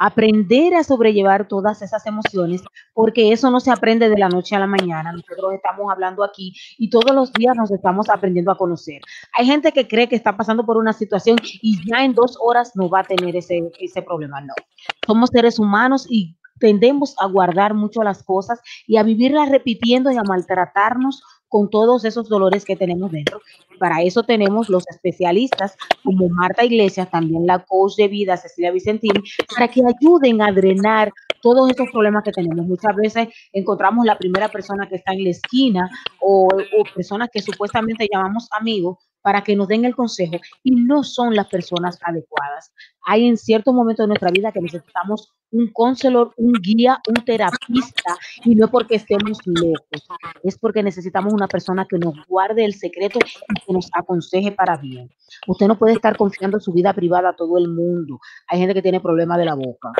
aprender 0.00 0.74
a 0.74 0.82
sobrellevar 0.82 1.46
todas 1.46 1.82
esas 1.82 2.06
emociones, 2.06 2.62
porque 2.94 3.32
eso 3.32 3.50
no 3.50 3.60
se 3.60 3.70
aprende 3.70 4.08
de 4.08 4.16
la 4.16 4.30
noche 4.30 4.56
a 4.56 4.58
la 4.58 4.66
mañana. 4.66 5.12
Nosotros 5.12 5.52
estamos 5.52 5.92
hablando 5.92 6.24
aquí 6.24 6.54
y 6.78 6.88
todos 6.88 7.14
los 7.14 7.30
días 7.34 7.54
nos 7.54 7.70
estamos 7.70 8.08
aprendiendo 8.08 8.50
a 8.50 8.56
conocer. 8.56 9.02
Hay 9.36 9.44
gente 9.44 9.72
que 9.72 9.86
cree 9.86 10.08
que 10.08 10.16
está 10.16 10.38
pasando 10.38 10.64
por 10.64 10.78
una 10.78 10.94
situación 10.94 11.36
y 11.42 11.78
ya 11.86 12.02
en 12.02 12.14
dos 12.14 12.38
horas 12.40 12.72
no 12.74 12.88
va 12.88 13.00
a 13.00 13.04
tener 13.04 13.36
ese, 13.36 13.70
ese 13.78 14.00
problema. 14.00 14.40
No, 14.40 14.54
somos 15.06 15.28
seres 15.30 15.58
humanos 15.58 16.06
y 16.08 16.34
tendemos 16.58 17.14
a 17.18 17.26
guardar 17.26 17.74
mucho 17.74 18.02
las 18.02 18.22
cosas 18.22 18.58
y 18.86 18.96
a 18.96 19.02
vivirlas 19.02 19.50
repitiendo 19.50 20.10
y 20.10 20.16
a 20.16 20.22
maltratarnos 20.22 21.22
con 21.50 21.68
todos 21.68 22.04
esos 22.04 22.28
dolores 22.28 22.64
que 22.64 22.76
tenemos 22.76 23.10
dentro. 23.10 23.42
Para 23.78 24.02
eso 24.02 24.22
tenemos 24.22 24.68
los 24.68 24.88
especialistas 24.88 25.76
como 26.04 26.28
Marta 26.28 26.64
Iglesias, 26.64 27.10
también 27.10 27.46
la 27.46 27.58
coach 27.58 27.96
de 27.96 28.08
vida 28.08 28.36
Cecilia 28.36 28.70
Vicentini, 28.70 29.20
para 29.54 29.68
que 29.68 29.82
ayuden 29.82 30.40
a 30.40 30.52
drenar 30.52 31.12
todos 31.42 31.70
esos 31.70 31.90
problemas 31.90 32.22
que 32.22 32.32
tenemos. 32.32 32.64
Muchas 32.66 32.94
veces 32.94 33.28
encontramos 33.52 34.06
la 34.06 34.16
primera 34.16 34.48
persona 34.48 34.88
que 34.88 34.96
está 34.96 35.12
en 35.12 35.24
la 35.24 35.30
esquina 35.30 35.90
o, 36.20 36.46
o 36.46 36.94
personas 36.94 37.28
que 37.32 37.42
supuestamente 37.42 38.06
llamamos 38.10 38.48
amigos, 38.52 38.98
para 39.22 39.42
que 39.42 39.56
nos 39.56 39.68
den 39.68 39.84
el 39.84 39.94
consejo 39.94 40.36
y 40.62 40.72
no 40.72 41.02
son 41.02 41.34
las 41.34 41.48
personas 41.48 41.98
adecuadas. 42.02 42.72
Hay 43.06 43.26
en 43.26 43.36
ciertos 43.36 43.74
momentos 43.74 44.04
de 44.04 44.08
nuestra 44.08 44.30
vida 44.30 44.52
que 44.52 44.60
necesitamos 44.60 45.32
un 45.52 45.68
conselor, 45.72 46.32
un 46.36 46.52
guía, 46.52 47.00
un 47.08 47.14
terapista 47.24 48.16
y 48.44 48.54
no 48.54 48.68
porque 48.68 48.96
estemos 48.96 49.38
lejos, 49.44 50.08
es 50.42 50.58
porque 50.58 50.82
necesitamos 50.82 51.32
una 51.32 51.48
persona 51.48 51.86
que 51.86 51.98
nos 51.98 52.14
guarde 52.26 52.64
el 52.64 52.74
secreto 52.74 53.18
y 53.18 53.60
que 53.60 53.72
nos 53.72 53.90
aconseje 53.92 54.52
para 54.52 54.76
bien. 54.76 55.10
Usted 55.46 55.66
no 55.66 55.78
puede 55.78 55.94
estar 55.94 56.16
confiando 56.16 56.60
su 56.60 56.72
vida 56.72 56.92
privada 56.92 57.30
a 57.30 57.36
todo 57.36 57.58
el 57.58 57.68
mundo. 57.68 58.20
Hay 58.48 58.58
gente 58.58 58.74
que 58.74 58.82
tiene 58.82 59.00
problemas 59.00 59.38
de 59.38 59.44
la 59.44 59.54
boca. 59.54 59.92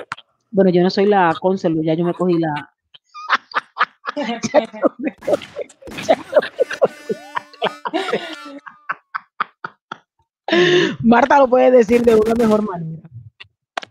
Bueno, 0.51 0.71
yo 0.71 0.83
no 0.83 0.91
soy 0.91 1.07
la 1.07 1.35
conselor, 1.41 1.85
ya 1.85 1.95
yo 1.95 2.05
me 2.05 2.15
cogí 2.15 2.39
la... 2.39 2.71
Marta 11.03 11.39
lo 11.39 11.49
puede 11.49 11.71
decir 11.71 12.03
de 12.03 12.15
una 12.15 12.35
mejor 12.35 12.63
manera. 12.63 13.09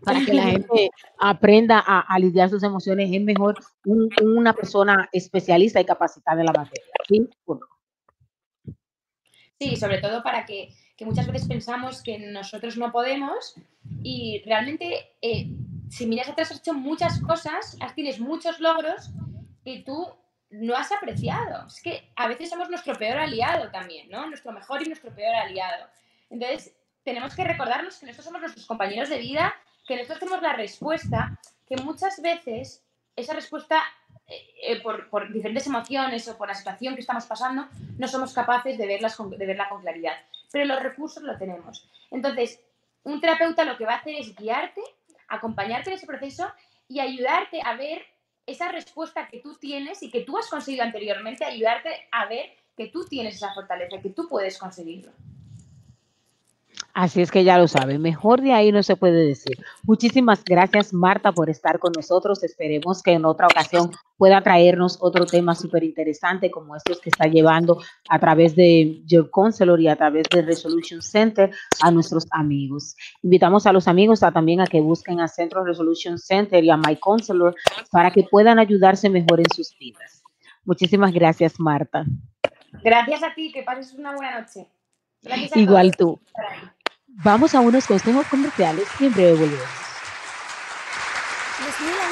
Para 0.02 0.24
que 0.24 0.32
la 0.32 0.42
gente 0.50 0.90
aprenda 1.18 1.78
a, 1.78 2.18
lidiar 2.18 2.48
sus 2.48 2.62
emociones, 2.62 3.10
es 3.12 3.22
mejor 3.22 3.58
una 3.84 4.52
persona 4.52 5.08
especialista 5.12 5.80
y 5.80 5.84
capacitada 5.84 6.40
en 6.40 6.46
la 6.46 6.52
materia. 6.52 6.86
¿sí? 7.08 7.28
Sí, 9.60 9.76
sobre 9.76 9.98
todo 9.98 10.22
para 10.22 10.46
que, 10.46 10.74
muchas 11.00 11.26
veces 11.26 11.48
pensamos 11.48 12.02
que 12.02 12.18
nosotros 12.18 12.76
no 12.76 12.92
podemos 12.92 13.54
y 14.02 14.42
realmente 14.44 15.16
eh, 15.22 15.50
si 15.88 16.06
miras 16.06 16.28
atrás 16.28 16.50
has 16.50 16.58
hecho 16.58 16.74
muchas 16.74 17.20
cosas, 17.20 17.78
tienes 17.94 18.20
muchos 18.20 18.60
logros 18.60 19.10
y 19.64 19.82
tú 19.82 20.06
no 20.50 20.76
has 20.76 20.92
apreciado. 20.92 21.66
Es 21.66 21.80
que 21.82 22.12
a 22.16 22.28
veces 22.28 22.50
somos 22.50 22.68
nuestro 22.68 22.94
peor 22.94 23.18
aliado 23.18 23.70
también, 23.70 24.08
¿no? 24.10 24.26
Nuestro 24.26 24.52
mejor 24.52 24.82
y 24.82 24.86
nuestro 24.86 25.14
peor 25.14 25.34
aliado. 25.34 25.86
Entonces, 26.30 26.74
tenemos 27.04 27.34
que 27.34 27.44
recordarnos 27.44 27.98
que 27.98 28.06
nosotros 28.06 28.24
somos 28.24 28.40
nuestros 28.40 28.66
compañeros 28.66 29.08
de 29.08 29.18
vida, 29.18 29.54
que 29.86 29.96
nosotros 29.96 30.20
tenemos 30.20 30.42
la 30.42 30.54
respuesta, 30.54 31.38
que 31.66 31.76
muchas 31.76 32.20
veces 32.22 32.84
esa 33.16 33.34
respuesta, 33.34 33.82
eh, 34.26 34.46
eh, 34.62 34.80
por, 34.82 35.32
diferentes 35.32 35.66
emociones 35.66 36.26
o 36.28 36.38
por 36.38 36.48
la 36.48 36.54
situación 36.54 36.94
que 36.94 37.00
estamos 37.00 37.26
pasando, 37.26 37.68
no 37.98 38.08
somos 38.08 38.32
capaces 38.32 38.78
de, 38.78 38.86
verlas 38.86 39.16
de 39.18 39.46
verla 39.46 39.68
con 39.68 39.82
claridad. 39.82 40.14
Pero 40.52 40.64
los 40.64 40.82
recursos 40.82 41.22
lo 41.22 41.36
tenemos. 41.36 41.88
Entonces, 42.10 42.60
un 43.02 43.20
terapeuta 43.20 43.64
lo 43.64 43.76
que 43.76 43.84
va 43.84 43.94
a 43.94 43.98
hacer 43.98 44.14
es 44.14 44.34
guiarte, 44.34 44.82
acompañarte 45.28 45.90
en 45.90 45.96
ese 45.96 46.06
proceso 46.06 46.50
y 46.88 47.00
ayudarte 47.00 47.60
a 47.64 47.74
ver 47.74 48.04
esa 48.46 48.70
respuesta 48.72 49.28
que 49.28 49.40
tú 49.40 49.54
tienes 49.54 50.02
y 50.02 50.10
que 50.10 50.22
tú 50.22 50.36
has 50.36 50.48
conseguido 50.48 50.84
anteriormente, 50.84 51.44
ayudarte 51.44 52.08
a 52.10 52.26
ver 52.26 52.50
que 52.76 52.88
tú 52.88 53.04
tienes 53.04 53.36
esa 53.36 53.54
fortaleza, 53.54 54.00
que 54.00 54.10
tú 54.10 54.28
puedes 54.28 54.58
conseguirlo. 54.58 55.12
Así 56.92 57.20
es 57.20 57.30
que 57.30 57.44
ya 57.44 57.56
lo 57.56 57.68
saben, 57.68 58.02
mejor 58.02 58.40
de 58.40 58.52
ahí 58.52 58.72
no 58.72 58.82
se 58.82 58.96
puede 58.96 59.24
decir. 59.24 59.58
Muchísimas 59.84 60.44
gracias 60.44 60.92
Marta 60.92 61.32
por 61.32 61.48
estar 61.48 61.78
con 61.78 61.92
nosotros. 61.92 62.42
Esperemos 62.42 63.02
que 63.02 63.12
en 63.12 63.24
otra 63.24 63.46
ocasión 63.46 63.90
pueda 64.16 64.42
traernos 64.42 64.98
otro 65.00 65.24
tema 65.24 65.54
súper 65.54 65.84
interesante 65.84 66.50
como 66.50 66.74
estos 66.74 67.00
que 67.00 67.10
está 67.10 67.26
llevando 67.26 67.80
a 68.08 68.18
través 68.18 68.56
de 68.56 69.02
Your 69.06 69.30
Counselor 69.30 69.80
y 69.80 69.88
a 69.88 69.96
través 69.96 70.24
de 70.30 70.42
Resolution 70.42 71.00
Center 71.00 71.50
a 71.80 71.90
nuestros 71.90 72.26
amigos. 72.32 72.96
Invitamos 73.22 73.66
a 73.66 73.72
los 73.72 73.86
amigos 73.86 74.22
a, 74.22 74.32
también 74.32 74.60
a 74.60 74.66
que 74.66 74.80
busquen 74.80 75.20
a 75.20 75.28
Centro 75.28 75.64
Resolution 75.64 76.18
Center 76.18 76.62
y 76.64 76.70
a 76.70 76.76
My 76.76 76.96
Counselor 76.96 77.54
para 77.92 78.10
que 78.10 78.24
puedan 78.24 78.58
ayudarse 78.58 79.08
mejor 79.08 79.40
en 79.40 79.50
sus 79.54 79.76
vidas. 79.78 80.22
Muchísimas 80.64 81.12
gracias 81.12 81.58
Marta. 81.58 82.04
Gracias 82.82 83.22
a 83.22 83.34
ti, 83.34 83.52
que 83.52 83.62
pases 83.62 83.92
una 83.94 84.14
buena 84.14 84.40
noche. 84.40 84.66
Igual 85.54 85.96
tú. 85.96 86.18
Vamos 87.16 87.54
a 87.54 87.60
unos 87.60 87.86
consejos 87.86 88.26
comerciales 88.28 88.86
y 89.00 89.06
en 89.06 89.12
breve 89.12 89.32
volvemos. 89.32 89.89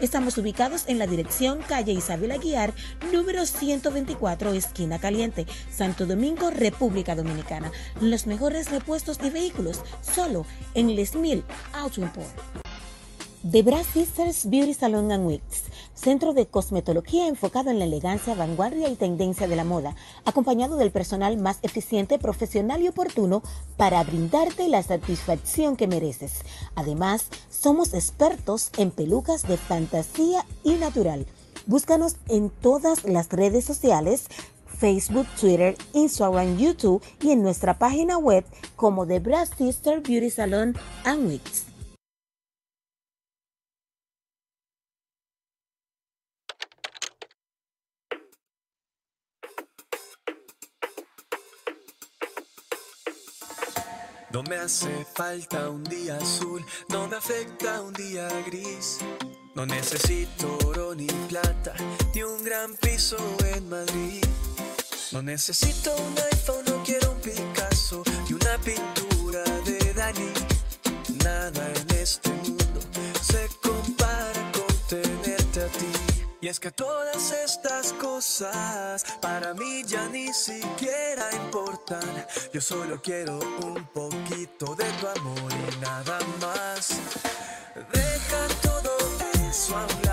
Estamos 0.00 0.38
ubicados 0.38 0.84
en 0.86 0.98
la 0.98 1.06
dirección 1.06 1.60
calle 1.68 1.92
Isabel 1.92 2.30
Aguiar, 2.30 2.74
número 3.12 3.46
124, 3.46 4.52
esquina 4.52 4.98
caliente, 4.98 5.46
Santo 5.70 6.06
Domingo, 6.06 6.50
República 6.50 7.14
Dominicana. 7.14 7.72
Los 8.00 8.26
mejores 8.26 8.70
repuestos 8.70 9.18
de 9.18 9.30
vehículos, 9.30 9.80
solo 10.02 10.46
en 10.74 10.94
Les 10.96 11.14
Mil 11.14 11.44
Auto 11.72 12.00
Import. 12.00 12.28
The 13.48 13.62
Brass 13.62 13.86
Sisters 13.92 14.50
Beauty 14.50 14.74
Salon 14.74 15.12
and 15.12 15.26
Wigs 15.26 15.64
centro 15.96 16.34
de 16.34 16.46
cosmetología 16.46 17.26
enfocado 17.26 17.70
en 17.70 17.78
la 17.78 17.84
elegancia, 17.84 18.34
vanguardia 18.34 18.88
y 18.88 18.96
tendencia 18.96 19.48
de 19.48 19.56
la 19.56 19.64
moda, 19.64 19.96
acompañado 20.24 20.76
del 20.76 20.90
personal 20.90 21.36
más 21.38 21.58
eficiente, 21.62 22.18
profesional 22.18 22.82
y 22.82 22.88
oportuno 22.88 23.42
para 23.76 24.04
brindarte 24.04 24.68
la 24.68 24.82
satisfacción 24.82 25.74
que 25.76 25.88
mereces. 25.88 26.42
Además, 26.74 27.26
somos 27.60 27.94
expertos 27.94 28.70
en 28.76 28.90
pelucas 28.90 29.42
de 29.42 29.56
fantasía 29.56 30.44
y 30.62 30.74
natural 30.74 31.26
Búscanos 31.66 32.14
en 32.28 32.50
todas 32.50 33.04
las 33.04 33.28
redes 33.28 33.64
sociales 33.64 34.26
Facebook, 34.78 35.26
Twitter, 35.40 35.76
Instagram, 35.94 36.58
YouTube 36.58 37.02
y 37.20 37.32
en 37.32 37.42
nuestra 37.42 37.76
página 37.76 38.18
web 38.18 38.44
como 38.76 39.04
The 39.04 39.18
Brass 39.18 39.50
Sister 39.58 40.00
Beauty 40.00 40.30
Salon 40.30 40.76
and 41.04 41.26
Wigs. 41.26 41.65
No 54.36 54.42
me 54.42 54.56
hace 54.56 55.06
falta 55.14 55.70
un 55.70 55.82
día 55.84 56.18
azul, 56.18 56.62
no 56.90 57.08
me 57.08 57.16
afecta 57.16 57.80
un 57.80 57.94
día 57.94 58.28
gris. 58.44 58.98
No 59.54 59.64
necesito 59.64 60.58
oro 60.66 60.94
ni 60.94 61.06
plata, 61.06 61.72
ni 62.14 62.22
un 62.22 62.44
gran 62.44 62.76
piso 62.76 63.16
en 63.54 63.66
Madrid. 63.70 64.22
No 65.12 65.22
necesito 65.22 65.96
un 65.96 66.14
iPhone, 66.32 66.64
no 66.66 66.82
quiero 66.84 67.12
un 67.12 67.20
Picasso 67.22 68.02
y 68.28 68.34
una 68.34 68.58
pintura 68.58 69.42
de 69.64 69.94
Dalí. 69.94 70.32
Nada 71.24 71.72
en 71.72 71.96
este 71.96 72.35
Y 76.46 76.48
es 76.48 76.60
que 76.60 76.70
todas 76.70 77.32
estas 77.32 77.92
cosas 77.94 79.04
para 79.20 79.52
mí 79.52 79.82
ya 79.84 80.08
ni 80.10 80.32
siquiera 80.32 81.28
importan. 81.34 82.24
Yo 82.52 82.60
solo 82.60 83.02
quiero 83.02 83.40
un 83.64 83.84
poquito 83.86 84.76
de 84.76 84.84
tu 85.00 85.08
amor 85.08 85.52
y 85.52 85.76
nada 85.80 86.20
más. 86.40 87.00
Deja 87.92 88.46
todo 88.62 88.96
eso 89.50 89.76
a 89.76 89.86
un 89.86 90.05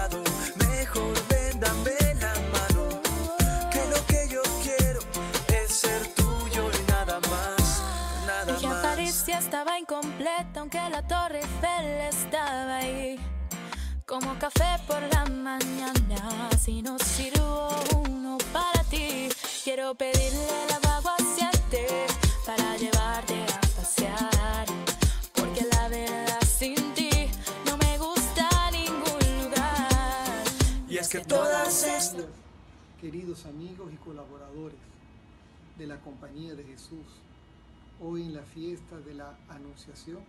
Como 14.13 14.37
café 14.37 14.77
por 14.85 15.01
la 15.11 15.25
mañana, 15.25 16.51
si 16.59 16.83
no 16.83 16.99
sirvo 16.99 17.69
uno 17.97 18.37
para 18.53 18.83
ti. 18.83 19.27
Quiero 19.63 19.95
pedirle 19.95 20.67
la 20.69 20.97
aguaciente 20.97 22.05
para 22.45 22.77
llevarte 22.77 23.33
a 23.33 23.59
pasear. 23.75 24.67
Porque 25.33 25.65
la 25.65 25.87
verdad 25.87 26.39
sin 26.41 26.93
ti 26.93 27.09
no 27.65 27.75
me 27.77 27.97
gusta 27.97 28.47
ningún 28.69 29.45
lugar. 29.45 30.43
Y 30.87 30.97
es 30.97 31.09
que 31.09 31.21
todas 31.21 31.83
estas 31.83 32.27
Queridos 33.01 33.47
amigos 33.47 33.91
y 33.91 33.95
colaboradores 33.95 34.77
de 35.75 35.87
la 35.87 35.99
Compañía 36.01 36.53
de 36.53 36.63
Jesús, 36.65 37.07
hoy 37.99 38.21
en 38.21 38.35
la 38.35 38.43
fiesta 38.43 38.95
de 38.99 39.15
la 39.15 39.35
Anunciación, 39.49 40.19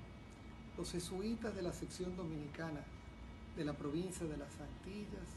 los 0.78 0.90
jesuitas 0.90 1.54
de 1.54 1.60
la 1.60 1.74
sección 1.74 2.16
dominicana 2.16 2.80
de 3.56 3.64
la 3.64 3.72
provincia 3.72 4.26
de 4.26 4.36
las 4.36 4.50
Antillas 4.60 5.28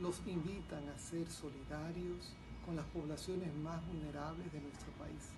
los 0.00 0.20
invitan 0.26 0.88
a 0.88 0.98
ser 0.98 1.28
solidarios 1.28 2.32
con 2.64 2.76
las 2.76 2.86
poblaciones 2.86 3.52
más 3.54 3.84
vulnerables 3.86 4.52
de 4.52 4.60
nuestro 4.60 4.92
país, 4.92 5.30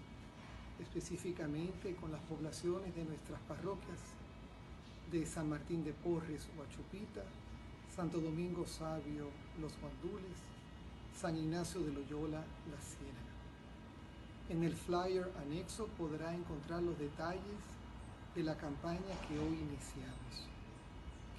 específicamente 0.80 1.96
con 1.96 2.12
las 2.12 2.20
poblaciones 2.22 2.94
de 2.94 3.05
nuestras 3.05 3.40
parroquias 3.42 3.98
de 5.11 5.26
San 5.26 5.48
Martín 5.48 5.84
de 5.84 5.92
Porres, 5.92 6.46
Huachupita, 6.57 7.24
Santo 7.94 8.18
Domingo 8.18 8.66
Sabio, 8.66 9.30
Los 9.61 9.72
Guandules, 9.80 10.36
San 11.18 11.36
Ignacio 11.36 11.80
de 11.80 11.92
Loyola, 11.92 12.40
La 12.40 12.80
Ciénaga. 12.80 13.24
En 14.50 14.62
el 14.62 14.74
flyer 14.74 15.32
anexo 15.40 15.86
podrá 15.96 16.34
encontrar 16.34 16.82
los 16.82 16.98
detalles 16.98 17.62
de 18.34 18.42
la 18.42 18.57
campaña 18.57 19.14
que 19.28 19.38
hoy 19.38 19.59
iniciamos. 19.59 20.53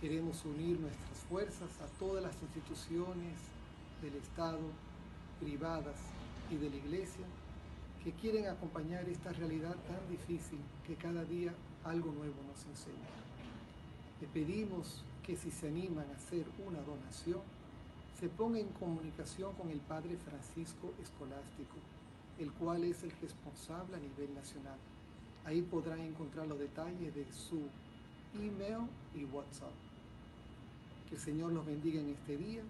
Queremos 0.06 0.45
unir 0.45 0.80
nuestras 0.80 1.18
fuerzas 1.28 1.82
a 1.82 1.88
todas 1.97 2.22
las 2.22 2.39
instituciones 2.39 3.39
del 4.03 4.14
Estado, 4.14 4.60
privadas 5.39 5.95
y 6.51 6.58
de 6.58 6.70
la 6.70 6.76
Iglesia 6.76 7.26
que 8.03 8.12
quieren 8.12 8.45
acompañar 8.45 9.10
esta 9.10 9.34
realidad 9.34 9.76
tan 9.88 10.08
difícil 10.08 10.60
que 10.86 10.93
cada 10.93 11.24
día 11.24 11.56
algo 11.84 12.12
nuevo 12.12 12.36
nos 12.47 12.64
enseña. 12.68 13.10
Le 14.22 14.28
pedimos 14.28 15.03
que 15.26 15.36
si 15.36 15.49
se 15.49 15.70
animan 15.70 16.06
a 16.12 16.18
hacer 16.18 16.45
una 16.68 16.82
donación, 16.82 17.41
se 18.20 18.30
ponga 18.30 18.60
en 18.60 18.70
comunicación 18.74 19.56
con 19.56 19.72
el 19.72 19.80
Padre 19.80 20.18
Francisco 20.18 20.93
Escolástico, 21.01 21.78
el 22.38 22.51
cual 22.51 22.84
es 22.84 23.01
el 23.01 23.12
responsable 23.24 23.95
a 23.95 23.99
nivel 23.99 24.36
nacional. 24.36 24.78
Ahí 25.45 25.64
podrán 25.64 26.01
encontrar 26.01 26.45
los 26.45 26.60
detalles 26.60 27.16
de 27.16 27.26
su 27.34 27.62
email 28.36 28.88
y 29.16 29.26
WhatsApp. 29.26 29.85
Que 31.10 31.16
el 31.16 31.22
Señor 31.22 31.51
los 31.51 31.66
bendiga 31.66 31.99
en 31.99 32.10
este 32.10 32.38
día 32.38 32.62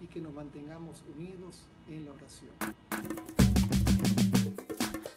y 0.00 0.06
que 0.06 0.20
nos 0.20 0.32
mantengamos 0.32 1.02
unidos 1.14 1.62
en 1.88 2.06
la 2.06 2.12
oración. 2.12 2.50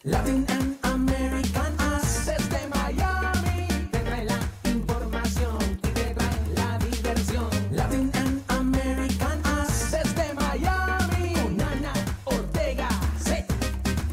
Latin 0.03 0.45
and 0.49 0.77
American 0.83 1.73
Access 1.79 2.49
de 2.49 2.67
Miami 2.67 3.67
te 3.91 3.99
trae 3.99 4.25
la 4.25 4.39
información 4.65 5.57
y 5.83 5.87
te 5.87 6.13
trae 6.13 6.47
la 6.53 6.77
diversión. 6.79 7.49
Latin 7.71 8.11
and 8.13 8.43
American 8.49 9.41
Access 9.45 10.15
de 10.15 10.33
Miami 10.33 11.33
con 11.33 11.61
Ana 11.61 11.93
Ortega, 12.25 12.89
sí, 13.17 13.35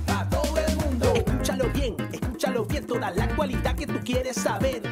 para 0.06 0.28
todo 0.30 0.56
el 0.56 0.76
mundo. 0.76 1.12
Escúchalo 1.14 1.68
bien, 1.72 1.96
escúchalo 2.12 2.64
bien, 2.64 2.86
toda 2.86 3.10
la 3.10 3.24
actualidad 3.24 3.74
que 3.74 3.86
tú 3.86 3.98
quieres 4.04 4.36
saber 4.36 4.82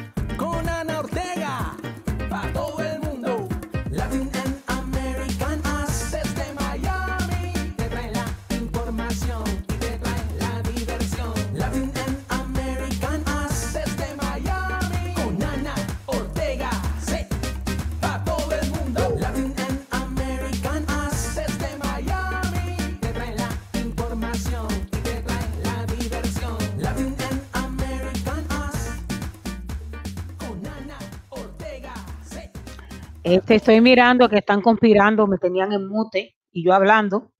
Este, 33.35 33.55
estoy 33.55 33.81
mirando 33.81 34.27
que 34.29 34.37
están 34.37 34.61
conspirando, 34.61 35.27
me 35.27 35.37
tenían 35.37 35.71
en 35.73 35.87
mute 35.87 36.35
y 36.51 36.63
yo 36.63 36.73
hablando. 36.73 37.31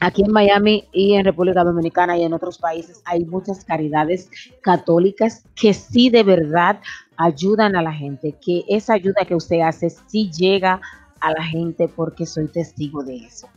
Aquí 0.00 0.22
en 0.22 0.32
Miami 0.32 0.84
y 0.92 1.14
en 1.14 1.24
República 1.24 1.64
Dominicana 1.64 2.18
y 2.18 2.24
en 2.24 2.32
otros 2.32 2.58
países 2.58 3.00
hay 3.04 3.24
muchas 3.24 3.64
caridades 3.64 4.28
católicas 4.60 5.44
que 5.54 5.72
sí 5.72 6.10
de 6.10 6.22
verdad 6.22 6.80
ayudan 7.16 7.76
a 7.76 7.82
la 7.82 7.92
gente, 7.92 8.34
que 8.44 8.64
esa 8.68 8.94
ayuda 8.94 9.24
que 9.26 9.34
usted 9.34 9.60
hace 9.60 9.90
sí 9.90 10.30
llega 10.30 10.80
a 11.20 11.32
la 11.32 11.42
gente 11.44 11.88
porque 11.88 12.26
soy 12.26 12.48
testigo 12.48 13.02
de 13.02 13.16
eso. 13.16 13.48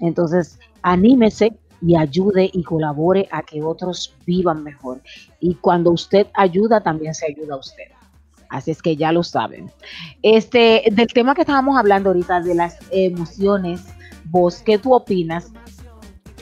Entonces, 0.00 0.58
anímese 0.82 1.56
y 1.82 1.96
ayude 1.96 2.50
y 2.52 2.62
colabore 2.62 3.28
a 3.30 3.42
que 3.42 3.62
otros 3.62 4.14
vivan 4.26 4.62
mejor. 4.62 5.00
Y 5.40 5.54
cuando 5.56 5.90
usted 5.90 6.26
ayuda, 6.34 6.82
también 6.82 7.14
se 7.14 7.26
ayuda 7.26 7.54
a 7.54 7.58
usted. 7.58 7.84
Así 8.48 8.70
es 8.70 8.80
que 8.80 8.96
ya 8.96 9.12
lo 9.12 9.22
saben. 9.22 9.70
Este, 10.22 10.84
del 10.92 11.08
tema 11.08 11.34
que 11.34 11.40
estábamos 11.42 11.76
hablando 11.78 12.10
ahorita, 12.10 12.40
de 12.40 12.54
las 12.54 12.78
emociones, 12.90 13.82
vos, 14.26 14.62
¿qué 14.64 14.78
tú 14.78 14.94
opinas? 14.94 15.52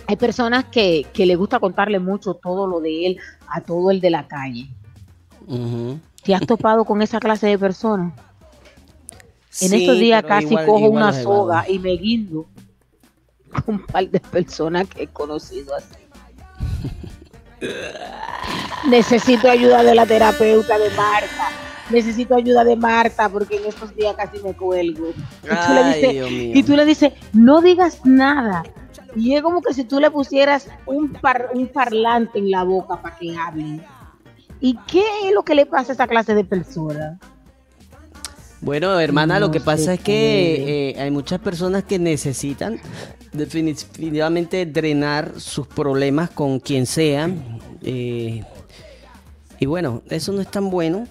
Hay 0.06 0.16
personas 0.16 0.64
que, 0.64 1.06
que 1.12 1.26
le 1.26 1.36
gusta 1.36 1.58
contarle 1.58 1.98
mucho 1.98 2.34
todo 2.34 2.66
lo 2.66 2.80
de 2.80 3.06
él 3.06 3.18
a 3.48 3.60
todo 3.60 3.90
el 3.90 4.00
de 4.00 4.10
la 4.10 4.26
calle. 4.26 4.68
¿Te 6.22 6.34
has 6.34 6.46
topado 6.46 6.84
con 6.84 7.02
esa 7.02 7.20
clase 7.20 7.48
de 7.48 7.58
personas? 7.58 8.12
En 9.60 9.72
estos 9.72 9.98
días 9.98 10.22
casi 10.24 10.56
cojo 10.56 10.88
una 10.88 11.12
soga 11.12 11.64
y 11.68 11.78
me 11.78 11.92
guindo 11.92 12.46
con 13.50 13.76
un 13.76 13.86
par 13.86 14.08
de 14.08 14.18
personas 14.18 14.88
que 14.88 15.04
he 15.04 15.06
conocido 15.06 15.74
así. 15.76 15.94
Necesito 18.88 19.48
ayuda 19.48 19.82
de 19.82 19.94
la 19.94 20.06
terapeuta 20.06 20.78
de 20.78 20.90
Marta. 20.90 21.50
Necesito 21.90 22.34
ayuda 22.34 22.64
de 22.64 22.76
Marta 22.76 23.28
porque 23.28 23.56
en 23.56 23.66
estos 23.66 23.94
días 23.94 24.14
casi 24.16 24.38
me 24.40 24.54
cuelgo. 24.54 25.10
Y 25.10 25.46
tú, 25.46 25.72
le 25.72 25.84
dices, 25.94 26.56
y 26.56 26.62
tú 26.62 26.76
le 26.76 26.84
dices, 26.84 27.12
no 27.32 27.60
digas 27.60 28.04
nada. 28.04 28.64
Y 29.16 29.34
es 29.34 29.42
como 29.42 29.62
que 29.62 29.74
si 29.74 29.84
tú 29.84 30.00
le 30.00 30.10
pusieras 30.10 30.68
un, 30.86 31.12
par, 31.12 31.50
un 31.54 31.68
parlante 31.68 32.38
en 32.38 32.50
la 32.50 32.64
boca 32.64 33.00
para 33.00 33.16
que 33.16 33.36
hable. 33.36 33.80
¿Y 34.60 34.76
qué 34.86 35.04
es 35.24 35.34
lo 35.34 35.44
que 35.44 35.54
le 35.54 35.66
pasa 35.66 35.92
a 35.92 35.94
esa 35.94 36.06
clase 36.06 36.34
de 36.34 36.44
personas? 36.44 37.18
Bueno, 38.60 38.98
hermana, 38.98 39.38
lo 39.38 39.50
que 39.50 39.60
pasa 39.60 39.92
es 39.92 40.00
que 40.00 40.90
eh, 40.90 41.00
hay 41.00 41.10
muchas 41.10 41.38
personas 41.38 41.84
que 41.84 41.98
necesitan 41.98 42.80
definitivamente 43.32 44.64
drenar 44.64 45.38
sus 45.38 45.66
problemas 45.66 46.30
con 46.30 46.60
quien 46.60 46.86
sea. 46.86 47.28
Eh, 47.82 48.42
y 49.60 49.66
bueno, 49.66 50.02
eso 50.08 50.32
no 50.32 50.40
es 50.40 50.50
tan 50.50 50.70
bueno. 50.70 51.06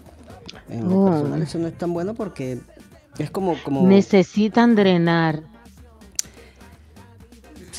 En 0.68 0.90
lo 0.90 1.06
personal, 1.06 1.42
eso 1.44 1.60
no 1.60 1.68
es 1.68 1.78
tan 1.78 1.94
bueno 1.94 2.16
porque 2.16 2.58
es 3.20 3.30
como, 3.30 3.56
como... 3.64 3.86
Necesitan 3.86 4.76
drenar. 4.76 5.44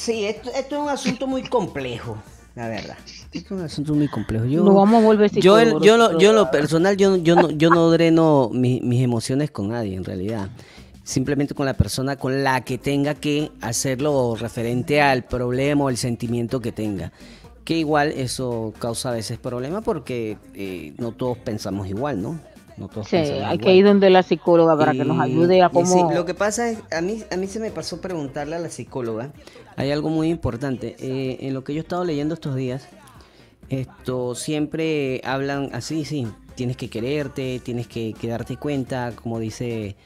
Sí, 0.04 0.26
esto, 0.26 0.50
esto 0.54 0.76
es 0.76 0.82
un 0.82 0.88
asunto 0.90 1.26
muy 1.26 1.42
complejo, 1.44 2.18
la 2.54 2.68
verdad. 2.68 2.96
Es 3.32 3.50
un 3.50 3.62
asunto 3.62 3.94
muy 3.94 4.08
complejo. 4.08 4.44
Yo, 4.44 4.62
Lo 4.62 4.74
vamos 4.74 5.02
a 5.02 5.06
volver 5.06 5.30
yo, 5.30 5.58
yo, 5.62 5.78
yo, 5.80 5.96
lo, 5.96 6.18
yo 6.18 6.32
lo 6.34 6.50
personal, 6.50 6.96
yo, 6.98 7.16
yo, 7.16 7.36
no, 7.36 7.50
yo 7.50 7.70
no 7.70 7.90
dreno 7.90 8.50
mi- 8.52 8.80
mis 8.82 9.02
emociones 9.02 9.50
con 9.50 9.68
nadie, 9.68 9.96
en 9.96 10.04
realidad. 10.04 10.50
Simplemente 11.04 11.54
con 11.54 11.64
la 11.64 11.72
persona 11.74 12.16
con 12.16 12.44
la 12.44 12.60
que 12.62 12.76
tenga 12.76 13.14
que 13.14 13.50
hacerlo 13.62 14.36
referente 14.38 15.00
al 15.00 15.24
problema 15.24 15.84
o 15.84 15.88
el 15.88 15.96
sentimiento 15.96 16.60
que 16.60 16.70
tenga. 16.72 17.10
Que 17.64 17.78
igual 17.78 18.12
eso 18.12 18.74
causa 18.78 19.08
a 19.08 19.12
veces 19.12 19.38
problemas 19.38 19.82
porque 19.84 20.36
eh, 20.52 20.92
no 20.98 21.12
todos 21.12 21.38
pensamos 21.38 21.88
igual, 21.88 22.20
¿no? 22.20 22.38
No 22.76 22.88
todos 22.88 23.08
Sí, 23.08 23.16
hay 23.16 23.58
que 23.58 23.74
ir 23.74 23.84
donde 23.84 24.10
la 24.10 24.22
psicóloga 24.22 24.76
para 24.76 24.92
que 24.92 25.04
nos 25.04 25.20
ayude 25.20 25.62
a 25.62 25.68
sí, 25.68 25.74
cómo... 25.74 26.12
lo 26.12 26.24
que 26.24 26.34
pasa 26.34 26.70
es, 26.70 26.78
a 26.92 27.00
mí, 27.00 27.22
a 27.30 27.36
mí 27.36 27.46
se 27.46 27.60
me 27.60 27.70
pasó 27.70 28.00
preguntarle 28.00 28.56
a 28.56 28.58
la 28.58 28.68
psicóloga, 28.68 29.32
hay 29.76 29.90
algo 29.92 30.08
muy 30.08 30.28
importante, 30.28 30.96
eh, 30.98 31.38
en 31.40 31.54
lo 31.54 31.62
que 31.62 31.74
yo 31.74 31.80
he 31.80 31.82
estado 31.82 32.04
leyendo 32.04 32.34
estos 32.34 32.56
días, 32.56 32.88
esto 33.68 34.34
siempre 34.34 35.20
hablan 35.24 35.70
así, 35.72 36.04
sí, 36.04 36.26
tienes 36.56 36.76
que 36.76 36.90
quererte, 36.90 37.60
tienes 37.62 37.86
que, 37.86 38.12
que 38.12 38.28
darte 38.28 38.56
cuenta, 38.56 39.12
como 39.14 39.38
dice 39.38 39.96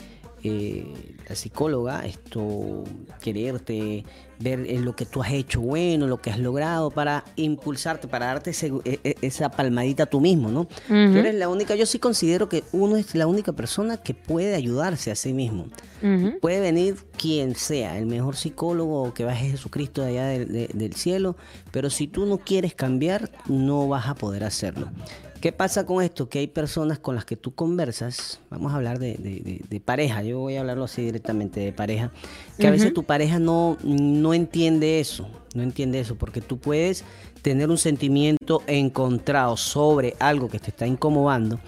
eh, 0.44 1.16
la 1.28 1.34
psicóloga, 1.34 2.06
esto, 2.06 2.84
quererte, 3.20 4.04
ver 4.40 4.60
eh, 4.68 4.78
lo 4.78 4.94
que 4.94 5.04
tú 5.04 5.22
has 5.22 5.32
hecho 5.32 5.60
bueno, 5.60 6.06
lo 6.06 6.18
que 6.22 6.30
has 6.30 6.38
logrado 6.38 6.90
para 6.90 7.24
impulsarte, 7.36 8.06
para 8.08 8.26
darte 8.26 8.50
ese- 8.50 8.72
e- 8.84 9.00
e- 9.02 9.16
esa 9.22 9.50
palmadita 9.50 10.06
tú 10.06 10.20
mismo, 10.20 10.48
¿no? 10.50 10.66
Tú 11.12 11.18
eres 11.18 11.34
la 11.34 11.48
única, 11.48 11.74
yo 11.74 11.86
sí 11.86 11.98
considero 11.98 12.48
que 12.48 12.62
uno 12.72 12.96
es 12.96 13.14
la 13.16 13.26
única 13.26 13.52
persona 13.52 13.96
que 13.96 14.14
puede 14.14 14.54
ayudarse 14.54 15.10
a 15.10 15.16
sí 15.16 15.32
mismo. 15.32 15.66
Puede 16.40 16.60
venir 16.60 16.94
quien 17.16 17.56
sea, 17.56 17.98
el 17.98 18.06
mejor 18.06 18.36
psicólogo 18.36 19.12
que 19.12 19.24
baje 19.24 19.50
Jesucristo 19.50 20.02
de 20.02 20.08
allá 20.10 20.26
del- 20.28 20.52
de- 20.52 20.70
del 20.72 20.94
cielo, 20.94 21.36
pero 21.72 21.90
si 21.90 22.06
tú 22.06 22.24
no 22.24 22.38
quieres 22.38 22.74
cambiar, 22.74 23.30
no 23.48 23.88
vas 23.88 24.06
a 24.06 24.14
poder 24.14 24.44
hacerlo. 24.44 24.88
¿Qué 25.40 25.52
pasa 25.52 25.86
con 25.86 26.02
esto? 26.02 26.28
Que 26.28 26.40
hay 26.40 26.48
personas 26.48 26.98
con 26.98 27.14
las 27.14 27.24
que 27.24 27.36
tú 27.36 27.54
conversas, 27.54 28.40
vamos 28.50 28.72
a 28.72 28.76
hablar 28.76 28.98
de, 28.98 29.14
de- 29.18 29.40
de- 29.40 29.62
de 29.68 29.80
pareja, 29.80 30.22
yo 30.24 30.40
voy 30.40 30.56
a 30.56 30.60
hablarlo 30.60 30.84
así 30.84 31.02
directamente 31.02 31.60
de 31.60 31.72
pareja, 31.72 32.10
que 32.58 32.66
a 32.66 32.70
veces 32.72 32.92
tu 32.92 33.04
pareja 33.04 33.38
no, 33.38 33.76
no 33.84 34.34
entiende 34.34 34.98
eso, 34.98 35.28
no 35.54 35.62
entiende 35.62 36.00
eso, 36.00 36.16
porque 36.16 36.40
tú 36.40 36.58
puedes 36.58 37.04
tener 37.42 37.70
un 37.70 37.78
sentimiento 37.78 38.62
encontrado 38.66 39.56
sobre 39.56 40.16
algo 40.18 40.48
que 40.48 40.58
te 40.58 40.70
está 40.70 40.88
incomodando, 40.88 41.60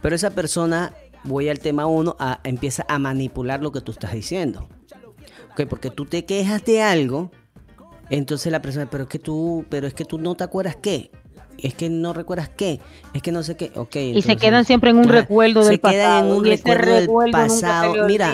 pero 0.00 0.16
esa 0.16 0.30
persona, 0.30 0.94
voy 1.24 1.50
al 1.50 1.58
tema 1.58 1.84
uno, 1.84 2.16
a- 2.18 2.40
empieza 2.44 2.86
a 2.88 2.98
manipular 2.98 3.62
lo 3.62 3.72
que 3.72 3.82
tú 3.82 3.92
estás 3.92 4.12
diciendo. 4.14 4.68
Ok, 5.52 5.66
porque 5.68 5.90
tú 5.90 6.06
te 6.06 6.24
quejas 6.24 6.64
de 6.64 6.80
algo, 6.80 7.30
entonces 8.08 8.50
la 8.50 8.62
persona, 8.62 8.88
pero 8.88 9.02
es 9.04 9.10
que 9.10 9.18
tú, 9.18 9.66
pero 9.68 9.86
es 9.86 9.92
que 9.92 10.06
tú 10.06 10.16
no 10.18 10.34
te 10.34 10.44
acuerdas 10.44 10.76
qué. 10.76 11.10
Es 11.60 11.74
que 11.74 11.88
no 11.90 12.12
recuerdas 12.12 12.48
qué, 12.48 12.80
es 13.12 13.22
que 13.22 13.32
no 13.32 13.42
sé 13.42 13.56
qué, 13.56 13.72
ok. 13.74 13.96
Y 13.96 14.22
se 14.22 14.36
quedan 14.36 14.64
siempre 14.64 14.90
en 14.90 14.98
un 14.98 15.08
recuerdo 15.08 15.60
del 15.60 15.74
se 15.74 15.80
quedan 15.80 16.06
pasado. 16.06 16.30
en 16.32 16.36
un 16.38 16.46
y 16.46 16.50
ese 16.52 16.74
recuerdo 16.74 16.94
del 16.94 17.06
se 17.26 17.30
pasado. 17.32 18.06
Mira, 18.06 18.32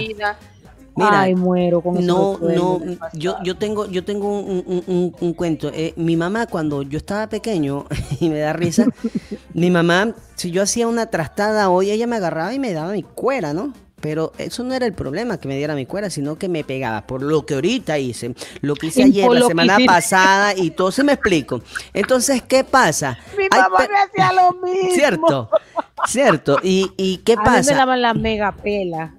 mira, 0.97 1.21
Ay, 1.23 1.35
muero 1.35 1.81
con 1.81 2.07
no, 2.07 2.39
no, 2.41 2.81
yo, 3.15 3.37
yo 3.43 3.57
tengo, 3.57 3.87
yo 3.87 4.05
tengo 4.05 4.39
un, 4.39 4.63
un- 4.67 4.85
un- 4.87 5.17
un 5.21 5.33
cuento. 5.35 5.71
Eh, 5.75 5.93
mi 5.97 6.17
mamá 6.17 6.47
cuando 6.47 6.83
yo 6.83 6.99
estaba 6.99 7.29
pequeño 7.29 7.87
y 8.21 8.29
me 8.29 8.39
da 8.39 8.53
risa, 8.53 8.87
mi 9.55 9.71
mamá, 9.71 10.15
si 10.37 10.51
yo 10.51 10.63
hacía 10.63 10.87
una 10.87 11.07
trastada 11.07 11.71
hoy, 11.71 11.91
ella 11.91 12.07
me 12.07 12.17
agarraba 12.17 12.53
y 12.55 12.59
me 12.59 12.73
daba 12.73 12.93
mi 12.93 13.03
cuera, 13.03 13.53
¿no? 13.55 13.73
Pero 14.05 14.33
eso 14.37 14.63
no 14.65 14.75
era 14.75 14.85
el 14.85 14.93
problema 14.93 15.39
que 15.39 15.49
me 15.49 15.57
diera 15.57 15.75
mi 15.75 15.87
cuera, 15.87 16.11
sino 16.11 16.37
que 16.37 16.47
me 16.51 16.63
pegaba 16.63 17.07
por 17.07 17.23
lo 17.23 17.47
que 17.47 17.55
ahorita 17.55 17.99
hice, 17.99 18.35
lo 18.61 18.75
que 18.75 18.89
hice 18.89 19.01
Y 19.01 19.05
ayer, 19.05 19.31
la 19.31 19.47
semana 19.47 19.79
pasada 19.87 20.53
y 20.55 20.73
todo. 20.73 20.93
Se 20.93 21.03
me 21.03 21.15
explico. 21.15 21.63
Entonces, 21.95 22.43
¿qué 22.43 22.65
pasa? 22.65 23.17
Mi 23.39 23.45
Hay 23.51 23.63
mamá 23.63 23.79
me 23.89 23.99
hacía 23.99 24.33
lo 24.35 24.53
mismo. 24.61 24.91
Cierto, 24.95 25.49
cierto. 26.07 26.59
¿Y, 26.63 26.93
y 26.99 27.19
qué 27.25 27.33
A 27.33 27.37
mí 27.37 27.45
pasa? 27.47 27.71
me 27.73 27.79
daban 27.79 28.03
la 28.03 28.13
mega 28.13 28.53
pela. 28.53 29.15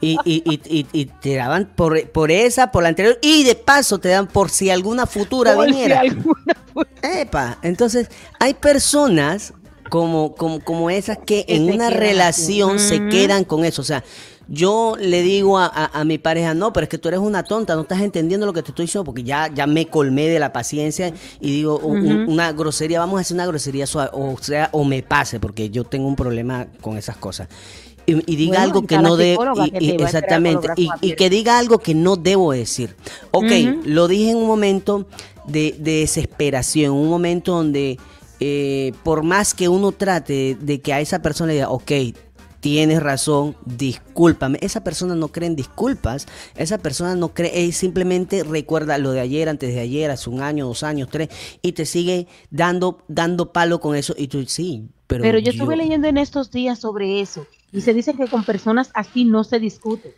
Y, 0.00 0.18
y, 0.24 0.42
y, 0.46 0.60
y, 0.64 0.86
y 0.92 1.04
te 1.04 1.34
daban 1.36 1.66
por, 1.76 2.08
por 2.10 2.30
esa, 2.30 2.72
por 2.72 2.82
la 2.82 2.88
anterior, 2.88 3.18
y 3.20 3.44
de 3.44 3.54
paso 3.54 3.98
te 3.98 4.08
dan 4.08 4.28
por 4.28 4.48
si 4.48 4.70
alguna 4.70 5.06
futura 5.06 5.54
Por 5.54 5.66
si 5.66 5.72
viniera. 5.72 6.00
alguna 6.00 6.54
Epa, 7.02 7.58
entonces 7.62 8.08
hay 8.40 8.54
personas 8.54 9.52
como, 9.88 10.34
como, 10.34 10.60
como 10.60 10.90
esas 10.90 11.18
que 11.18 11.44
en 11.48 11.66
se 11.66 11.72
una 11.72 11.90
relación 11.90 12.76
así. 12.76 12.88
se 12.88 13.08
quedan 13.08 13.44
con 13.44 13.64
eso. 13.64 13.82
O 13.82 13.84
sea, 13.84 14.04
yo 14.48 14.96
le 14.98 15.22
digo 15.22 15.58
a, 15.58 15.66
a- 15.66 16.00
a 16.00 16.04
mi 16.04 16.16
pareja, 16.18 16.54
no, 16.54 16.72
pero 16.72 16.84
es 16.84 16.88
que 16.88 16.96
tú 16.98 17.08
eres 17.08 17.20
una 17.20 17.42
tonta, 17.42 17.74
no 17.74 17.82
estás 17.82 18.00
entendiendo 18.00 18.46
lo 18.46 18.52
que 18.52 18.62
te 18.62 18.70
estoy 18.70 18.86
diciendo, 18.86 19.04
porque 19.04 19.22
ya, 19.22 19.52
ya 19.54 19.66
me 19.66 19.86
colmé 19.86 20.26
de 20.28 20.38
la 20.38 20.52
paciencia 20.52 21.12
y 21.40 21.50
digo 21.50 21.78
un- 21.78 22.24
una 22.28 22.52
grosería, 22.52 22.98
vamos 22.98 23.18
a 23.18 23.20
hacer 23.20 23.34
una 23.34 23.46
grosería 23.46 23.86
suave, 23.86 24.10
o 24.14 24.36
sea, 24.40 24.70
o 24.72 24.84
me 24.84 25.02
pase, 25.02 25.38
porque 25.38 25.68
yo 25.70 25.84
tengo 25.84 26.08
un 26.08 26.16
problema 26.16 26.66
con 26.80 26.96
esas 26.96 27.16
cosas. 27.18 27.48
y, 28.06 28.12
y 28.32 28.36
diga 28.36 28.52
Bueno, 28.60 28.64
algo 28.64 28.86
que 28.86 28.96
no 28.96 29.16
esperar 29.18 30.02
exactamente 30.02 30.68
y, 30.76 30.88
que 31.14 31.28
diga 31.28 31.58
algo 31.58 31.78
que 31.78 31.94
no 31.94 32.16
debo 32.16 32.52
decir 32.52 32.96
ok 33.32 33.52
lo 33.84 34.08
dije 34.08 34.30
en 34.30 34.38
un 34.38 34.46
momento 34.46 35.06
de, 35.46 35.74
de 35.78 36.00
desesperación 36.00 36.94
un 36.94 37.08
momento 37.10 37.52
donde 37.52 37.98
eh, 38.40 38.92
por 39.02 39.22
más 39.22 39.54
que 39.54 39.68
uno 39.68 39.92
trate 39.92 40.56
de 40.60 40.80
que 40.80 40.92
a 40.92 41.00
esa 41.00 41.20
persona 41.22 41.48
le 41.48 41.54
diga 41.54 41.70
ok 41.70 41.92
tienes 42.60 43.02
razón, 43.02 43.56
discúlpame. 43.64 44.58
Esa 44.60 44.82
persona 44.82 45.14
no 45.14 45.28
cree 45.28 45.46
en 45.46 45.56
disculpas, 45.56 46.26
esa 46.56 46.78
persona 46.78 47.14
no 47.14 47.34
cree, 47.34 47.70
simplemente 47.72 48.42
recuerda 48.42 48.98
lo 48.98 49.12
de 49.12 49.20
ayer, 49.20 49.48
antes 49.48 49.74
de 49.74 49.80
ayer, 49.80 50.10
hace 50.10 50.28
un 50.30 50.42
año, 50.42 50.66
dos 50.66 50.82
años, 50.82 51.08
tres, 51.10 51.28
y 51.62 51.72
te 51.72 51.86
sigue 51.86 52.26
dando, 52.50 52.98
dando 53.08 53.52
palo 53.52 53.80
con 53.80 53.96
eso, 53.96 54.14
y 54.16 54.28
tú 54.28 54.44
sí, 54.46 54.88
pero, 55.06 55.22
Pero 55.22 55.38
yo 55.38 55.52
estuve 55.52 55.76
leyendo 55.76 56.08
en 56.08 56.18
estos 56.18 56.50
días 56.50 56.78
sobre 56.78 57.20
eso 57.20 57.46
y 57.72 57.80
se 57.80 57.94
dice 57.94 58.14
que 58.14 58.26
con 58.26 58.44
personas 58.44 58.90
así 58.94 59.24
no 59.24 59.44
se 59.44 59.58
discute. 59.58 60.14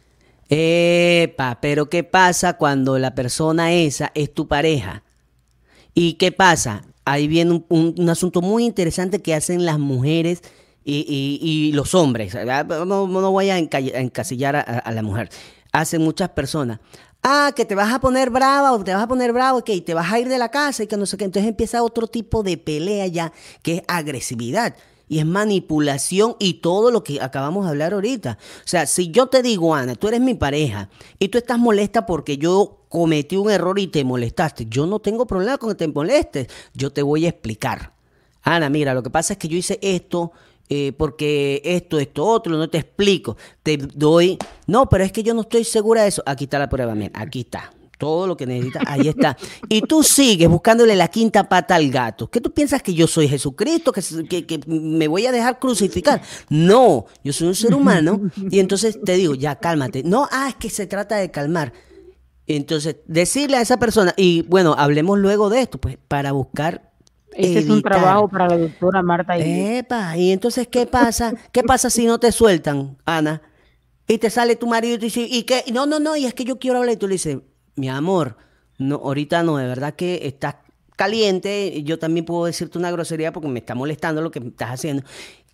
Epa, 0.48 1.58
pero 1.60 1.88
¿qué 1.88 2.02
pasa 2.02 2.54
cuando 2.54 2.98
la 2.98 3.14
persona 3.14 3.72
esa 3.72 4.10
es 4.14 4.34
tu 4.34 4.48
pareja? 4.48 5.04
¿Y 5.94 6.14
qué 6.14 6.32
pasa? 6.32 6.82
Ahí 7.04 7.28
viene 7.28 7.52
un, 7.52 7.64
un- 7.68 7.94
un 7.98 8.08
asunto 8.08 8.40
muy 8.42 8.64
interesante 8.64 9.20
que 9.20 9.34
hacen 9.34 9.64
las 9.64 9.78
mujeres 9.78 10.42
y, 10.84 11.06
y- 11.40 11.72
los 11.72 11.94
hombres. 11.94 12.34
No, 12.34 13.06
no 13.06 13.30
voy 13.30 13.50
a, 13.50 13.58
enca- 13.58 13.94
a 13.94 14.00
encasillar 14.00 14.56
a, 14.56 14.60
a 14.60 14.92
la 14.92 15.02
mujer. 15.02 15.28
Hacen 15.72 16.02
muchas 16.02 16.30
personas. 16.30 16.80
Ah, 17.22 17.52
que 17.54 17.64
te 17.66 17.74
vas 17.74 17.92
a 17.92 18.00
poner 18.00 18.30
brava 18.30 18.72
o 18.72 18.82
te 18.82 18.94
vas 18.94 19.02
a 19.02 19.06
poner 19.08 19.32
bravo, 19.32 19.62
que 19.62 19.78
te 19.82 19.92
vas 19.94 20.10
a 20.10 20.18
ir 20.18 20.28
de 20.28 20.38
la 20.38 20.50
casa 20.50 20.82
y 20.82 20.86
que 20.86 20.96
no 20.96 21.04
sé 21.06 21.16
qué. 21.18 21.24
Entonces 21.24 21.48
empieza 21.48 21.82
otro 21.82 22.06
tipo 22.06 22.42
de 22.42 22.56
pelea 22.56 23.06
ya, 23.08 23.32
que 23.62 23.76
es 23.76 23.82
agresividad 23.88 24.74
y 25.10 25.18
es 25.18 25.26
manipulación 25.26 26.36
y 26.38 26.54
todo 26.54 26.92
lo 26.92 27.02
que 27.02 27.20
acabamos 27.20 27.64
de 27.64 27.70
hablar 27.70 27.94
ahorita. 27.94 28.38
O 28.64 28.68
sea, 28.68 28.86
si 28.86 29.10
yo 29.10 29.26
te 29.26 29.42
digo, 29.42 29.74
Ana, 29.74 29.96
tú 29.96 30.06
eres 30.06 30.20
mi 30.20 30.34
pareja 30.34 30.88
y 31.18 31.28
tú 31.28 31.36
estás 31.36 31.58
molesta 31.58 32.06
porque 32.06 32.38
yo 32.38 32.84
cometí 32.88 33.36
un 33.36 33.50
error 33.50 33.76
y 33.80 33.88
te 33.88 34.04
molestaste, 34.04 34.66
yo 34.70 34.86
no 34.86 35.00
tengo 35.00 35.26
problema 35.26 35.58
con 35.58 35.70
que 35.70 35.74
te 35.74 35.88
molestes, 35.88 36.46
yo 36.74 36.92
te 36.92 37.02
voy 37.02 37.26
a 37.26 37.30
explicar. 37.30 37.92
Ana, 38.42 38.70
mira, 38.70 38.94
lo 38.94 39.02
que 39.02 39.10
pasa 39.10 39.32
es 39.32 39.38
que 39.40 39.48
yo 39.48 39.56
hice 39.56 39.80
esto 39.82 40.30
eh, 40.68 40.92
porque 40.96 41.60
esto, 41.64 41.98
esto, 41.98 42.24
otro, 42.24 42.56
no 42.56 42.70
te 42.70 42.78
explico. 42.78 43.36
Te 43.64 43.78
doy, 43.78 44.38
no, 44.68 44.88
pero 44.88 45.02
es 45.02 45.10
que 45.10 45.24
yo 45.24 45.34
no 45.34 45.40
estoy 45.40 45.64
segura 45.64 46.02
de 46.02 46.08
eso. 46.08 46.22
Aquí 46.24 46.44
está 46.44 46.60
la 46.60 46.68
prueba, 46.68 46.94
mira, 46.94 47.20
aquí 47.20 47.40
está. 47.40 47.72
Todo 48.00 48.26
lo 48.26 48.34
que 48.34 48.46
necesitas, 48.46 48.82
ahí 48.86 49.08
está. 49.08 49.36
Y 49.68 49.82
tú 49.82 50.02
sigues 50.02 50.48
buscándole 50.48 50.96
la 50.96 51.08
quinta 51.08 51.46
pata 51.50 51.74
al 51.74 51.90
gato. 51.90 52.30
¿Qué 52.30 52.40
tú 52.40 52.50
piensas 52.50 52.82
que 52.82 52.94
yo 52.94 53.06
soy 53.06 53.28
Jesucristo? 53.28 53.92
¿Que, 53.92 54.02
que, 54.26 54.46
que 54.46 54.58
me 54.66 55.06
voy 55.06 55.26
a 55.26 55.32
dejar 55.32 55.58
crucificar? 55.58 56.22
No, 56.48 57.04
yo 57.22 57.34
soy 57.34 57.48
un 57.48 57.54
ser 57.54 57.74
humano. 57.74 58.18
Y 58.50 58.58
entonces 58.58 58.98
te 59.04 59.16
digo, 59.16 59.34
ya 59.34 59.56
cálmate. 59.56 60.02
No, 60.02 60.26
ah, 60.32 60.46
es 60.48 60.54
que 60.54 60.70
se 60.70 60.86
trata 60.86 61.16
de 61.16 61.30
calmar. 61.30 61.74
Entonces, 62.46 62.96
decirle 63.06 63.58
a 63.58 63.60
esa 63.60 63.78
persona, 63.78 64.14
y 64.16 64.46
bueno, 64.48 64.74
hablemos 64.78 65.18
luego 65.18 65.50
de 65.50 65.60
esto, 65.60 65.76
pues, 65.76 65.98
para 66.08 66.32
buscar. 66.32 66.90
Ese 67.34 67.58
es 67.58 67.68
un 67.68 67.82
trabajo 67.82 68.28
para 68.28 68.48
la 68.48 68.56
doctora 68.56 69.02
Marta 69.02 69.38
y 69.38 69.76
Epa, 69.76 70.16
y 70.16 70.32
entonces, 70.32 70.68
¿qué 70.68 70.86
pasa? 70.86 71.34
¿Qué 71.52 71.62
pasa 71.62 71.90
si 71.90 72.06
no 72.06 72.18
te 72.18 72.32
sueltan, 72.32 72.96
Ana? 73.04 73.42
Y 74.08 74.16
te 74.16 74.30
sale 74.30 74.56
tu 74.56 74.66
marido 74.66 74.94
y 74.94 74.98
te 74.98 75.04
dice, 75.04 75.20
¿y 75.20 75.42
qué? 75.42 75.64
No, 75.70 75.84
no, 75.84 76.00
no, 76.00 76.16
y 76.16 76.24
es 76.24 76.32
que 76.32 76.44
yo 76.44 76.58
quiero 76.58 76.78
hablar. 76.78 76.94
Y 76.94 76.96
tú 76.96 77.06
le 77.06 77.12
dices, 77.12 77.38
mi 77.80 77.88
amor, 77.88 78.36
no, 78.78 78.96
ahorita 78.96 79.42
no, 79.42 79.56
de 79.56 79.66
verdad 79.66 79.94
que 79.94 80.20
estás 80.26 80.56
caliente. 80.96 81.82
Yo 81.82 81.98
también 81.98 82.24
puedo 82.26 82.44
decirte 82.44 82.78
una 82.78 82.90
grosería 82.90 83.32
porque 83.32 83.48
me 83.48 83.58
está 83.58 83.74
molestando 83.74 84.20
lo 84.22 84.30
que 84.30 84.38
estás 84.38 84.70
haciendo. 84.70 85.02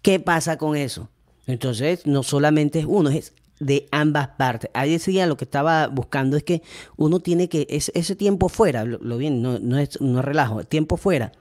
¿Qué 0.03 0.21
pasa 0.21 0.59
con 0.59 0.77
eso? 0.77 1.09
Entonces, 1.47 2.07
no 2.07 2.23
solamente 2.23 2.81
es 2.81 2.87
uno, 2.87 3.09
es 3.11 3.33
de 3.61 3.87
ambas 3.93 4.29
partes. 4.37 4.71
Ahí 4.75 4.91
decía 4.93 5.27
lo 5.27 5.37
que 5.37 5.45
estaba 5.45 5.87
buscando 5.87 6.37
es 6.37 6.43
que 6.43 6.63
uno 6.97 7.21
tiene 7.21 7.49
que, 7.49 7.67
es- 7.71 7.91
ese 7.95 8.15
tiempo 8.17 8.49
fuera, 8.49 8.85
lo, 8.85 9.17
bien, 9.17 9.41
no, 9.43 9.59
no 9.59 9.79
es 9.79 10.01
no 10.01 10.21
relajo, 10.23 10.65
tiempo 10.65 10.97
fuera, 10.97 11.33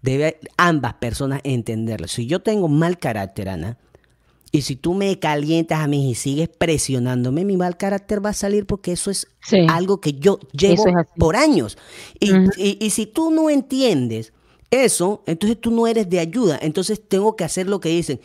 debe 0.00 0.38
ambas 0.56 0.94
personas 0.94 1.40
entenderlo. 1.44 2.06
Si 2.08 2.26
yo 2.26 2.40
tengo 2.40 2.68
mal 2.68 2.98
carácter, 2.98 3.48
Ana, 3.48 3.76
y 4.50 4.62
si 4.62 4.76
tú 4.76 4.94
me 4.94 5.18
calientas 5.18 5.80
a 5.80 5.86
mí 5.86 6.10
y 6.10 6.14
sigues 6.14 6.48
presionándome, 6.48 7.44
mi 7.44 7.56
mal 7.56 7.76
carácter 7.76 8.24
va 8.24 8.30
a 8.30 8.34
salir 8.34 8.66
porque 8.66 8.92
eso 8.92 9.10
es 9.10 9.26
Sí. 9.46 9.66
algo 9.68 10.00
que 10.00 10.12
yo 10.14 10.38
llevo 10.52 10.86
es 10.88 10.94
por 11.18 11.36
años. 11.36 11.76
Y, 12.20 12.32
y- 12.56 12.78
y 12.80 12.90
si 12.90 13.06
tú 13.06 13.30
no 13.30 13.50
entiendes 13.50 14.32
eso, 14.70 15.22
entonces 15.26 15.60
tú 15.60 15.70
no 15.70 15.86
eres 15.86 16.08
de 16.10 16.18
ayuda. 16.20 16.58
Entonces 16.62 17.00
tengo 17.08 17.36
que 17.36 17.44
hacer 17.44 17.66
lo 17.68 17.80
que 17.80 17.88
dicen. 17.90 18.20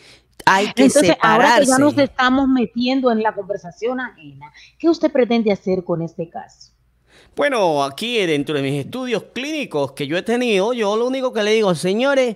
Hay 0.45 0.74
que 0.74 0.84
Entonces, 0.84 1.15
ahora 1.21 1.57
que 1.59 1.65
separarse. 1.65 1.71
ya 1.71 1.78
nos 1.78 1.97
estamos 1.97 2.47
metiendo 2.49 3.11
en 3.11 3.21
la 3.24 3.34
conversación 3.34 3.99
ajena, 4.01 4.51
¿qué 4.78 4.89
usted 4.89 5.11
pretende 5.11 5.51
hacer 5.53 5.84
con 5.86 6.01
este 6.01 6.30
caso? 6.30 6.71
Bueno, 7.36 7.84
aquí 7.84 8.17
dentro 8.26 8.53
de 8.55 8.61
mis 8.61 8.86
estudios 8.86 9.24
clínicos 9.34 9.93
que 9.93 10.05
yo 10.05 10.17
he 10.17 10.21
tenido, 10.21 10.74
yo 10.74 10.95
lo 10.97 11.07
único 11.07 11.32
que 11.34 11.43
le 11.43 11.51
digo, 11.51 11.74
señores, 11.76 12.36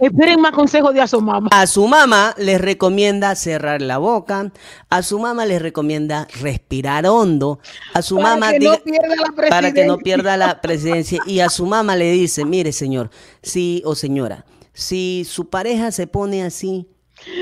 Esperen 0.00 0.40
más 0.42 0.52
consejos 0.52 0.92
de 0.92 1.00
a 1.00 1.06
su 1.06 1.20
mamá. 1.22 1.48
a 1.52 1.66
su 1.66 1.86
mamá 1.88 2.34
les 2.36 2.60
recomienda 2.60 3.34
cerrar 3.34 3.80
la 3.80 3.96
boca, 3.96 4.52
a 4.90 5.02
su 5.02 5.18
mamá 5.18 5.46
les 5.46 5.62
recomienda 5.62 6.28
respirar 6.40 7.06
hondo, 7.06 7.60
a 7.94 8.02
su 8.02 8.16
Para 8.16 8.30
mamá 8.30 8.50
que 8.52 8.58
no 8.60 8.72
diga- 8.72 8.82
pierda 8.84 9.16
la 9.16 9.48
para 9.48 9.72
que 9.72 9.86
no 9.86 9.96
pierda 9.98 10.36
la 10.36 10.60
presidencia 10.60 11.20
y 11.26 11.40
a 11.40 11.48
su 11.48 11.64
mamá 11.64 11.96
le 11.96 12.10
dice, 12.12 12.44
mire 12.44 12.72
señor, 12.72 13.10
sí 13.42 13.80
o 13.86 13.94
señora, 13.94 14.44
si 14.74 15.24
su 15.26 15.48
pareja 15.48 15.90
se 15.90 16.06
pone 16.06 16.42
así, 16.44 16.88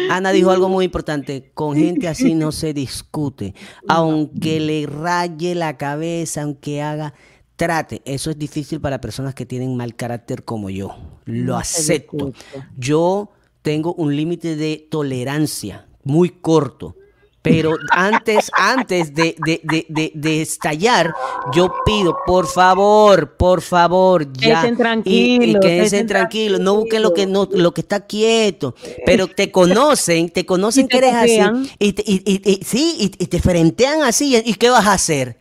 Ana 0.08 0.30
dijo 0.30 0.52
algo 0.52 0.68
muy 0.68 0.84
importante, 0.84 1.50
con 1.54 1.74
gente 1.76 2.06
así 2.06 2.34
no 2.34 2.52
se 2.52 2.72
discute, 2.72 3.56
aunque 3.88 4.60
le 4.60 4.86
raye 4.86 5.56
la 5.56 5.76
cabeza, 5.76 6.42
aunque 6.42 6.80
haga, 6.82 7.14
trate, 7.56 8.00
eso 8.04 8.30
es 8.30 8.38
difícil 8.38 8.80
para 8.80 9.00
personas 9.00 9.34
que 9.34 9.44
tienen 9.44 9.76
mal 9.76 9.96
carácter 9.96 10.44
como 10.44 10.70
yo, 10.70 10.94
lo 11.24 11.54
No 11.54 11.64
se 11.64 11.80
acepto. 11.80 12.32
Yo 12.76 13.30
tengo 13.62 13.94
un 13.94 14.14
límite 14.14 14.56
de 14.56 14.86
tolerancia 14.90 15.86
muy 16.02 16.28
corto. 16.30 16.96
Pero 17.42 17.76
antes, 17.92 18.50
antes 18.54 19.14
de, 19.14 19.36
de, 19.44 19.60
de, 19.64 19.84
de, 19.90 20.12
de 20.14 20.40
estallar, 20.40 21.12
yo 21.52 21.74
pido, 21.84 22.16
por 22.26 22.46
favor, 22.46 23.36
por 23.36 23.60
favor, 23.60 24.32
ya. 24.32 24.62
Quédense 24.62 24.68
y- 24.68 24.72
y 24.72 24.76
tranquilos, 24.78 25.60
quédense 25.60 26.04
tranquilos, 26.04 26.60
no 26.60 26.74
busquen 26.76 27.02
lo 27.02 27.12
que 27.12 27.26
no, 27.26 27.46
lo 27.52 27.74
que 27.74 27.82
está 27.82 28.06
quieto. 28.06 28.74
Pero 29.04 29.26
te 29.28 29.50
conocen, 29.50 30.30
te 30.30 30.46
conocen 30.46 30.86
Y 30.86 30.88
te 30.88 30.92
que 30.92 30.98
eres 31.06 31.14
así. 31.14 31.68
Y, 31.78 31.92
te- 31.92 32.04
y, 32.06 32.22
y- 32.24 32.50
y- 32.50 32.64
sí, 32.64 32.96
y, 32.98 33.04
y 33.22 33.26
te 33.26 33.38
frentean 33.40 34.02
así. 34.02 34.34
¿Y 34.42 34.54
qué 34.54 34.70
vas 34.70 34.86
a 34.86 34.94
hacer? 34.94 35.38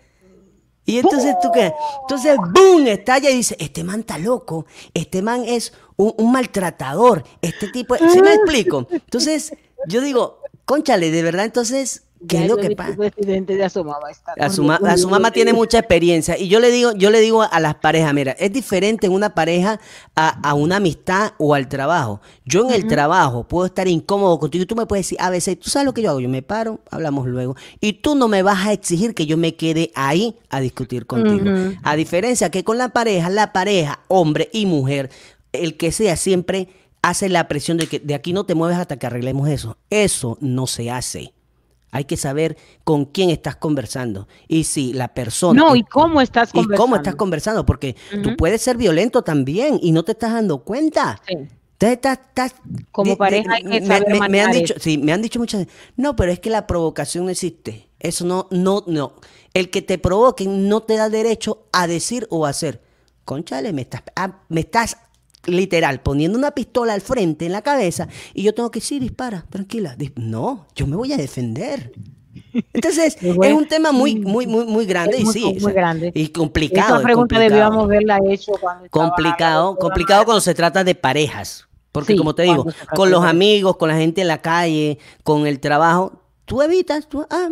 Y 0.86 1.00
entonces 1.00 1.36
tú 1.42 1.50
qué? 1.54 1.74
Entonces, 2.02 2.38
¡boom! 2.38 2.88
Estalla 2.88 3.30
y 3.30 3.36
dice, 3.38 3.56
este 3.60 3.84
man 3.84 4.02
está 4.02 4.18
loco, 4.18 4.66
este 4.94 5.22
man 5.22 5.44
es 5.46 5.74
un, 5.96 6.32
maltratador, 6.32 7.24
este 7.42 7.70
tipo, 7.70 7.96
¿sí 7.96 8.22
me 8.22 8.34
explico? 8.34 8.88
Entonces, 8.92 9.54
yo 9.88 10.02
digo, 10.02 10.40
conchale, 10.66 11.12
de 11.12 11.24
verdad, 11.24 11.46
entonces, 11.46 12.04
¿qué 12.28 12.38
Ya 12.38 12.44
es 12.44 12.50
lo 12.50 12.58
que 12.58 12.76
pasa? 12.76 12.96
de 14.36 14.98
su 14.98 15.08
mamá 15.10 15.28
está 15.30 15.34
tiene 15.34 15.54
mucha 15.54 15.80
experiencia 15.80 16.38
y 16.38 16.48
yo 16.48 16.60
le 16.60 16.72
digo, 16.72 16.92
yo 16.94 17.10
le 17.10 17.20
digo 17.20 17.44
a 17.44 17.60
las 17.60 17.76
parejas, 17.76 18.14
mira, 18.14 18.34
es 18.34 18.52
diferente 18.52 19.08
en 19.08 19.14
una 19.14 19.34
pareja 19.34 19.80
a, 20.16 20.50
a 20.50 20.54
una 20.54 20.78
amistad 20.78 21.34
o 21.38 21.54
al 21.54 21.68
trabajo. 21.68 22.22
Yo 22.46 22.66
en 22.68 22.74
el 22.74 22.88
trabajo 22.88 23.48
puedo 23.48 23.66
estar 23.66 23.88
incómodo 23.88 24.40
contigo 24.40 24.64
y 24.64 24.66
tú 24.66 24.76
me 24.76 24.86
puedes 24.86 25.06
decir, 25.06 25.18
a 25.22 25.30
veces, 25.30 25.60
tú 25.60 25.70
sabes 25.70 25.86
lo 25.86 25.94
que 25.94 26.02
yo 26.02 26.10
hago, 26.10 26.20
yo 26.20 26.30
me 26.30 26.42
paro, 26.42 26.80
hablamos 26.92 27.28
luego 27.28 27.56
y 27.80 27.94
tú 27.94 28.16
no 28.16 28.28
me 28.28 28.44
vas 28.44 28.66
a 28.66 28.74
exigir 28.74 29.14
que 29.14 29.26
yo 29.26 29.38
me 29.38 29.56
quede 29.56 29.92
ahí 29.96 30.38
a 30.50 30.60
discutir 30.60 31.06
contigo. 31.06 31.46
A 31.84 31.96
diferencia 31.96 32.50
que 32.52 32.64
con 32.64 32.78
la 32.78 32.90
pareja, 32.90 33.30
la 33.30 33.54
pareja, 33.54 34.00
hombre 34.08 34.50
y 34.54 34.66
mujer, 34.66 35.10
el 35.52 35.78
que 35.78 35.92
sea 35.92 36.16
siempre 36.16 36.70
hace 37.02 37.30
la 37.30 37.48
presión 37.48 37.78
de 37.78 37.88
que 37.88 38.00
de 38.00 38.16
aquí 38.16 38.34
no 38.34 38.46
te 38.46 38.56
mueves 38.56 38.78
hasta 38.78 38.98
que 38.98 39.06
arreglemos 39.06 39.48
eso. 39.50 39.78
Eso 39.90 40.38
no 40.42 40.68
se 40.68 40.90
hace. 40.90 41.34
Hay 41.94 42.04
que 42.06 42.18
saber 42.18 42.58
con 42.84 43.06
quién 43.06 43.30
estás 43.30 43.56
conversando. 43.56 44.28
Y 44.48 44.66
si 44.66 44.92
la 44.94 45.14
persona. 45.14 45.62
No, 45.62 45.76
y 45.76 45.84
cómo 45.84 46.20
estás 46.22 46.50
y 46.50 46.54
cómo 46.54 46.64
conversando. 46.68 46.96
estás 46.98 47.16
conversando. 47.16 47.66
Porque 47.66 47.96
tú 48.24 48.36
puedes 48.36 48.62
ser 48.62 48.76
violento 48.78 49.22
también 49.22 49.80
y 49.82 49.92
no 49.94 50.04
te 50.04 50.12
estás 50.14 50.34
dando 50.34 50.64
cuenta. 50.64 51.22
Sí. 51.28 51.34
Entonces 51.36 51.96
estás, 51.98 52.20
estás- 52.28 52.56
Como 52.92 53.12
de- 53.12 53.18
pareja 53.18 53.54
hay 53.54 53.64
que 53.64 53.82
me, 53.82 53.86
saber 53.86 54.08
me- 54.20 54.30
me 54.30 54.42
han 54.42 54.52
dicho, 54.52 54.74
sí, 54.80 54.98
me 54.98 55.12
han 55.14 55.22
dicho 55.22 55.38
muchas 55.40 55.62
veces, 55.66 55.74
no, 55.98 56.16
pero 56.16 56.32
es 56.32 56.40
que 56.40 56.50
la 56.50 56.66
provocación 56.66 57.26
no 57.26 57.32
existe. 57.32 57.90
Eso 58.00 58.26
no, 58.26 58.48
no, 58.52 58.84
no. 58.88 59.14
El 59.54 59.70
que 59.70 59.82
te 59.82 59.98
provoque 59.98 60.46
no 60.48 60.82
te 60.82 60.96
da 60.96 61.10
derecho 61.10 61.66
a 61.72 61.88
decir 61.88 62.26
o 62.30 62.46
a 62.46 62.50
hacer. 62.50 62.82
Conchale, 63.26 63.72
me 63.74 63.82
estás, 63.84 64.02
ah, 64.16 64.40
me 64.50 64.62
estás 64.62 64.98
literal 65.46 66.02
poniendo 66.02 66.38
una 66.38 66.52
pistola 66.52 66.94
al 66.94 67.02
frente 67.02 67.46
en 67.46 67.52
la 67.52 67.62
cabeza 67.62 68.08
y 68.34 68.44
yo 68.44 68.54
tengo 68.54 68.72
que 68.72 68.80
decir, 68.80 69.02
dispara, 69.02 69.46
tranquila. 69.50 69.96
No, 70.16 70.68
yo 70.76 70.88
me 70.88 70.96
voy 70.96 71.14
a 71.14 71.18
defender. 71.18 71.92
Entonces, 72.74 73.18
bueno. 73.22 73.46
es 73.46 73.54
un 73.54 73.68
tema 73.68 73.92
muy, 73.92 74.16
muy, 74.16 74.48
muy, 74.48 74.66
muy 74.66 74.86
grande 74.86 75.18
y 75.18 75.26
sí. 75.26 75.44
muy 75.44 75.58
o 75.58 75.60
sea, 75.60 75.74
grande. 75.74 76.12
Y 76.14 76.30
complicado. 76.30 76.88
Esa 76.88 76.98
es 76.98 77.04
pregunta 77.04 77.36
complicado. 77.36 77.50
debíamos 77.50 77.84
haberla 77.86 78.20
hecho 78.30 78.52
cuando 78.60 78.90
Complicado, 78.90 79.76
complicado 79.78 80.26
cuando 80.26 80.42
se 80.42 80.54
trata 80.54 80.84
de 80.84 80.96
parejas. 80.96 81.68
Porque 81.92 82.14
Sí, 82.14 82.18
como 82.18 82.34
te 82.34 82.44
digo, 82.44 82.66
con 82.96 83.12
los 83.12 83.24
amigos, 83.24 83.78
con 83.78 83.88
la 83.88 83.96
gente 83.96 84.22
en 84.22 84.28
la 84.28 84.42
calle, 84.42 84.98
con 85.24 85.46
el 85.46 85.60
trabajo, 85.60 86.14
tú 86.46 86.64
evitas, 86.64 87.08
tú, 87.08 87.26
ah, 87.30 87.50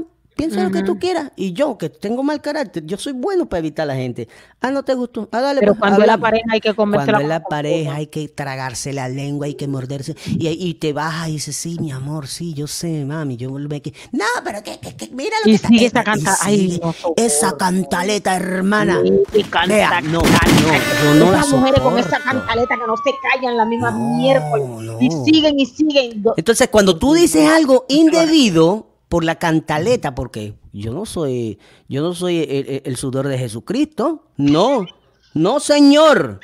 piensa 0.47 0.63
lo 0.63 0.71
que 0.71 0.83
tú 0.83 0.97
quieras. 0.99 1.31
Y 1.35 1.53
yo, 1.53 1.77
que 1.77 1.89
tengo 1.89 2.23
mal 2.23 2.41
carácter, 2.41 2.85
yo 2.85 2.97
soy 2.97 3.13
bueno 3.13 3.47
para 3.47 3.59
evitar 3.59 3.83
a 3.83 3.93
la 3.93 3.95
gente. 3.95 4.27
Ah, 4.59 4.71
no 4.71 4.83
te 4.83 4.93
gustó. 4.93 5.27
Ah, 5.31 5.41
dale, 5.41 5.59
Pero 5.59 5.73
pues, 5.73 5.79
cuando 5.79 6.01
es 6.01 6.07
la 6.07 6.17
pareja 6.17 6.45
hay 6.51 6.59
que 6.59 6.73
comerse 6.73 7.05
Cuando 7.05 7.21
es 7.23 7.27
la 7.29 7.43
pareja 7.43 7.95
hay 7.95 8.07
que 8.07 8.27
tragarse 8.27 8.93
la 8.93 9.07
lengua, 9.09 9.45
hay 9.47 9.55
que 9.55 9.67
morderse. 9.67 10.15
Y, 10.27 10.47
y 10.49 10.73
te 10.75 10.93
bajas 10.93 11.29
y 11.29 11.33
dices, 11.33 11.55
sí, 11.55 11.77
mi 11.79 11.91
amor, 11.91 12.27
sí, 12.27 12.53
yo 12.53 12.67
sé, 12.67 13.05
mami. 13.05 13.37
Yo 13.37 13.51
me 13.51 13.81
que 13.81 13.93
No, 14.11 14.25
pero 14.43 14.61
que, 14.63 14.79
que, 14.79 14.95
que 14.95 15.09
mira 15.13 15.35
lo 15.43 15.49
Y 15.49 15.51
que 15.51 15.55
está- 15.55 15.67
sigue 15.69 15.83
eh, 15.85 15.87
esa 15.87 16.01
y 16.01 16.03
canta- 16.03 16.37
ay, 16.41 16.79
no. 16.81 16.95
Esa 17.15 17.57
cantaleta, 17.57 18.35
hermana. 18.35 18.99
Y 19.33 19.43
canta, 19.43 19.73
Vea, 19.75 20.01
no, 20.01 20.21
no, 20.21 21.15
no 21.15 21.31
la 21.31 21.39
Esas 21.39 21.49
mujeres 21.53 21.81
con 21.81 21.97
esa 21.97 22.19
cantaleta 22.19 22.75
que 22.75 22.87
no 22.87 22.95
se 22.97 23.11
callan 23.31 23.57
la 23.57 23.65
misma 23.65 23.91
No, 23.91 24.17
miércoles. 24.17 24.67
Y 24.99 25.09
no. 25.09 25.25
siguen 25.25 25.59
y 25.59 25.65
siguen. 25.65 26.23
Entonces, 26.37 26.67
cuando 26.69 26.97
tú 26.97 27.13
dices 27.13 27.47
algo 27.49 27.85
indebido 27.89 28.90
por 29.11 29.25
la 29.25 29.35
cantaleta, 29.35 30.15
porque 30.15 30.53
yo 30.71 30.93
no 30.93 31.05
soy, 31.05 31.59
yo 31.89 32.01
no 32.01 32.13
soy 32.13 32.47
el, 32.85 32.95
sudor 32.95 33.27
de 33.27 33.37
Jesucristo, 33.37 34.23
no, 34.37 34.85
no, 35.33 35.59
señor. 35.59 36.39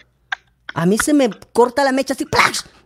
A 0.73 0.85
mí 0.85 0.97
se 0.97 1.13
me 1.13 1.29
corta 1.53 1.85
la 1.85 1.93
mecha 1.93 2.13
así, 2.13 2.25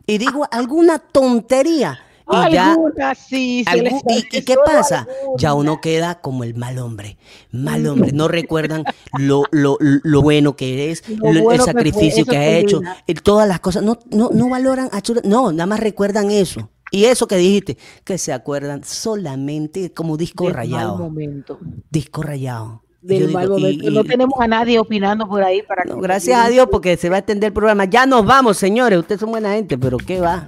y 0.05 0.19
digo 0.19 0.47
alguna 0.51 0.99
tontería. 0.99 1.99
Y 2.31 2.53
ya, 2.53 2.77
sí, 3.15 3.63
se 3.63 3.71
algún- 3.71 4.01
les 4.05 4.25
¿Y, 4.31 4.41
qué 4.45 4.55
pasa? 4.63 5.07
Ya 5.39 5.55
uno 5.55 5.81
queda 5.81 6.21
como 6.21 6.43
el 6.43 6.53
mal 6.53 6.77
hombre. 6.77 7.17
Mal 7.51 7.85
hombre. 7.87 8.11
No 8.11 8.27
recuerdan 8.27 8.83
lo, 9.17 9.45
lo, 9.49 9.77
lo 9.79 10.21
bueno 10.21 10.55
que 10.55 10.91
Lo 11.07 11.15
lo- 11.17 11.29
el 11.31 11.41
bueno 11.41 11.65
que 11.65 11.71
fue, 11.71 11.73
sacrificio 11.73 12.25
que 12.25 12.37
has 12.37 12.45
es 12.45 12.63
hecho, 12.63 12.81
y 13.07 13.15
todas 13.15 13.47
las 13.47 13.59
cosas. 13.59 13.81
No, 13.81 13.97
no, 14.11 14.29
no 14.31 14.47
valoran 14.47 14.89
No, 15.23 15.51
nada 15.51 15.65
más 15.65 15.79
recuerdan 15.79 16.29
eso. 16.29 16.69
Y 16.91 17.05
eso 17.05 17.25
que 17.27 17.37
dijiste, 17.37 17.77
que 18.03 18.17
se 18.17 18.33
acuerdan 18.33 18.83
solamente 18.83 19.93
como 19.93 20.17
disco 20.17 20.43
Del 20.45 20.53
mal 20.53 20.57
rayado. 20.57 20.97
momento. 20.97 21.57
Disco 21.89 22.21
rayado. 22.21 22.83
Del 23.01 23.27
digo, 23.27 23.39
mal 23.39 23.49
momento. 23.49 23.87
y- 23.89 23.93
no 23.93 24.03
tenemos 24.03 24.39
a 24.39 24.47
nadie 24.47 24.77
opinando 24.77 25.27
por 25.27 25.41
ahí 25.41 25.61
para 25.63 25.83
no, 25.85 25.95
que- 25.95 26.01
gracias 26.01 26.45
a 26.45 26.49
Dios 26.49 26.67
porque 26.69 26.97
se 26.97 27.09
va 27.09 27.15
a 27.15 27.19
extender 27.19 27.47
el 27.47 27.53
programa. 27.53 27.85
Ya 27.85 28.05
nos 28.05 28.25
vamos, 28.25 28.57
señores. 28.57 28.99
Ustedes 28.99 29.21
son 29.21 29.31
buena 29.31 29.53
gente, 29.53 29.77
pero 29.77 29.97
¿qué 29.97 30.19
va? 30.19 30.45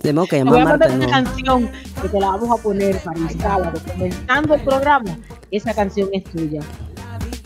Tenemos 0.00 0.28
que 0.28 0.38
llamar 0.38 0.52
voy 0.54 0.62
a 0.62 0.64
Marta. 0.64 0.88
mandar 0.88 1.08
una 1.08 1.20
no. 1.20 1.26
canción 1.28 1.70
que 2.02 2.08
te 2.08 2.20
la 2.20 2.26
vamos 2.28 2.58
a 2.58 2.62
poner 2.62 2.98
para 3.02 3.18
el 3.18 3.40
sábado, 3.40 3.80
comenzando 3.90 4.54
el 4.54 4.60
programa. 4.62 5.18
Esa 5.50 5.74
canción 5.74 6.08
es 6.12 6.24
tuya. 6.24 6.60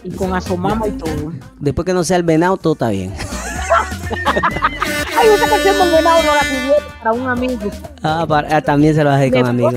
Y 0.04 0.10
con 0.10 0.34
asomamos 0.34 0.88
y 0.88 0.92
todo. 0.92 1.32
Después 1.60 1.84
que 1.86 1.92
no 1.94 2.02
sea 2.04 2.16
el 2.16 2.22
venado, 2.24 2.56
todo 2.56 2.72
está 2.74 2.90
bien. 2.90 3.12
Ay, 5.18 5.28
esa 5.34 5.48
canción 5.48 5.92
venado 5.92 6.22
no 6.22 6.34
la 6.34 6.40
pidieron 6.42 6.84
para 6.98 7.12
un 7.12 7.28
amigo. 7.28 7.70
Ah, 8.02 8.24
para- 8.28 8.56
ah, 8.56 8.60
también 8.62 8.94
se 8.94 9.02
lo 9.04 9.10
vas 9.10 9.18
a 9.18 9.22
decir 9.22 9.40
con 9.40 9.46
amigos. 9.50 9.74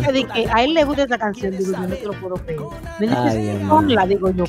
a 0.54 0.64
él 0.64 0.74
le 0.74 0.84
gusta 0.84 1.04
esa 1.04 1.18
canción, 1.18 1.52
digo, 1.58 1.72
yo 1.72 1.78
no 1.80 1.96
te 1.96 2.06
lo 2.06 2.14
puedo 2.14 2.36
pedir. 2.36 2.62
Me 3.00 3.08
dice, 3.08 3.20
Ay, 3.20 3.66
ponla, 3.68 4.06
digo 4.06 4.30
yo. 4.32 4.46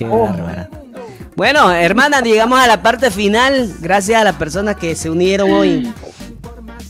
Bueno, 1.36 1.70
hermana, 1.72 2.20
llegamos 2.20 2.58
a 2.58 2.66
la 2.66 2.82
parte 2.82 3.10
final. 3.10 3.72
Gracias 3.80 4.20
a 4.20 4.24
las 4.24 4.36
personas 4.36 4.76
que 4.76 4.94
se 4.94 5.08
unieron 5.08 5.50
hoy. 5.50 5.92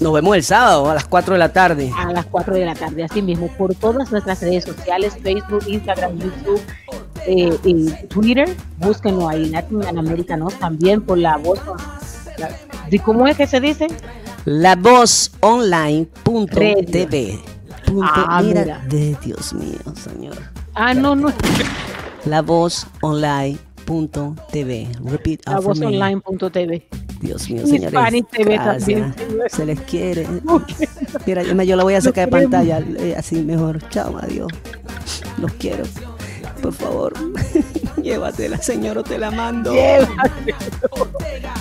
Nos 0.01 0.15
vemos 0.15 0.35
el 0.35 0.43
sábado 0.43 0.91
a 0.91 0.95
las 0.95 1.05
4 1.05 1.35
de 1.35 1.39
la 1.39 1.53
tarde. 1.53 1.93
a 1.97 2.11
las 2.11 2.25
4 2.25 2.55
de 2.55 2.65
la 2.65 2.75
tarde, 2.75 3.05
así 3.05 3.21
mismo, 3.21 3.49
por 3.59 3.75
todas 3.75 4.11
nuestras 4.11 4.41
redes 4.41 4.65
sociales, 4.65 5.13
Facebook, 5.23 5.63
Instagram, 5.69 6.19
YouTube, 6.19 6.61
eh, 7.27 7.55
y 7.65 7.91
Twitter, 8.07 8.49
búsquenlo 8.79 9.29
ahí, 9.29 9.51
Latin 9.51 9.85
Americanos, 9.99 10.55
también 10.55 11.03
por 11.03 11.19
la 11.19 11.37
voz. 11.37 11.61
La- 12.41 12.89
¿de 12.91 12.99
¿Cómo 12.99 13.27
es 13.27 13.37
que 13.37 13.47
se 13.47 13.61
dice? 13.61 13.87
La 14.45 14.75
voz 14.77 15.31
online.tv. 15.41 17.39
Punto, 17.87 18.07
Ah, 18.15 18.41
mira, 18.43 18.63
mira. 18.63 18.79
de 18.89 19.17
Dios 19.25 19.53
mío, 19.55 19.79
señor. 19.97 20.37
Ah, 20.75 20.95
no, 20.95 21.15
no, 21.17 21.33
La 22.25 22.41
voz 22.43 22.87
online.tv. 23.01 24.89
Repeat 25.05 25.41
la 25.47 25.61
voz 25.61 25.79
me. 25.79 25.87
online.tv. 25.87 26.87
Dios 27.21 27.51
mío, 27.51 27.67
señores. 27.67 28.25
TV 28.31 28.57
también. 28.57 29.15
Se 29.49 29.67
les 29.67 29.81
quiere. 29.83 30.27
Mira, 31.27 31.43
yo 31.65 31.77
la 31.77 31.83
voy 31.83 31.95
a 31.95 32.01
sacar 32.01 32.27
de 32.27 32.33
pantalla. 32.33 32.79
eh, 32.99 33.15
Así 33.19 33.43
mejor. 33.43 33.87
Chao, 33.91 34.17
adiós. 34.19 34.49
Los 35.39 35.53
quiero 35.55 35.85
por 36.61 36.73
favor. 36.73 37.13
Llévatela, 38.03 38.59
señor, 38.59 38.99
o 38.99 39.03
te 39.03 39.19
la 39.19 39.31
mando. 39.31 39.73
Llévatela. 39.73 41.55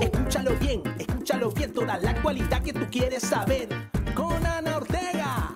Escúchalo 0.00 0.50
bien, 0.60 0.82
escúchalo 0.98 1.50
bien, 1.50 1.72
toda 1.72 1.98
la 1.98 2.14
cualidad 2.22 2.62
que 2.62 2.72
tú 2.72 2.86
quieres 2.90 3.22
saber. 3.22 3.68
Con 4.14 4.44
Ana 4.46 4.76
Ortega, 4.76 5.52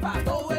para 0.00 0.24
todo 0.24 0.40
el 0.40 0.46
mundo. 0.46 0.51